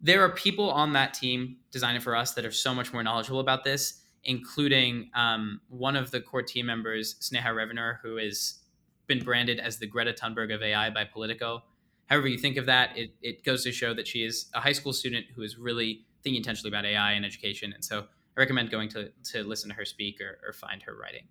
there 0.00 0.22
are 0.22 0.30
people 0.30 0.70
on 0.70 0.92
that 0.92 1.14
team 1.14 1.56
Design 1.70 1.96
It 1.96 2.02
For 2.02 2.14
Us 2.14 2.34
that 2.34 2.44
are 2.44 2.52
so 2.52 2.74
much 2.74 2.92
more 2.92 3.02
knowledgeable 3.02 3.40
about 3.40 3.64
this, 3.64 4.02
including 4.24 5.10
um, 5.14 5.60
one 5.68 5.96
of 5.96 6.10
the 6.10 6.20
core 6.20 6.42
team 6.42 6.66
members, 6.66 7.14
Sneha 7.20 7.46
Revanur, 7.46 7.98
who 8.02 8.16
has 8.16 8.58
been 9.06 9.22
branded 9.22 9.58
as 9.58 9.78
the 9.78 9.86
Greta 9.86 10.12
Thunberg 10.12 10.54
of 10.54 10.62
AI 10.62 10.90
by 10.90 11.04
Politico. 11.04 11.62
However, 12.06 12.28
you 12.28 12.38
think 12.38 12.56
of 12.56 12.66
that, 12.66 12.96
it, 12.96 13.10
it 13.22 13.44
goes 13.44 13.64
to 13.64 13.72
show 13.72 13.94
that 13.94 14.06
she 14.06 14.24
is 14.24 14.46
a 14.54 14.60
high 14.60 14.72
school 14.72 14.92
student 14.92 15.26
who 15.34 15.42
is 15.42 15.58
really 15.58 16.04
thinking 16.22 16.38
intentionally 16.38 16.68
about 16.68 16.84
AI 16.84 17.12
and 17.12 17.24
education. 17.24 17.72
And 17.72 17.84
so 17.84 18.00
I 18.00 18.40
recommend 18.40 18.70
going 18.70 18.88
to, 18.90 19.10
to 19.32 19.44
listen 19.44 19.70
to 19.70 19.76
her 19.76 19.84
speak 19.84 20.20
or, 20.20 20.38
or 20.46 20.52
find 20.52 20.82
her 20.82 20.94
writing. 20.94 21.22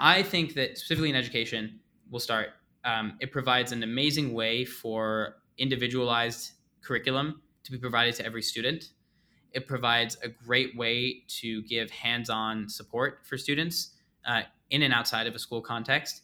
I 0.00 0.22
think 0.22 0.54
that 0.54 0.78
specifically 0.78 1.10
in 1.10 1.16
education, 1.16 1.80
we'll 2.10 2.20
start. 2.20 2.50
Um, 2.84 3.18
it 3.20 3.32
provides 3.32 3.72
an 3.72 3.82
amazing 3.82 4.32
way 4.32 4.64
for 4.64 5.36
individualized 5.58 6.52
curriculum 6.80 7.42
to 7.68 7.72
be 7.72 7.78
provided 7.78 8.14
to 8.14 8.24
every 8.24 8.40
student. 8.40 8.92
It 9.52 9.66
provides 9.66 10.16
a 10.22 10.28
great 10.28 10.74
way 10.76 11.24
to 11.40 11.62
give 11.64 11.90
hands 11.90 12.30
on 12.30 12.66
support 12.68 13.20
for 13.24 13.36
students 13.36 13.90
uh, 14.26 14.42
in 14.70 14.82
and 14.82 14.92
outside 14.92 15.26
of 15.26 15.34
a 15.34 15.38
school 15.38 15.60
context. 15.60 16.22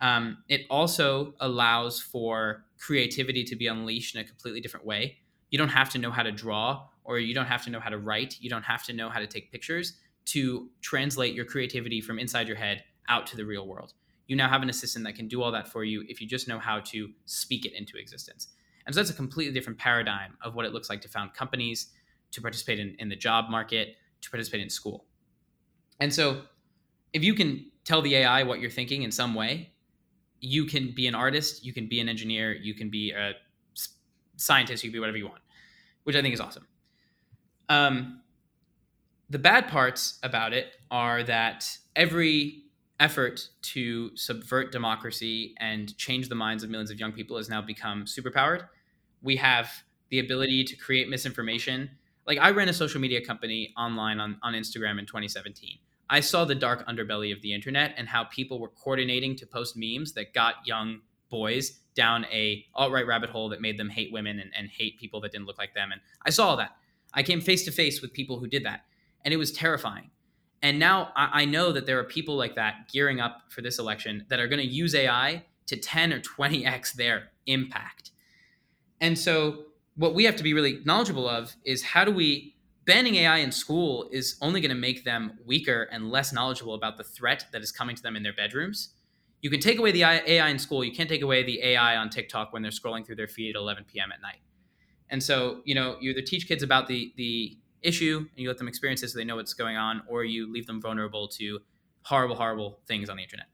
Um, 0.00 0.38
it 0.48 0.62
also 0.70 1.34
allows 1.40 2.00
for 2.00 2.64
creativity 2.78 3.42
to 3.42 3.56
be 3.56 3.66
unleashed 3.66 4.14
in 4.14 4.20
a 4.20 4.24
completely 4.24 4.60
different 4.60 4.86
way. 4.86 5.18
You 5.50 5.58
don't 5.58 5.68
have 5.68 5.90
to 5.90 5.98
know 5.98 6.12
how 6.12 6.22
to 6.22 6.30
draw 6.30 6.86
or 7.02 7.18
you 7.18 7.34
don't 7.34 7.46
have 7.46 7.64
to 7.64 7.70
know 7.70 7.80
how 7.80 7.90
to 7.90 7.98
write. 7.98 8.36
You 8.40 8.48
don't 8.48 8.62
have 8.62 8.84
to 8.84 8.92
know 8.92 9.08
how 9.08 9.18
to 9.18 9.26
take 9.26 9.50
pictures 9.50 9.94
to 10.26 10.68
translate 10.80 11.34
your 11.34 11.44
creativity 11.44 12.00
from 12.00 12.20
inside 12.20 12.46
your 12.46 12.56
head 12.56 12.84
out 13.08 13.26
to 13.28 13.36
the 13.36 13.44
real 13.44 13.66
world. 13.66 13.94
You 14.28 14.36
now 14.36 14.48
have 14.48 14.62
an 14.62 14.70
assistant 14.70 15.04
that 15.06 15.16
can 15.16 15.26
do 15.26 15.42
all 15.42 15.50
that 15.50 15.66
for 15.66 15.82
you 15.82 16.04
if 16.08 16.20
you 16.20 16.28
just 16.28 16.46
know 16.46 16.60
how 16.60 16.78
to 16.80 17.08
speak 17.24 17.64
it 17.64 17.72
into 17.72 17.96
existence. 17.96 18.48
And 18.88 18.94
so 18.94 19.02
that's 19.02 19.10
a 19.10 19.14
completely 19.14 19.52
different 19.52 19.78
paradigm 19.78 20.38
of 20.42 20.54
what 20.54 20.64
it 20.64 20.72
looks 20.72 20.88
like 20.88 21.02
to 21.02 21.08
found 21.08 21.34
companies, 21.34 21.88
to 22.30 22.40
participate 22.40 22.80
in, 22.80 22.96
in 22.98 23.10
the 23.10 23.16
job 23.16 23.50
market, 23.50 23.96
to 24.22 24.30
participate 24.30 24.62
in 24.62 24.70
school. 24.70 25.04
And 26.00 26.12
so 26.12 26.40
if 27.12 27.22
you 27.22 27.34
can 27.34 27.70
tell 27.84 28.00
the 28.00 28.16
AI 28.16 28.44
what 28.44 28.60
you're 28.60 28.70
thinking 28.70 29.02
in 29.02 29.12
some 29.12 29.34
way, 29.34 29.74
you 30.40 30.64
can 30.64 30.94
be 30.94 31.06
an 31.06 31.14
artist, 31.14 31.66
you 31.66 31.74
can 31.74 31.86
be 31.86 32.00
an 32.00 32.08
engineer, 32.08 32.54
you 32.54 32.72
can 32.72 32.88
be 32.88 33.10
a 33.10 33.32
scientist, 34.36 34.82
you 34.82 34.88
can 34.88 34.94
be 34.94 35.00
whatever 35.00 35.18
you 35.18 35.26
want, 35.26 35.42
which 36.04 36.16
I 36.16 36.22
think 36.22 36.32
is 36.32 36.40
awesome. 36.40 36.66
Um, 37.68 38.22
the 39.28 39.38
bad 39.38 39.68
parts 39.68 40.18
about 40.22 40.54
it 40.54 40.68
are 40.90 41.22
that 41.24 41.76
every 41.94 42.62
effort 43.00 43.50
to 43.60 44.16
subvert 44.16 44.72
democracy 44.72 45.54
and 45.60 45.94
change 45.98 46.30
the 46.30 46.34
minds 46.34 46.64
of 46.64 46.70
millions 46.70 46.90
of 46.90 46.98
young 46.98 47.12
people 47.12 47.36
has 47.36 47.50
now 47.50 47.60
become 47.60 48.06
superpowered 48.06 48.64
we 49.22 49.36
have 49.36 49.70
the 50.10 50.18
ability 50.18 50.64
to 50.64 50.76
create 50.76 51.08
misinformation. 51.08 51.90
Like 52.26 52.38
I 52.38 52.50
ran 52.50 52.68
a 52.68 52.72
social 52.72 53.00
media 53.00 53.24
company 53.24 53.72
online 53.76 54.20
on, 54.20 54.38
on 54.42 54.54
Instagram 54.54 54.98
in 54.98 55.06
2017. 55.06 55.78
I 56.10 56.20
saw 56.20 56.44
the 56.44 56.54
dark 56.54 56.86
underbelly 56.88 57.32
of 57.32 57.42
the 57.42 57.52
internet 57.52 57.94
and 57.96 58.08
how 58.08 58.24
people 58.24 58.58
were 58.58 58.68
coordinating 58.68 59.36
to 59.36 59.46
post 59.46 59.76
memes 59.76 60.12
that 60.14 60.32
got 60.32 60.54
young 60.64 61.00
boys 61.28 61.80
down 61.94 62.24
a 62.26 62.64
alt-right 62.74 63.06
rabbit 63.06 63.28
hole 63.28 63.48
that 63.50 63.60
made 63.60 63.78
them 63.78 63.90
hate 63.90 64.12
women 64.12 64.38
and, 64.38 64.50
and 64.56 64.68
hate 64.68 64.98
people 64.98 65.20
that 65.20 65.32
didn't 65.32 65.46
look 65.46 65.58
like 65.58 65.74
them. 65.74 65.92
And 65.92 66.00
I 66.24 66.30
saw 66.30 66.48
all 66.48 66.56
that. 66.56 66.70
I 67.12 67.22
came 67.22 67.40
face 67.40 67.64
to 67.64 67.70
face 67.70 68.00
with 68.00 68.12
people 68.12 68.38
who 68.38 68.46
did 68.46 68.64
that. 68.64 68.84
And 69.24 69.34
it 69.34 69.36
was 69.36 69.52
terrifying. 69.52 70.10
And 70.62 70.78
now 70.78 71.10
I, 71.14 71.42
I 71.42 71.44
know 71.44 71.72
that 71.72 71.86
there 71.86 71.98
are 71.98 72.04
people 72.04 72.36
like 72.36 72.54
that 72.54 72.88
gearing 72.92 73.20
up 73.20 73.42
for 73.48 73.62
this 73.62 73.78
election 73.78 74.24
that 74.28 74.40
are 74.40 74.48
going 74.48 74.60
to 74.60 74.66
use 74.66 74.94
AI 74.94 75.44
to 75.66 75.76
10 75.76 76.12
or 76.12 76.20
20x 76.20 76.94
their 76.94 77.28
impact. 77.46 78.07
And 79.00 79.18
so 79.18 79.64
what 79.96 80.14
we 80.14 80.24
have 80.24 80.36
to 80.36 80.42
be 80.42 80.54
really 80.54 80.80
knowledgeable 80.84 81.28
of 81.28 81.54
is 81.64 81.82
how 81.82 82.04
do 82.04 82.12
we 82.12 82.54
banning 82.88 83.16
AI 83.16 83.38
in 83.38 83.52
school 83.52 84.08
is 84.12 84.36
only 84.40 84.62
going 84.62 84.70
to 84.70 84.74
make 84.74 85.04
them 85.04 85.38
weaker 85.44 85.88
and 85.92 86.10
less 86.10 86.32
knowledgeable 86.32 86.72
about 86.72 86.96
the 86.96 87.04
threat 87.04 87.44
that 87.52 87.60
is 87.60 87.70
coming 87.70 87.94
to 87.94 88.02
them 88.02 88.16
in 88.16 88.22
their 88.22 88.32
bedrooms. 88.32 88.94
You 89.42 89.50
can 89.50 89.60
take 89.60 89.78
away 89.78 89.92
the 89.92 90.02
AI 90.04 90.48
in 90.48 90.58
school. 90.58 90.82
You 90.82 90.92
can't 90.92 91.08
take 91.08 91.20
away 91.20 91.42
the 91.42 91.62
AI 91.62 91.96
on 91.96 92.08
TikTok 92.08 92.52
when 92.52 92.62
they're 92.62 92.70
scrolling 92.70 93.04
through 93.04 93.16
their 93.16 93.28
feed 93.28 93.54
at 93.54 93.58
11 93.58 93.84
p.m. 93.92 94.10
at 94.10 94.22
night. 94.22 94.40
And 95.10 95.22
so, 95.22 95.60
you 95.64 95.74
know, 95.74 95.98
you 96.00 96.12
either 96.12 96.22
teach 96.22 96.48
kids 96.48 96.62
about 96.62 96.86
the 96.86 97.12
the 97.16 97.58
issue 97.82 98.18
and 98.18 98.28
you 98.36 98.48
let 98.48 98.58
them 98.58 98.68
experience 98.68 99.02
it 99.02 99.08
so 99.08 99.18
they 99.18 99.24
know 99.24 99.36
what's 99.36 99.54
going 99.54 99.76
on, 99.76 100.02
or 100.08 100.24
you 100.24 100.50
leave 100.50 100.66
them 100.66 100.80
vulnerable 100.80 101.28
to 101.28 101.60
horrible, 102.02 102.36
horrible 102.36 102.80
things 102.86 103.10
on 103.10 103.18
the 103.18 103.22
internet. 103.22 103.46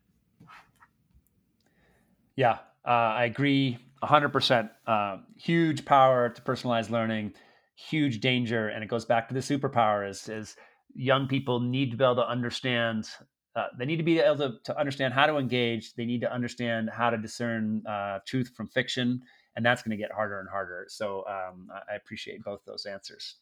Yeah, 2.36 2.58
uh, 2.84 2.88
I 2.88 3.24
agree 3.24 3.78
100%. 4.06 4.70
Uh, 4.86 5.18
huge 5.36 5.84
power 5.84 6.28
to 6.28 6.42
personalized 6.42 6.90
learning, 6.90 7.32
huge 7.74 8.20
danger. 8.20 8.68
And 8.68 8.82
it 8.82 8.88
goes 8.88 9.04
back 9.04 9.28
to 9.28 9.34
the 9.34 9.40
superpower 9.40 10.08
is, 10.08 10.28
is 10.28 10.56
young 10.94 11.26
people 11.26 11.60
need 11.60 11.90
to 11.90 11.96
be 11.96 12.04
able 12.04 12.16
to 12.16 12.28
understand. 12.28 13.08
Uh, 13.56 13.66
they 13.78 13.84
need 13.84 13.96
to 13.96 14.02
be 14.02 14.18
able 14.18 14.36
to, 14.36 14.54
to, 14.64 14.78
understand 14.78 15.14
how 15.14 15.26
to 15.26 15.36
engage. 15.36 15.94
They 15.94 16.04
need 16.04 16.20
to 16.22 16.32
understand 16.32 16.90
how 16.90 17.10
to 17.10 17.16
discern 17.16 17.82
uh, 17.86 18.18
truth 18.26 18.50
from 18.56 18.68
fiction. 18.68 19.22
And 19.56 19.64
that's 19.64 19.82
going 19.82 19.96
to 19.96 20.02
get 20.02 20.10
harder 20.12 20.40
and 20.40 20.48
harder. 20.48 20.86
So 20.88 21.24
um, 21.28 21.68
I 21.88 21.94
appreciate 21.94 22.42
both 22.42 22.64
those 22.66 22.86
answers. 22.86 23.36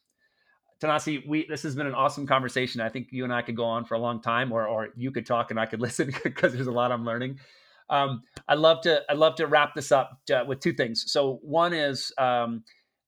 Thanasi, 0.79 1.25
we 1.25 1.47
this 1.47 1.63
has 1.63 1.75
been 1.75 1.87
an 1.87 1.93
awesome 1.93 2.27
conversation. 2.27 2.81
I 2.81 2.89
think 2.89 3.07
you 3.11 3.23
and 3.23 3.33
I 3.33 3.41
could 3.41 3.55
go 3.55 3.63
on 3.63 3.85
for 3.85 3.95
a 3.95 3.99
long 3.99 4.21
time, 4.21 4.51
or 4.51 4.67
or 4.67 4.89
you 4.97 5.11
could 5.11 5.25
talk 5.25 5.49
and 5.49 5.59
I 5.59 5.65
could 5.65 5.79
listen 5.87 6.13
because 6.23 6.53
there's 6.53 6.67
a 6.67 6.71
lot 6.71 6.91
I'm 6.91 7.05
learning. 7.05 7.39
Um, 7.89 8.21
I'd 8.47 8.59
love 8.59 8.81
to 8.81 9.01
I'd 9.09 9.17
love 9.17 9.35
to 9.35 9.47
wrap 9.47 9.75
this 9.75 9.91
up 9.91 10.19
uh, 10.33 10.43
with 10.47 10.59
two 10.59 10.73
things. 10.73 11.11
So 11.11 11.39
one 11.41 11.73
is 11.73 12.11
um, 12.17 12.63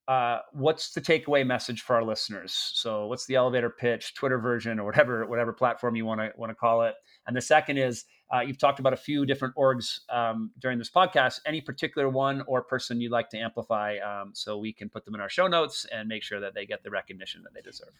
uh, 0.07 0.39
what's 0.53 0.93
the 0.93 1.01
takeaway 1.01 1.45
message 1.45 1.81
for 1.81 1.95
our 1.95 2.03
listeners? 2.03 2.53
So 2.73 3.07
what's 3.07 3.25
the 3.25 3.35
elevator 3.35 3.69
pitch, 3.69 4.13
Twitter 4.13 4.37
version, 4.37 4.79
or 4.79 4.85
whatever 4.85 5.25
whatever 5.25 5.53
platform 5.53 5.95
you 5.95 6.05
want 6.05 6.21
to 6.21 6.31
want 6.37 6.51
to 6.51 6.55
call 6.55 6.83
it? 6.83 6.95
And 7.27 7.35
the 7.35 7.41
second 7.41 7.77
is 7.77 8.05
uh, 8.33 8.41
you've 8.41 8.57
talked 8.57 8.79
about 8.79 8.93
a 8.93 8.97
few 8.97 9.25
different 9.25 9.55
orgs 9.55 9.99
um, 10.09 10.51
during 10.59 10.77
this 10.77 10.89
podcast. 10.89 11.39
Any 11.45 11.61
particular 11.61 12.09
one 12.09 12.43
or 12.47 12.61
person 12.61 13.01
you'd 13.01 13.11
like 13.11 13.29
to 13.29 13.37
amplify, 13.37 13.97
um, 13.97 14.31
so 14.33 14.57
we 14.57 14.73
can 14.73 14.89
put 14.89 15.05
them 15.05 15.15
in 15.15 15.21
our 15.21 15.29
show 15.29 15.47
notes 15.47 15.85
and 15.91 16.07
make 16.07 16.23
sure 16.23 16.39
that 16.39 16.53
they 16.53 16.65
get 16.65 16.83
the 16.83 16.89
recognition 16.89 17.41
that 17.43 17.53
they 17.53 17.61
deserve. 17.61 17.93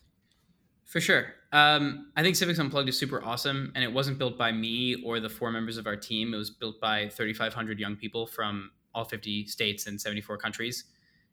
For 0.86 1.02
sure. 1.02 1.34
Um, 1.52 2.12
I 2.16 2.22
think 2.22 2.36
Civics 2.36 2.60
Unplugged 2.60 2.90
is 2.90 2.98
super 2.98 3.24
awesome, 3.24 3.72
and 3.76 3.84
it 3.84 3.92
wasn't 3.92 4.20
built 4.20 4.38
by 4.38 4.52
me 4.52 5.02
or 5.04 5.20
the 5.20 5.30
four 5.30 5.52
members 5.52 5.78
of 5.78 5.88
our 5.88 5.96
team. 5.96 6.34
It 6.34 6.38
was 6.38 6.52
built 6.52 6.80
by 6.80 7.10
3,500 7.10 7.80
young 7.80 7.96
people 7.96 8.28
from 8.28 8.72
all 8.94 9.04
50 9.04 9.48
states 9.48 9.88
and 9.88 10.00
74 10.00 10.38
countries. 10.38 10.86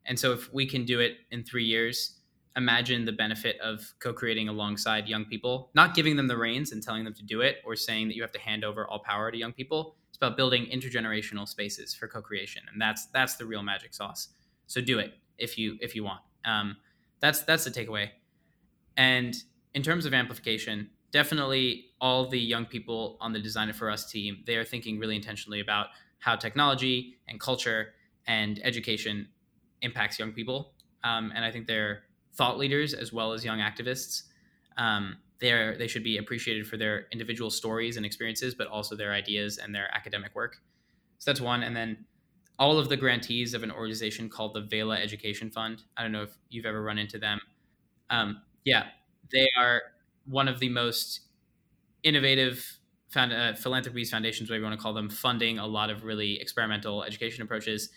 And 0.06 0.18
so, 0.18 0.32
if 0.32 0.52
we 0.52 0.66
can 0.66 0.84
do 0.84 1.00
it 1.00 1.18
in 1.30 1.44
three 1.44 1.64
years, 1.64 2.18
imagine 2.56 3.04
the 3.04 3.12
benefit 3.12 3.60
of 3.60 3.92
co 4.00 4.12
creating 4.12 4.48
alongside 4.48 5.06
young 5.06 5.24
people, 5.24 5.70
not 5.74 5.94
giving 5.94 6.16
them 6.16 6.26
the 6.26 6.36
reins 6.36 6.72
and 6.72 6.82
telling 6.82 7.04
them 7.04 7.14
to 7.14 7.22
do 7.22 7.40
it 7.40 7.58
or 7.64 7.76
saying 7.76 8.08
that 8.08 8.16
you 8.16 8.22
have 8.22 8.32
to 8.32 8.40
hand 8.40 8.64
over 8.64 8.86
all 8.88 8.98
power 9.00 9.30
to 9.30 9.36
young 9.38 9.52
people. 9.52 9.96
It's 10.08 10.16
about 10.16 10.36
building 10.36 10.66
intergenerational 10.72 11.46
spaces 11.46 11.94
for 11.94 12.08
co 12.08 12.20
creation. 12.20 12.62
And 12.72 12.80
that's, 12.80 13.06
that's 13.06 13.36
the 13.36 13.46
real 13.46 13.62
magic 13.62 13.94
sauce. 13.94 14.28
So, 14.66 14.80
do 14.80 14.98
it 14.98 15.14
if 15.38 15.58
you, 15.58 15.78
if 15.80 15.94
you 15.94 16.04
want. 16.04 16.22
Um, 16.44 16.76
that's, 17.20 17.42
that's 17.42 17.64
the 17.64 17.70
takeaway. 17.70 18.08
And 18.96 19.34
in 19.74 19.82
terms 19.82 20.06
of 20.06 20.14
amplification, 20.14 20.90
definitely 21.12 21.86
all 22.00 22.28
the 22.28 22.38
young 22.38 22.66
people 22.66 23.16
on 23.20 23.32
the 23.32 23.38
Design 23.38 23.68
It 23.68 23.76
For 23.76 23.90
Us 23.90 24.10
team, 24.10 24.42
they 24.46 24.56
are 24.56 24.64
thinking 24.64 24.98
really 24.98 25.16
intentionally 25.16 25.60
about 25.60 25.88
how 26.18 26.36
technology 26.36 27.18
and 27.28 27.40
culture 27.40 27.94
and 28.26 28.60
education 28.64 29.28
impacts 29.82 30.18
young 30.18 30.32
people. 30.32 30.72
Um, 31.04 31.32
and 31.34 31.44
I 31.44 31.50
think 31.50 31.66
they're 31.66 32.04
thought 32.34 32.58
leaders 32.58 32.94
as 32.94 33.12
well 33.12 33.32
as 33.32 33.44
young 33.44 33.58
activists. 33.58 34.22
Um, 34.78 35.16
they're, 35.40 35.76
they 35.76 35.88
should 35.88 36.04
be 36.04 36.18
appreciated 36.18 36.66
for 36.66 36.76
their 36.76 37.06
individual 37.12 37.50
stories 37.50 37.96
and 37.96 38.06
experiences, 38.06 38.54
but 38.54 38.68
also 38.68 38.94
their 38.94 39.12
ideas 39.12 39.58
and 39.58 39.74
their 39.74 39.92
academic 39.94 40.34
work. 40.34 40.58
So 41.18 41.30
that's 41.30 41.40
one. 41.40 41.62
And 41.62 41.76
then 41.76 42.04
all 42.58 42.78
of 42.78 42.88
the 42.88 42.96
grantees 42.96 43.54
of 43.54 43.64
an 43.64 43.72
organization 43.72 44.28
called 44.28 44.54
the 44.54 44.60
Vela 44.60 44.96
Education 44.96 45.50
Fund. 45.50 45.82
I 45.96 46.02
don't 46.02 46.12
know 46.12 46.22
if 46.22 46.30
you've 46.48 46.66
ever 46.66 46.82
run 46.82 46.98
into 46.98 47.18
them. 47.18 47.40
Um, 48.08 48.42
yeah, 48.64 48.86
they 49.32 49.48
are 49.58 49.82
one 50.26 50.48
of 50.48 50.60
the 50.60 50.68
most 50.68 51.20
innovative 52.02 52.78
found, 53.08 53.32
uh, 53.32 53.54
philanthropies, 53.54 54.10
foundations, 54.10 54.48
whatever 54.48 54.62
you 54.62 54.68
want 54.68 54.78
to 54.78 54.82
call 54.82 54.94
them, 54.94 55.08
funding 55.08 55.58
a 55.58 55.66
lot 55.66 55.90
of 55.90 56.04
really 56.04 56.40
experimental 56.40 57.02
education 57.02 57.42
approaches. 57.42 57.90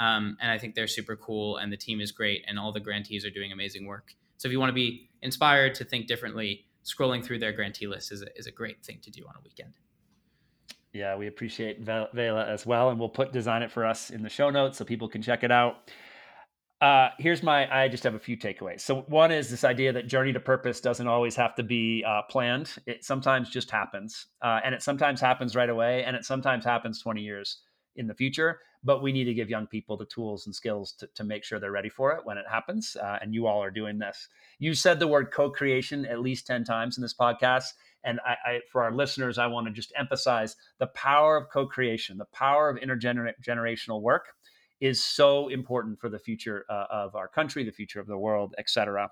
Um, 0.00 0.36
and 0.40 0.50
I 0.50 0.58
think 0.58 0.74
they're 0.74 0.86
super 0.86 1.16
cool, 1.16 1.58
and 1.58 1.72
the 1.72 1.76
team 1.76 2.00
is 2.00 2.12
great, 2.12 2.44
and 2.48 2.58
all 2.58 2.72
the 2.72 2.80
grantees 2.80 3.24
are 3.24 3.30
doing 3.30 3.52
amazing 3.52 3.86
work. 3.86 4.14
So 4.38 4.48
if 4.48 4.52
you 4.52 4.58
want 4.58 4.70
to 4.70 4.74
be 4.74 5.10
inspired 5.20 5.74
to 5.76 5.84
think 5.84 6.06
differently, 6.06 6.64
scrolling 6.84 7.24
through 7.24 7.38
their 7.38 7.52
grantee 7.52 7.86
list 7.86 8.10
is 8.10 8.22
a, 8.22 8.26
is 8.36 8.46
a 8.46 8.50
great 8.50 8.84
thing 8.84 8.98
to 9.02 9.10
do 9.10 9.24
on 9.28 9.34
a 9.36 9.40
weekend. 9.44 9.74
Yeah, 10.92 11.16
we 11.16 11.26
appreciate 11.26 11.80
Vela 11.80 12.46
as 12.46 12.66
well, 12.66 12.90
and 12.90 12.98
we'll 12.98 13.08
put 13.08 13.32
design 13.32 13.62
it 13.62 13.70
for 13.70 13.84
us 13.86 14.10
in 14.10 14.22
the 14.22 14.28
show 14.28 14.50
notes 14.50 14.78
so 14.78 14.84
people 14.84 15.08
can 15.08 15.22
check 15.22 15.42
it 15.42 15.50
out. 15.50 15.90
Uh, 16.82 17.10
here's 17.20 17.44
my 17.44 17.72
i 17.72 17.86
just 17.86 18.02
have 18.02 18.16
a 18.16 18.18
few 18.18 18.36
takeaways. 18.36 18.80
So 18.80 19.02
one 19.02 19.30
is 19.30 19.48
this 19.48 19.62
idea 19.62 19.92
that 19.92 20.08
journey 20.08 20.32
to 20.32 20.40
purpose 20.40 20.80
doesn't 20.80 21.06
always 21.06 21.36
have 21.36 21.54
to 21.54 21.62
be 21.62 22.04
uh, 22.04 22.22
planned. 22.28 22.74
It 22.86 23.04
sometimes 23.04 23.50
just 23.50 23.70
happens 23.70 24.26
uh, 24.42 24.58
and 24.64 24.74
it 24.74 24.82
sometimes 24.82 25.20
happens 25.20 25.54
right 25.54 25.70
away 25.70 26.02
and 26.02 26.16
it 26.16 26.24
sometimes 26.24 26.64
happens 26.64 27.00
20 27.00 27.20
years 27.20 27.58
in 27.94 28.08
the 28.08 28.14
future 28.14 28.58
but 28.82 29.00
we 29.00 29.12
need 29.12 29.24
to 29.24 29.34
give 29.34 29.48
young 29.48 29.68
people 29.68 29.96
the 29.96 30.06
tools 30.06 30.46
and 30.46 30.54
skills 30.56 30.92
to, 30.94 31.06
to 31.14 31.22
make 31.22 31.44
sure 31.44 31.60
they're 31.60 31.70
ready 31.70 31.88
for 31.88 32.10
it 32.16 32.22
when 32.24 32.36
it 32.36 32.46
happens 32.50 32.96
uh, 33.00 33.16
and 33.22 33.32
you 33.32 33.46
all 33.46 33.62
are 33.62 33.70
doing 33.70 33.96
this. 33.96 34.26
You 34.58 34.74
said 34.74 34.98
the 34.98 35.06
word 35.06 35.30
co-creation 35.32 36.04
at 36.04 36.18
least 36.18 36.48
10 36.48 36.64
times 36.64 36.98
in 36.98 37.02
this 37.02 37.14
podcast 37.14 37.74
and 38.02 38.18
I, 38.26 38.36
I, 38.44 38.60
for 38.72 38.82
our 38.82 38.92
listeners 38.92 39.38
i 39.38 39.46
want 39.46 39.68
to 39.68 39.72
just 39.72 39.92
emphasize 39.96 40.56
the 40.78 40.88
power 40.88 41.36
of 41.36 41.48
co-creation 41.48 42.18
the 42.18 42.24
power 42.24 42.68
of 42.68 42.78
intergenerational 42.78 44.02
work 44.02 44.26
is 44.82 45.02
so 45.02 45.46
important 45.46 46.00
for 46.00 46.08
the 46.08 46.18
future 46.18 46.66
uh, 46.68 46.86
of 46.90 47.14
our 47.14 47.28
country, 47.28 47.62
the 47.62 47.70
future 47.70 48.00
of 48.00 48.08
the 48.08 48.18
world, 48.18 48.52
etc. 48.58 49.08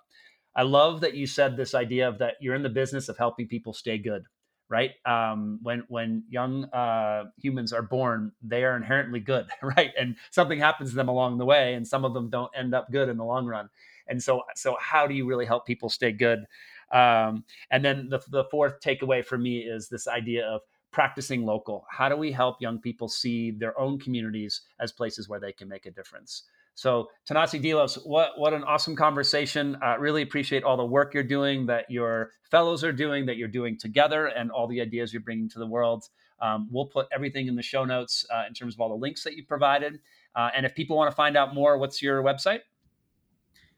I 0.57 0.63
love 0.63 1.01
that 1.03 1.15
you 1.15 1.29
said 1.29 1.57
this 1.57 1.77
idea 1.77 2.09
of 2.09 2.19
that 2.19 2.35
you're 2.41 2.57
in 2.57 2.65
the 2.65 2.69
business 2.69 3.09
of 3.09 3.17
helping 3.17 3.47
people 3.47 3.73
stay 3.73 3.97
good, 3.97 4.25
right? 4.69 4.91
Um, 5.07 5.61
when 5.63 5.85
when 5.87 6.25
young 6.29 6.65
uh, 6.65 7.27
humans 7.41 7.73
are 7.73 7.83
born, 7.83 8.33
they 8.43 8.65
are 8.65 8.77
inherently 8.77 9.21
good, 9.21 9.47
right? 9.63 9.93
And 9.97 10.17
something 10.33 10.59
happens 10.59 10.91
to 10.91 10.97
them 10.97 11.09
along 11.09 11.39
the 11.39 11.47
way, 11.47 11.75
and 11.75 11.87
some 11.87 12.05
of 12.05 12.15
them 12.15 12.31
don't 12.31 12.51
end 12.57 12.75
up 12.75 12.91
good 12.91 13.09
in 13.09 13.17
the 13.17 13.25
long 13.25 13.47
run. 13.47 13.69
And 14.09 14.21
so, 14.21 14.43
so 14.57 14.77
how 14.81 15.07
do 15.07 15.15
you 15.15 15.25
really 15.25 15.47
help 15.47 15.67
people 15.67 15.89
stay 15.89 16.11
good? 16.11 16.47
Um, 16.91 17.45
and 17.71 17.85
then 17.85 18.09
the 18.09 18.21
the 18.29 18.43
fourth 18.51 18.81
takeaway 18.81 19.25
for 19.25 19.39
me 19.39 19.59
is 19.59 19.89
this 19.89 20.09
idea 20.09 20.47
of 20.49 20.63
practicing 20.93 21.45
local. 21.45 21.87
How 21.91 22.09
do 22.09 22.17
we 22.17 22.33
help 22.33 22.61
young 22.61 22.79
people 22.79 23.09
see 23.09 23.51
their 23.51 23.79
own 23.79 23.99
communities 23.99 24.63
as 24.81 24.93
places 24.93 25.29
where 25.29 25.41
they 25.41 25.53
can 25.53 25.69
make 25.69 25.87
a 25.87 25.91
difference? 25.91 26.45
So, 26.75 27.11
Thanasi 27.29 27.63
Dilos, 27.63 27.97
what, 28.07 28.39
what 28.39 28.55
an 28.55 28.65
awesome 28.65 28.97
conversation. 28.97 29.77
Uh, 29.85 29.99
really 29.99 30.23
appreciate 30.23 30.65
all 30.65 30.77
the 30.77 30.85
work 30.85 31.13
you're 31.13 31.23
doing, 31.23 31.67
that 31.67 31.91
your 31.91 32.31
fellows 32.51 32.85
are 32.85 32.93
doing, 32.93 33.27
that 33.27 33.37
you're 33.37 33.49
doing 33.49 33.77
together, 33.77 34.27
and 34.27 34.51
all 34.51 34.67
the 34.67 34.81
ideas 34.81 35.13
you're 35.13 35.23
bringing 35.23 35.49
to 35.51 35.59
the 35.59 35.67
world. 35.67 36.05
Um, 36.41 36.69
we'll 36.71 36.87
put 36.87 37.07
everything 37.13 37.49
in 37.49 37.55
the 37.55 37.63
show 37.63 37.85
notes 37.85 38.25
uh, 38.33 38.45
in 38.49 38.55
terms 38.55 38.75
of 38.75 38.81
all 38.81 38.89
the 38.89 38.95
links 38.95 39.25
that 39.25 39.37
you 39.37 39.45
provided. 39.45 40.01
Uh, 40.35 40.49
and 40.57 40.65
if 40.65 40.75
people 40.75 40.97
want 40.97 41.11
to 41.11 41.15
find 41.15 41.37
out 41.37 41.55
more, 41.55 41.77
what's 41.77 42.01
your 42.01 42.23
website? 42.23 42.61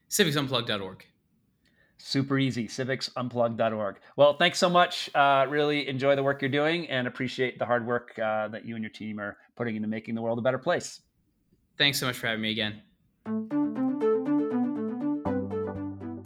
civicsunplugged.org. 0.09 1.05
Super 2.05 2.37
easy, 2.37 2.67
civicsunplugged.org. 2.67 3.95
Well, 4.17 4.35
thanks 4.35 4.59
so 4.59 4.69
much. 4.69 5.09
Uh, 5.15 5.45
really 5.47 5.87
enjoy 5.87 6.17
the 6.17 6.21
work 6.21 6.41
you're 6.41 6.51
doing 6.51 6.89
and 6.89 7.07
appreciate 7.07 7.57
the 7.57 7.65
hard 7.65 7.87
work 7.87 8.19
uh, 8.19 8.49
that 8.49 8.65
you 8.65 8.75
and 8.75 8.83
your 8.83 8.91
team 8.91 9.21
are 9.21 9.37
putting 9.55 9.77
into 9.77 9.87
making 9.87 10.13
the 10.13 10.21
world 10.21 10.37
a 10.37 10.41
better 10.41 10.57
place. 10.57 10.99
Thanks 11.77 12.01
so 12.01 12.07
much 12.07 12.17
for 12.17 12.27
having 12.27 12.41
me 12.41 12.51
again. 12.51 12.81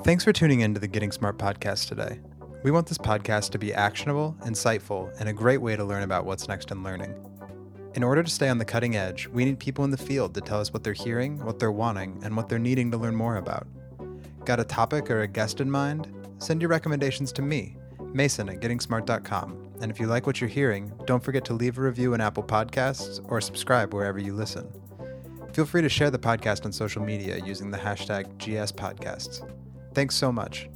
Thanks 0.04 0.24
for 0.24 0.34
tuning 0.34 0.62
in 0.62 0.74
to 0.74 0.80
the 0.80 0.88
Getting 0.88 1.12
Smart 1.12 1.38
podcast 1.38 1.88
today. 1.88 2.22
We 2.64 2.72
want 2.72 2.88
this 2.88 2.98
podcast 2.98 3.52
to 3.52 3.60
be 3.60 3.72
actionable, 3.72 4.36
insightful, 4.46 5.16
and 5.20 5.30
a 5.30 5.34
great 5.34 5.62
way 5.62 5.76
to 5.76 5.86
learn 5.86 6.02
about 6.02 6.26
what's 6.26 6.48
next 6.48 6.72
in 6.72 6.82
learning. 6.82 7.14
In 7.94 8.02
order 8.04 8.24
to 8.24 8.32
stay 8.32 8.50
on 8.50 8.58
the 8.58 8.66
cutting 8.66 8.96
edge, 8.96 9.28
we 9.28 9.46
need 9.46 9.60
people 9.60 9.86
in 9.86 9.92
the 9.92 9.98
field 9.98 10.34
to 10.34 10.42
tell 10.42 10.60
us 10.60 10.74
what 10.74 10.84
they're 10.84 10.94
hearing, 10.94 11.46
what 11.46 11.60
they're 11.60 11.72
wanting, 11.72 12.20
and 12.24 12.36
what 12.36 12.50
they're 12.50 12.58
needing 12.58 12.90
to 12.90 12.98
learn 12.98 13.16
more 13.16 13.36
about. 13.36 13.68
Got 14.48 14.62
a 14.62 14.64
topic 14.64 15.12
or 15.12 15.24
a 15.24 15.28
guest 15.28 15.60
in 15.60 15.70
mind? 15.70 16.08
Send 16.38 16.62
your 16.62 16.70
recommendations 16.70 17.34
to 17.34 17.42
me, 17.42 17.76
Mason 18.14 18.48
at 18.48 18.62
gettingsmart.com. 18.62 19.74
And 19.82 19.92
if 19.92 20.00
you 20.00 20.08
like 20.08 20.26
what 20.26 20.40
you're 20.40 20.50
hearing, 20.50 20.90
don't 21.06 21.22
forget 21.22 21.44
to 21.46 21.54
leave 21.54 21.78
a 21.78 21.82
review 21.82 22.14
in 22.14 22.22
Apple 22.22 22.44
Podcasts 22.44 23.20
or 23.30 23.42
subscribe 23.42 23.94
wherever 23.94 24.20
you 24.20 24.34
listen. 24.34 24.66
Feel 25.52 25.66
free 25.66 25.82
to 25.82 25.90
share 25.90 26.12
the 26.12 26.18
podcast 26.18 26.64
on 26.64 26.72
social 26.72 27.04
media 27.04 27.44
using 27.44 27.72
the 27.72 27.78
hashtag 27.78 28.38
GSPodcasts. 28.38 29.46
Thanks 29.94 30.16
so 30.16 30.32
much. 30.32 30.70